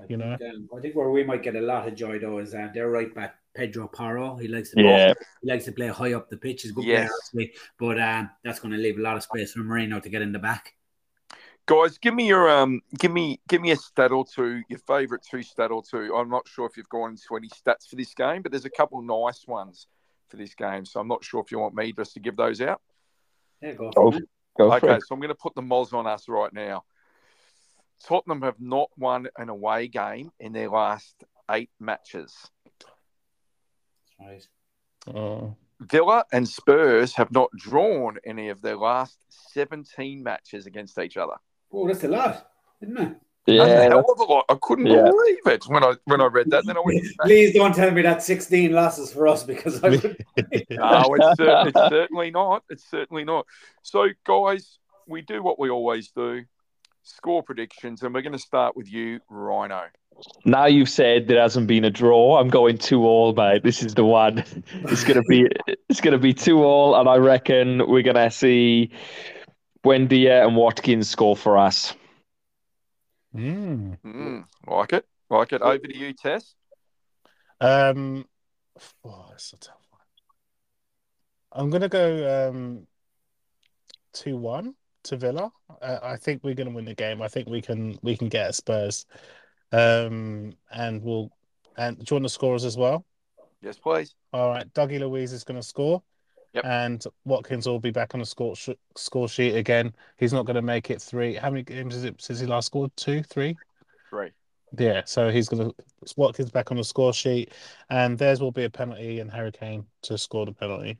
[0.00, 0.36] I You know?
[0.36, 2.68] think, um, I think where we might get a lot of joy though is uh,
[2.74, 4.36] their right back Pedro Porro.
[4.36, 5.14] He likes to Yeah.
[5.42, 6.62] he likes to play high up the pitch.
[6.62, 7.30] He's a good Yes.
[7.32, 7.48] player,
[7.78, 10.32] but um, that's going to leave a lot of space for Moreno to get in
[10.32, 10.74] the back.
[11.66, 15.24] Guys, give me your um, give me give me a stat or two, your favourite
[15.28, 16.14] two stat or two.
[16.14, 18.70] I'm not sure if you've gone into any stats for this game, but there's a
[18.70, 19.88] couple nice ones
[20.28, 20.84] for this game.
[20.84, 22.80] So I'm not sure if you want me just to give those out.
[23.60, 24.28] Yeah, go for it.
[24.58, 26.84] Go Okay, so I'm going to put the moz on us right now.
[28.04, 32.34] Tottenham have not won an away game in their last eight matches.
[34.20, 34.46] Right.
[35.06, 35.12] Oh.
[35.12, 35.56] Mm.
[35.80, 39.18] Villa and Spurs have not drawn any of their last
[39.52, 41.34] 17 matches against each other.
[41.70, 42.50] Oh, that's a lot,
[42.80, 43.16] isn't it?
[43.46, 44.44] Yeah, hell of a lot.
[44.48, 45.02] I couldn't Yeah.
[45.04, 46.66] believe it when I when I read that.
[46.66, 50.02] Then I went, Please don't tell me that 16 losses for us because I would.
[50.70, 52.64] no, it's, cer- it's certainly not.
[52.70, 53.46] It's certainly not.
[53.82, 56.44] So, guys, we do what we always do:
[57.04, 59.82] score predictions, and we're going to start with you, Rhino.
[60.44, 62.40] now you've said there hasn't been a draw.
[62.40, 63.62] I'm going two all, mate.
[63.62, 64.42] This is the one.
[64.72, 65.46] It's gonna be
[65.88, 68.90] it's gonna be two all, and I reckon we're gonna see
[69.84, 71.94] Wendy and Watkins score for us.
[73.36, 73.98] Mm.
[74.04, 75.62] Mm, like it, like it.
[75.62, 76.54] Over to you, Tess.
[77.60, 78.26] Um,
[79.04, 80.00] oh, that's a tough one.
[81.52, 82.86] I'm gonna go um
[84.12, 85.50] two one to Villa.
[85.80, 87.22] Uh, I think we're gonna win the game.
[87.22, 89.06] I think we can we can get Spurs.
[89.72, 91.30] Um, and we'll
[91.76, 93.04] and do you want the scorers as well?
[93.60, 94.14] Yes, please.
[94.32, 96.02] All right, Dougie Luiz is going to score.
[96.56, 96.64] Yep.
[96.64, 99.92] And Watkins will be back on the score sh- score sheet again.
[100.16, 101.34] He's not going to make it three.
[101.34, 102.90] How many games is it since he last scored?
[102.96, 103.56] Two, three?
[104.08, 104.30] Three.
[104.78, 105.74] Yeah, so he's going to
[106.16, 107.52] Watkins back on the score sheet,
[107.90, 110.98] and theirs will be a penalty and Harry Kane to score the penalty.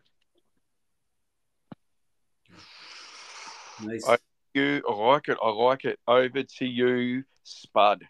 [3.82, 4.06] Nice.
[4.06, 4.18] I-
[4.54, 5.36] You, I like it.
[5.42, 5.98] I like it.
[6.06, 8.02] Over to you, Spud.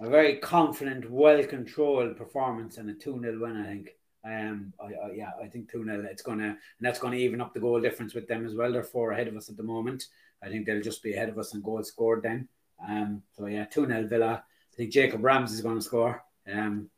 [0.00, 3.90] a very confident, well controlled performance and a 2 0 win, I think.
[4.24, 6.06] Um, I, I, yeah, I think 2 0.
[6.10, 8.72] It's gonna, and that's gonna even up the goal difference with them as well.
[8.72, 10.06] They're four ahead of us at the moment.
[10.42, 12.48] I think they'll just be ahead of us in goals scored then.
[12.86, 14.42] Um, so yeah, 2 0 Villa.
[14.72, 16.24] I think Jacob Rams is going to score.
[16.52, 16.88] Um,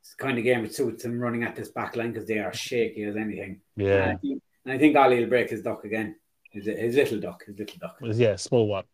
[0.00, 2.38] it's the kind of game it suits him running at this back line because they
[2.38, 3.60] are shaky as anything.
[4.02, 6.16] And I think, and I think Ollie will break his duck again.
[6.50, 7.96] His, his little duck, his little duck.
[8.18, 8.84] yeah, small one.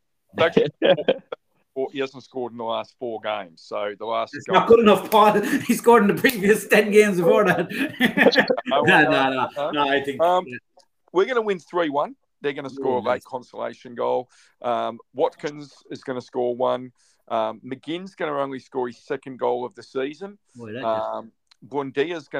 [1.92, 3.62] He hasn't scored in the last four games.
[3.64, 4.34] So the last.
[4.34, 5.40] It's not good enough, Paul.
[5.66, 7.68] He scored in the previous 10 games before that.
[8.66, 9.48] No, no, no.
[9.56, 10.20] uh, No, I think.
[10.20, 10.44] Um,
[11.12, 12.14] We're going to win 3 1.
[12.42, 13.24] They're going to score a late nice.
[13.24, 14.30] consolation goal.
[14.62, 16.92] Um, Watkins is going to score one.
[17.28, 20.38] Um, McGinn's going to only score his second goal of the season.
[20.56, 21.32] Boy, Um,
[21.68, 21.92] going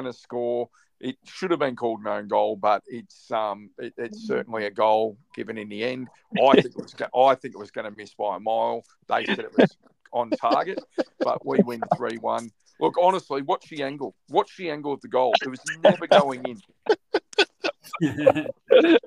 [0.05, 0.69] to score.
[1.01, 4.71] It should have been called an own goal, but it's um, it, it's certainly a
[4.71, 6.07] goal given in the end.
[6.39, 6.95] I think it was.
[6.99, 8.83] I think it was going to miss by a mile.
[9.07, 9.75] They said it was
[10.13, 10.79] on target,
[11.19, 12.49] but we win three one.
[12.79, 14.15] Look, honestly, watch the angle.
[14.29, 15.33] Watch the angle of the goal.
[15.43, 16.61] It was never going in.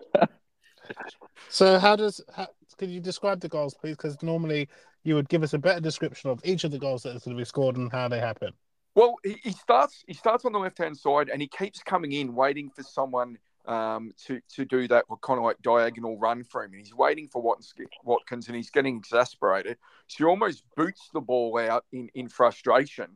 [1.49, 2.49] So how does how,
[2.79, 3.97] could you describe the goals, please?
[3.97, 4.69] Because normally
[5.05, 7.37] you would give us a better description of each of the goals that is going
[7.37, 8.53] to be scored and how they happen.
[8.95, 10.05] Well, he, he starts.
[10.07, 13.39] He starts on the left hand side, and he keeps coming in, waiting for someone
[13.67, 16.73] um, to to do that kind of like diagonal run for him.
[16.73, 19.79] And he's waiting for Watkins, and he's getting exasperated.
[20.07, 23.09] So he almost boots the ball out in in frustration.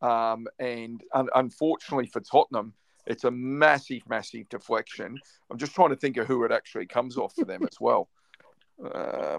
[0.00, 2.72] Um, and un- unfortunately for Tottenham,
[3.06, 5.18] it's a massive, massive deflection.
[5.50, 8.08] I'm just trying to think of who it actually comes off for them as well.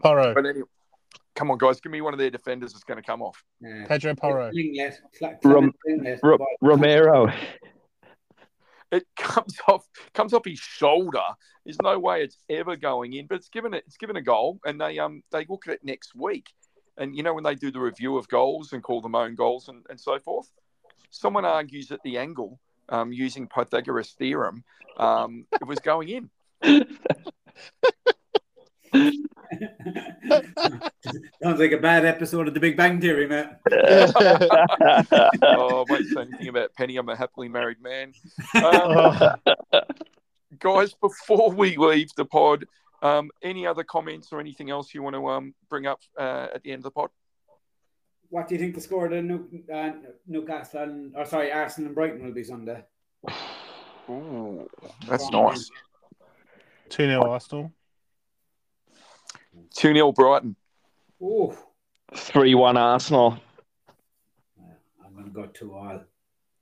[0.02, 0.68] Porro, but anyway,
[1.40, 3.42] come on, guys, give me one of their defenders that's going to come off.
[3.62, 3.86] Yeah.
[3.88, 4.52] Pedro Porro.
[4.52, 6.20] Lenglet, Cla- Rom- Clement Lenglet.
[6.22, 7.32] Ro- Romero.
[8.92, 11.24] it comes off comes off his shoulder.
[11.64, 14.60] There's no way it's ever going in, but it's given it it's given a goal,
[14.66, 16.50] and they um they look at it next week,
[16.98, 19.70] and you know when they do the review of goals and call them own goals
[19.70, 20.52] and, and so forth,
[21.10, 22.60] someone argues that the angle
[22.90, 24.66] um, using Pythagoras theorem
[24.98, 26.30] um, it was going in.
[31.44, 33.58] Sounds like a bad episode of The Big Bang Theory, man.
[33.72, 34.14] oh,
[35.42, 36.98] I won't say anything about Penny.
[36.98, 38.14] I'm a happily married man.
[38.56, 39.36] Um,
[40.60, 42.66] guys, before we leave the pod,
[43.02, 46.64] um, any other comments or anything else you want to um, bring up uh, at
[46.64, 47.10] the end of the pod?
[48.30, 49.92] what do you think the score of the New, uh,
[50.28, 52.84] Newcastle and, or sorry, Arsenal and Brighton will be Sunday?
[54.10, 54.70] Ooh,
[55.08, 55.70] that's nice.
[56.90, 57.72] 2 0 Arsenal.
[59.76, 60.56] 2 0 Brighton.
[61.22, 61.56] Oh,
[62.16, 63.38] 3 1 Arsenal.
[65.06, 66.02] I'm going to go two all.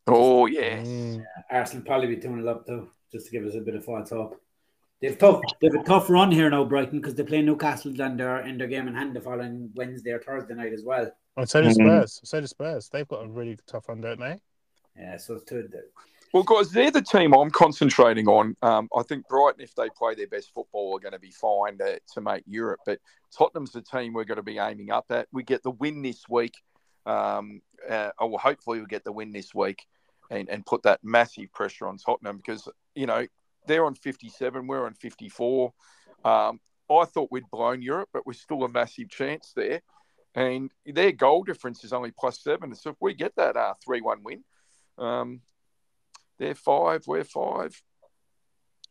[0.08, 0.88] Oh, yes.
[0.88, 1.24] Mm.
[1.52, 4.10] Arsenal probably be 2 0 up though, just to give us a bit of false
[4.10, 4.42] hope.
[5.02, 5.42] They've tough.
[5.62, 8.68] They've a tough run here now, Brighton, because they play Newcastle and they're in their
[8.68, 11.12] game in hand the following Wednesday or Thursday night as well.
[11.36, 11.74] And so do Mhm.
[11.74, 12.22] Spurs.
[12.24, 12.90] So do Spurs.
[12.90, 14.42] They've got a really tough one, don't they?
[14.96, 15.70] Yeah, so it's two.
[16.34, 18.56] Well, guys, they're the team I'm concentrating on.
[18.62, 21.78] Um, I think Brighton, if they play their best football, are going to be fine
[21.78, 22.82] to, to make Europe.
[22.86, 23.00] But
[23.36, 25.28] Tottenham's the team we're going to be aiming up at.
[25.32, 26.56] We get the win this week.
[27.06, 29.86] Um, uh, well, hopefully, we get the win this week
[30.30, 33.26] and, and put that massive pressure on Tottenham because, you know,
[33.66, 35.74] they're on 57, we're on 54.
[36.26, 36.60] Um,
[36.90, 39.82] I thought we'd blown Europe, but we're still a massive chance there.
[40.36, 42.76] And their goal difference is only plus seven.
[42.76, 44.44] So if we get that uh, 3 1 win,
[44.98, 45.42] um,
[46.40, 47.82] they're five, we're five.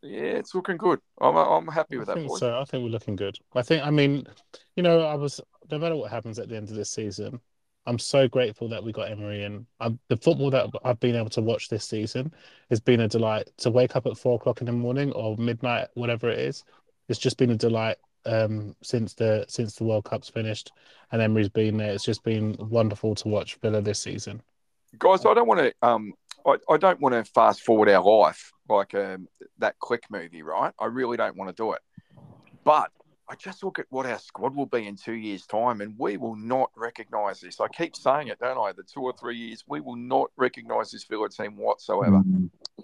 [0.03, 1.01] Yeah, it's looking good.
[1.21, 2.59] I'm, I'm happy with I that, think so.
[2.59, 3.39] I think we're looking good.
[3.55, 4.27] I think, I mean,
[4.77, 5.41] you know, I was,
[5.71, 7.41] no matter what happens at the end of this season,
[7.87, 9.67] I'm so grateful that we got Emery in.
[9.81, 12.33] I'm, the football that I've been able to watch this season
[12.69, 13.49] has been a delight.
[13.59, 16.65] To wake up at four o'clock in the morning or midnight, whatever it is,
[17.09, 17.97] it's just been a delight
[18.27, 20.73] um, since the since the World Cup's finished
[21.13, 21.93] and Emery's been there.
[21.93, 24.43] It's just been wonderful to watch Villa this season.
[24.99, 25.73] Guys, I don't want to.
[25.83, 26.15] Um,
[26.47, 29.29] I, I don't want to fast forward our life like um,
[29.59, 30.73] that Click movie, right?
[30.81, 31.81] I really don't want to do it.
[32.65, 32.91] But
[33.29, 36.17] I just look at what our squad will be in two years' time, and we
[36.17, 37.61] will not recognise this.
[37.61, 38.73] I keep saying it, don't I?
[38.73, 42.23] The two or three years, we will not recognise this Villa team whatsoever.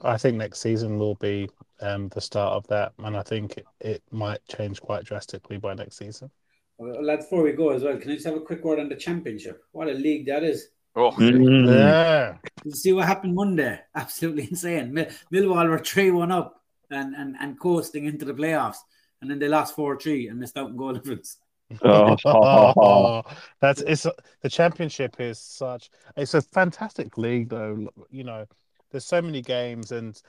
[0.02, 1.48] I think next season will be
[1.80, 5.74] um, the start of that, and I think it, it might change quite drastically by
[5.74, 6.30] next season.
[6.78, 8.89] Well, lads, before we go as well, can I just have a quick word on
[8.89, 9.62] the championship?
[9.70, 10.68] What a league that is.
[10.94, 11.66] Oh, Mm.
[11.74, 12.36] Yeah.
[12.64, 13.81] You see what happened Monday?
[13.94, 14.93] Absolutely insane.
[14.93, 16.60] Mill- Millwall were 3 1 up
[16.90, 18.77] and, and, and coasting into the playoffs.
[19.20, 21.39] And then they lost 4 3 and missed out on goal difference.
[21.82, 23.23] Oh.
[23.60, 24.06] that's it's
[24.43, 25.89] the championship is such
[26.19, 28.44] it's a fantastic league though you know
[28.90, 30.20] there's so many games and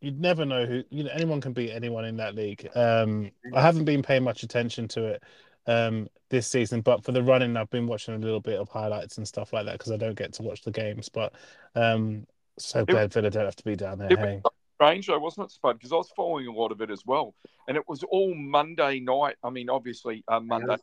[0.00, 3.60] you'd never know who you know anyone can beat anyone in that league um i
[3.60, 5.22] haven't been paying much attention to it
[5.66, 9.18] um this season but for the running i've been watching a little bit of highlights
[9.18, 11.32] and stuff like that because i don't get to watch the games but
[11.74, 12.26] um
[12.58, 15.46] so glad villa don't have to be down there It hey was strange though, wasn't
[15.46, 15.78] it, Spud?
[15.78, 17.34] Because I was following a lot of it as well,
[17.68, 19.36] and it was all Monday night.
[19.42, 20.80] I mean, obviously uh, Monday night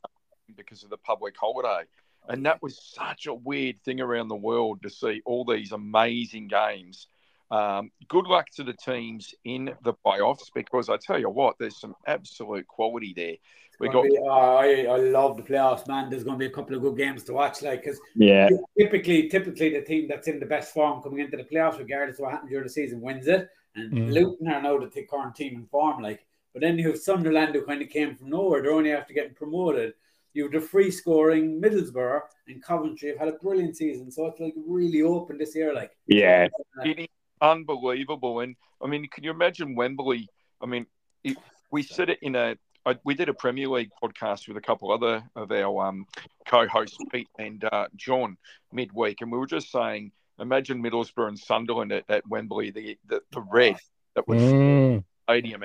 [0.55, 1.83] because of the public holiday,
[2.27, 6.47] and that was such a weird thing around the world to see all these amazing
[6.47, 7.07] games.
[7.51, 11.79] Um, good luck to the teams in the playoffs because I tell you what, there's
[11.79, 13.35] some absolute quality there.
[13.81, 16.09] We got be- oh, I, I love the playoffs, man.
[16.09, 17.61] There's going to be a couple of good games to watch.
[17.61, 18.47] Like, because Yeah.
[18.77, 22.23] typically, typically the team that's in the best form coming into the playoffs, regardless of
[22.23, 23.49] what happens during the season, wins it.
[23.75, 24.13] And Mm.
[24.13, 26.01] Luton are now the current team in form.
[26.01, 28.61] Like, but then you have Sunderland who kind of came from nowhere.
[28.61, 29.93] They're only after getting promoted.
[30.33, 34.11] You have the free scoring Middlesbrough and Coventry have had a brilliant season.
[34.11, 35.73] So it's like really open this year.
[35.73, 36.47] Like, Yeah.
[36.85, 37.07] it is
[37.41, 38.39] unbelievable.
[38.41, 40.27] And I mean, can you imagine Wembley?
[40.61, 40.85] I mean,
[41.23, 41.37] it,
[41.71, 42.55] we said it in a.
[42.85, 46.05] I, we did a Premier League podcast with a couple other of our um,
[46.47, 48.37] co-hosts, Pete and uh, John,
[48.73, 53.21] midweek, and we were just saying, imagine Middlesbrough and Sunderland at, at Wembley, the, the
[53.31, 53.75] the red
[54.15, 55.03] that would fill Mm.
[55.23, 55.63] stadium.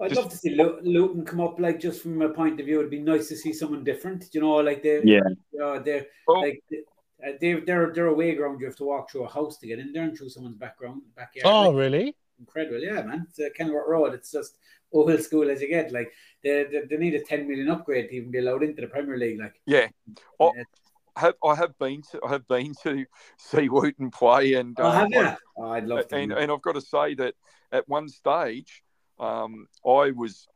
[0.00, 1.58] I'd Just- love to see Luton come up.
[1.58, 4.26] Like, just from a point of view, it'd be nice to see someone different.
[4.32, 5.20] You know, like they, Yeah.
[5.62, 8.60] uh, they're Well, like uh, they're they're they're away ground.
[8.60, 11.02] You have to walk through a house to get in there and through someone's background
[11.16, 11.46] backyard.
[11.52, 13.26] oh Like, really incredible, yeah, man.
[13.28, 14.14] It's a Kenilworth Road.
[14.14, 14.58] It's just
[14.92, 15.92] old school as you get.
[15.92, 16.12] Like
[16.42, 19.16] they, they they need a ten million upgrade to even be allowed into the Premier
[19.16, 19.40] League.
[19.40, 19.88] Like yeah,
[20.40, 20.64] Oh, Yeah.
[21.16, 23.04] I have I have been to I have been to
[23.38, 25.28] see Luton play, and oh, have uh, you?
[25.56, 26.16] Oh, I'd love to.
[26.16, 27.34] and, and I've got to say that
[27.72, 28.82] at one stage,
[29.18, 30.48] um, I was,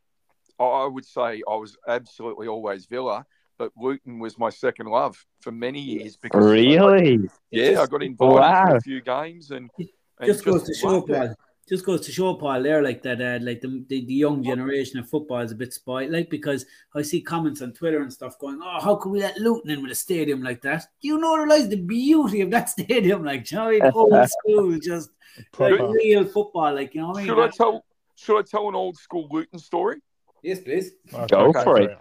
[0.58, 3.26] I would say I was absolutely always Villa,
[3.58, 7.28] but Luton was my second love for many years because Really?
[7.50, 8.76] yeah, I got invited to Wow.
[8.76, 11.02] a few games and, and just goes to show.
[11.02, 11.34] Paul.
[11.68, 12.62] Just goes to show, Paul.
[12.62, 15.72] There, like that, uh, like the, the the young generation of football is a bit
[15.72, 16.10] spoiled.
[16.10, 19.38] Like because I see comments on Twitter and stuff going, "Oh, how can we let
[19.38, 22.68] Luton in with a stadium like that?" Do you know realize the beauty of that
[22.76, 23.24] stadium?
[23.24, 23.92] Like, you know, I mean?
[23.94, 25.10] old school, just
[25.58, 26.74] like real football.
[26.74, 27.26] Like, you know what I mean?
[27.28, 27.84] Should I tell?
[28.16, 30.00] Should I tell an old school Luton story?
[30.42, 30.90] Yes, please.
[31.30, 31.86] Go Okay, for it.
[31.86, 31.98] great.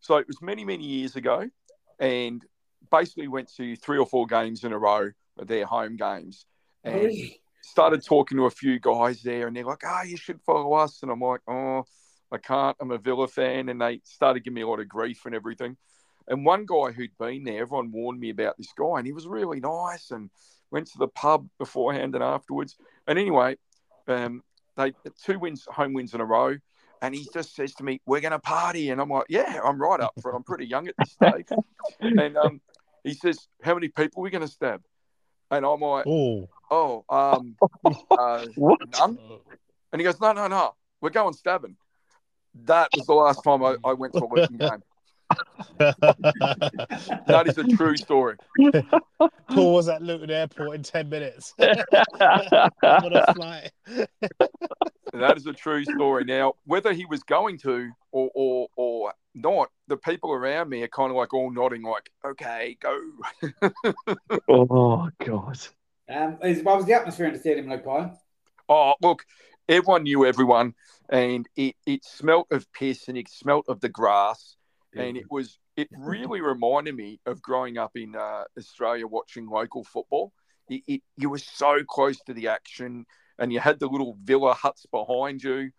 [0.00, 1.48] So it was many, many years ago,
[1.98, 2.42] and
[2.90, 6.46] basically went to three or four games in a row of their home games,
[6.82, 7.41] and Really?
[7.72, 11.02] Started talking to a few guys there, and they're like, "Ah, you should follow us,"
[11.02, 11.84] and I'm like, "Oh,
[12.30, 12.76] I can't.
[12.78, 15.78] I'm a Villa fan," and they started giving me a lot of grief and everything.
[16.28, 19.26] And one guy who'd been there, everyone warned me about this guy, and he was
[19.26, 20.28] really nice and
[20.70, 22.76] went to the pub beforehand and afterwards.
[23.06, 23.56] And anyway,
[24.06, 24.42] um,
[24.76, 24.92] they
[25.24, 26.58] two wins, home wins in a row.
[27.00, 29.80] And he just says to me, "We're going to party," and I'm like, "Yeah, I'm
[29.80, 30.36] right up for it.
[30.36, 31.48] I'm pretty young at this stage."
[32.00, 32.60] and um,
[33.02, 34.82] he says, "How many people are we going to stab?"
[35.52, 37.56] And I'm like, Oh, "Oh, um,
[38.10, 38.80] uh, What?
[38.98, 39.18] none."
[39.92, 41.76] And he goes, "No, no, no, we're going stabbing."
[42.64, 44.82] That was the last time I, I went to a Luton game.
[47.26, 48.36] That is a true story.
[49.48, 51.54] Paul was at Luton Airport in 10 minutes.
[51.56, 51.72] what
[52.20, 53.70] a flight.
[55.14, 56.24] That is a true story.
[56.24, 60.88] Now, whether he was going to or or, or not, the people around me are
[60.88, 62.98] kind of like all nodding, like, "Okay, go."
[64.48, 65.58] oh God.
[66.12, 68.20] Um, is, what was the atmosphere in the stadium like, Paul?
[68.68, 69.24] Oh, look,
[69.68, 70.74] everyone knew everyone,
[71.08, 74.56] and it it smelt of piss and it smelt of the grass,
[74.94, 79.84] and it was it really reminded me of growing up in uh, Australia watching local
[79.84, 80.32] football.
[80.68, 83.06] It, it you were so close to the action,
[83.38, 85.70] and you had the little villa huts behind you.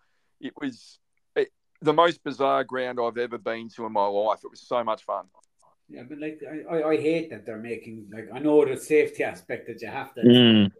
[0.41, 0.99] It was
[1.35, 1.49] it,
[1.81, 4.39] the most bizarre ground I've ever been to in my life.
[4.43, 5.25] It was so much fun.
[5.89, 9.23] Yeah, but like I, I, I hate that they're making like I know the safety
[9.23, 10.71] aspect that you have to Mm.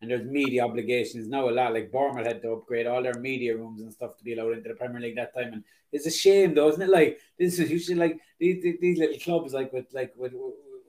[0.00, 3.56] and there's media obligations now a lot like Bournemouth had to upgrade all their media
[3.56, 6.10] rooms and stuff to be allowed into the Premier League that time and it's a
[6.10, 9.86] shame though isn't it like this is usually like these, these- little clubs like with
[9.92, 10.34] like with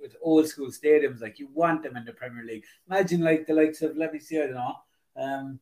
[0.02, 3.54] with old school stadiums like you want them in the Premier League imagine like the
[3.54, 4.76] likes of let me see I don't know
[5.16, 5.60] um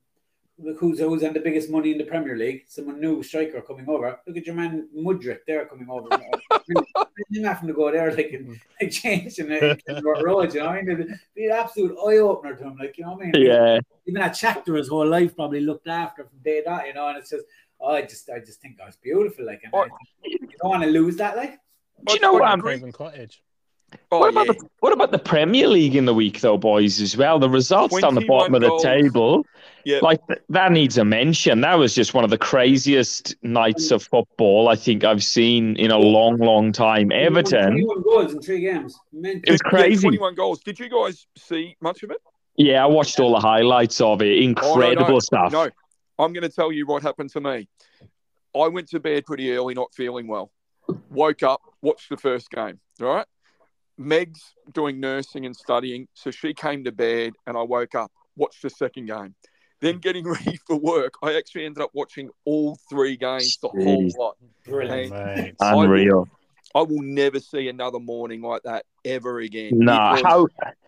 [0.78, 4.20] who's who's on the biggest money in the Premier League someone new striker coming over
[4.28, 8.40] look at your man Mudryk there coming over him having to go there like mm.
[8.40, 12.18] and like changing it road you know what I mean It'd be an absolute eye
[12.18, 13.80] opener to him like you know what I mean Yeah.
[14.06, 17.18] even at Shakhtar his whole life probably looked after from day dot, you know, and
[17.18, 17.46] it's just
[17.80, 19.46] oh, I just I just think that was beautiful.
[19.46, 19.88] Like and I Oh.
[20.24, 21.60] you don't want to lose that like
[22.06, 22.44] Do you know what?
[22.44, 23.42] I'm- Craven Cottage.
[24.12, 24.54] Oh, what about yeah.
[24.54, 27.00] the what about the Premier League in the week though, boys?
[27.02, 29.46] As well, the results on the 21 bottom of the table,
[29.86, 30.00] Yeah.
[30.02, 31.62] like that needs a mention.
[31.62, 35.92] That was just one of the craziest nights of football I think I've seen in
[35.92, 37.12] a long, long time.
[37.12, 38.98] Everton, 21 goals in three games.
[39.14, 39.42] Mental.
[39.48, 40.08] It was Yeah, crazy.
[40.08, 40.60] 21 goals.
[40.62, 42.18] Did you guys see much of it?
[42.58, 44.38] yeah, I watched all the highlights of it.
[44.44, 45.20] Incredible Oh, no, no.
[45.20, 45.52] stuff.
[45.52, 45.70] No,
[46.18, 47.68] I'm going to tell you what happened to me.
[48.56, 50.52] I went to bed pretty early, not feeling well.
[51.12, 52.80] Woke up, watched the first game.
[53.02, 53.26] All right.
[54.00, 58.62] Meg's doing nursing and studying, so she came to bed, and I woke up, watched
[58.62, 59.36] the second game.
[59.82, 64.10] Then getting ready for work, I actually ended up watching all three games, the whole
[64.18, 64.38] lot.
[64.66, 65.12] Brilliant.
[65.12, 65.56] Mate.
[65.60, 66.28] Unreal.
[66.76, 69.72] I will never see another morning like that ever again.
[69.80, 70.48] Nah, how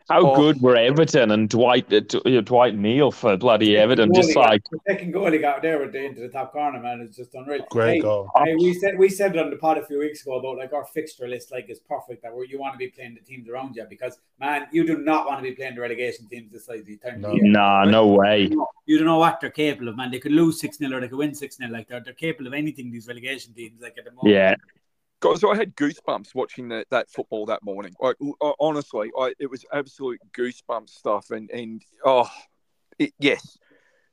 [0.09, 2.01] how good were Everton and Dwight uh,
[2.41, 4.13] Dwight Neal for bloody Everton?
[4.13, 6.51] Just Goal he like the second goal he got there with the, into the top
[6.51, 7.65] corner, man, it's just unreal.
[7.69, 8.29] Great Hey, goal.
[8.43, 10.73] Hey, we said we said it on the pod a few weeks ago about like
[10.73, 13.47] our fixture list like is perfect that where you want to be playing the teams
[13.49, 16.65] around you because man you do not want to be playing the relegation teams this
[16.65, 17.29] size of the time No.
[17.29, 17.51] of the year.
[17.51, 18.49] nah, no way.
[18.85, 20.11] You don't know what they're capable of, man.
[20.11, 21.69] They could lose 6 0 or they could win 6 0.
[21.71, 24.33] Like they're, they're capable of anything, these relegation teams, like at the moment.
[24.35, 24.55] Yeah,
[25.21, 27.93] Guys, I had goosebumps watching that, that football that morning.
[28.01, 28.17] Like
[28.59, 31.29] honestly, I, it was absolute goosebumps stuff.
[31.29, 32.29] And and oh,
[32.97, 33.57] it, yes,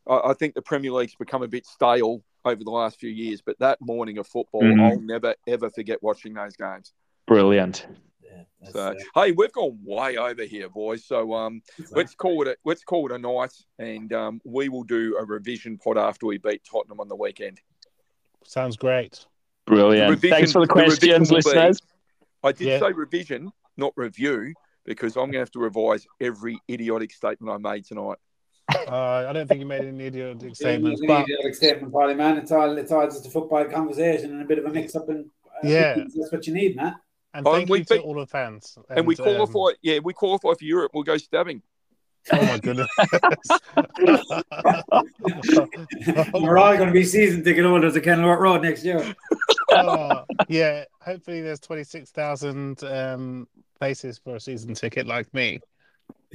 [0.07, 3.41] I, I think the Premier League's become a bit stale over the last few years.
[3.41, 4.83] But that morning of football, Mhm.
[4.83, 6.93] I'll never ever forget watching those games.
[7.27, 7.87] brilliant.
[8.23, 11.07] Yeah, So hey, we've gone way over here, boys.
[11.07, 14.69] So um, that's let's call it a, let's call it a night, and um, we
[14.69, 17.63] will do a revision pod after we beat Tottenham on the weekend.
[18.45, 19.25] Sounds great.
[19.69, 20.11] Brilliant.
[20.11, 21.81] revision- Thanks for the the revision questions, be- listeners.
[22.43, 22.79] I did Yeah.
[22.81, 24.55] say revision, not review,
[24.85, 28.17] because I'm going to have to revise every idiotic statement I made tonight.
[28.87, 32.15] Uh, I don't think you made any idiotic statements, you but need a statement, Paddy,
[32.15, 32.37] man.
[32.39, 35.09] It's all it's all just a football conversation and a bit of a mix up
[35.09, 35.95] and uh, Yeah.
[36.15, 36.95] that's what you need, man.
[37.35, 38.77] and Oh, thank we you to all the fans.
[38.91, 40.93] And, we um, qualify, yeah, we qualify for Europe.
[40.95, 41.63] We'll go stabbing.
[42.33, 42.89] oh my goodness!
[46.35, 48.99] We're all going to be season ticket holders at Kenilworth Road next year.
[49.71, 53.47] Oh, yeah, hopefully there's twenty six thousand um,
[53.79, 55.61] places for a season ticket like me.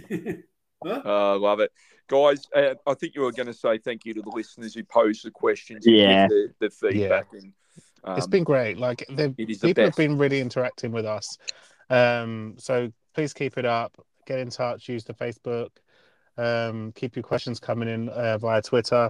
[0.85, 1.71] Uh, love it.
[2.09, 4.83] Guys, uh, I think you were going to say thank you to the listeners who
[4.83, 6.23] posed the questions Yeah.
[6.23, 7.27] and the, the feedback.
[7.31, 7.53] And,
[8.03, 8.77] um, it's been great.
[8.77, 11.37] Like the it is the people have been really interacting with us.
[11.89, 13.95] Um, so please keep it up.
[14.27, 14.89] Get in touch.
[14.89, 15.69] Use the Facebook.
[16.37, 19.09] Um, keep your questions coming in uh, via Twitter.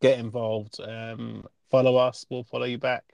[0.00, 0.80] Get involved.
[0.80, 2.26] Um, follow us.
[2.28, 3.04] We'll follow you back.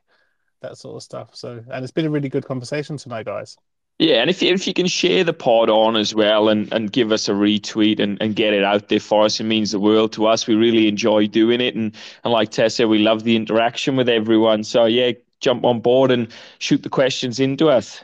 [0.63, 1.31] That sort of stuff.
[1.35, 3.57] So, and it's been a really good conversation tonight, guys.
[3.99, 6.91] Yeah, and if you, if you can share the pod on as well and, and
[6.91, 9.81] give us a retweet and, and get it out there for us, it means the
[9.81, 10.47] world to us.
[10.47, 11.75] We really enjoy doing it.
[11.75, 14.65] And, and like Tess said, we love the interaction with everyone.
[14.65, 16.29] So, yeah, jump on board and
[16.61, 18.03] shoot the questions into us.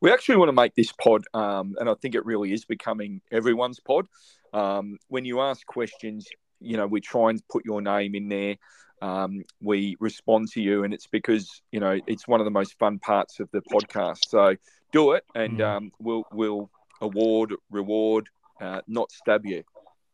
[0.00, 3.20] We actually want to make this pod, um, and I think it really is becoming
[3.30, 4.06] everyone's pod.
[4.52, 6.26] Um, when you ask questions,
[6.60, 8.56] you know, we try and put your name in there.
[9.04, 12.78] Um, we respond to you, and it's because you know it's one of the most
[12.78, 14.28] fun parts of the podcast.
[14.28, 14.56] So
[14.92, 15.76] do it, and Mm.
[15.76, 16.70] um, we'll we'll
[17.02, 18.28] award, reward,
[18.60, 19.62] uh, not stab you.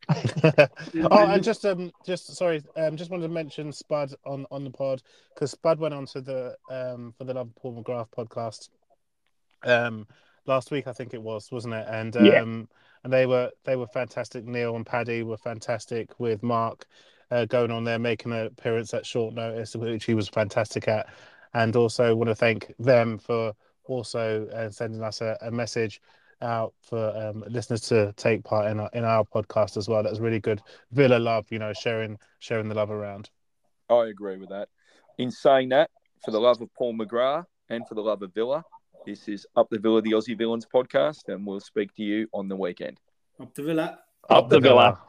[1.11, 4.71] oh, and just um, just sorry, um, just wanted to mention Spud on on the
[4.71, 5.01] pod
[5.33, 8.69] because Spud went on to the um for the Love of Paul McGrath podcast
[9.63, 10.07] um
[10.47, 12.43] last week I think it was wasn't it and um Yeah.
[13.03, 16.85] and they were they were fantastic Neil and Paddy were fantastic with Mark
[17.31, 21.07] uh, going on there making an appearance at short notice which he was fantastic at
[21.53, 23.53] and also want to thank them for
[23.85, 26.01] also uh, sending us a, a message
[26.41, 30.01] out for um, listeners to take part in our, in our podcast as well.
[30.01, 30.61] That's really good.
[30.91, 33.29] Villa love, you know, sharing sharing the love around.
[33.89, 34.69] I agree with that.
[35.17, 35.91] In saying that,
[36.23, 38.63] for the love of Paul McGrath and for the love of Villa,
[39.05, 42.47] this is Up the Villa, the Aussie Villans podcast, and we'll speak to you on
[42.47, 42.99] the weekend.
[43.39, 43.99] Up the Villa.
[44.29, 44.99] Up the Villa.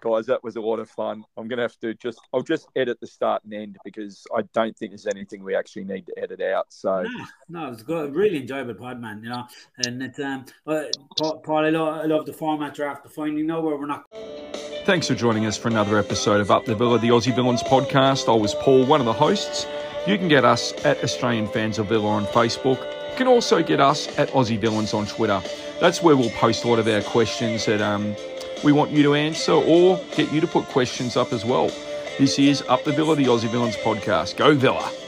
[0.00, 1.24] Guys, that was a lot of fun.
[1.36, 4.42] I'm going to have to just, I'll just edit the start and end because I
[4.52, 6.66] don't think there's anything we actually need to edit out.
[6.68, 7.02] So,
[7.48, 8.14] No, no, it's good.
[8.14, 9.22] Really enjoyable pod, man.
[9.22, 9.46] You know,
[9.78, 10.84] and it's um, uh,
[11.18, 13.02] Paul, Paul I, love, I love the format draft.
[13.02, 14.04] The finding know where we're not
[14.84, 18.32] Thanks for joining us for another episode of Up the Villa, the Aussie Villans podcast.
[18.32, 19.66] I was Paul, one of the hosts.
[20.06, 22.78] You can get us at Australian Fans of Villa on Facebook.
[23.10, 25.42] You can also get us at Aussie Villans on Twitter.
[25.80, 28.14] That's where we'll post a lot of our questions that um,
[28.66, 31.68] we want you to answer or get you to put questions up as well.
[32.18, 34.36] This is Up the Villa, the Aussie Villans podcast.
[34.36, 35.05] Go Villa!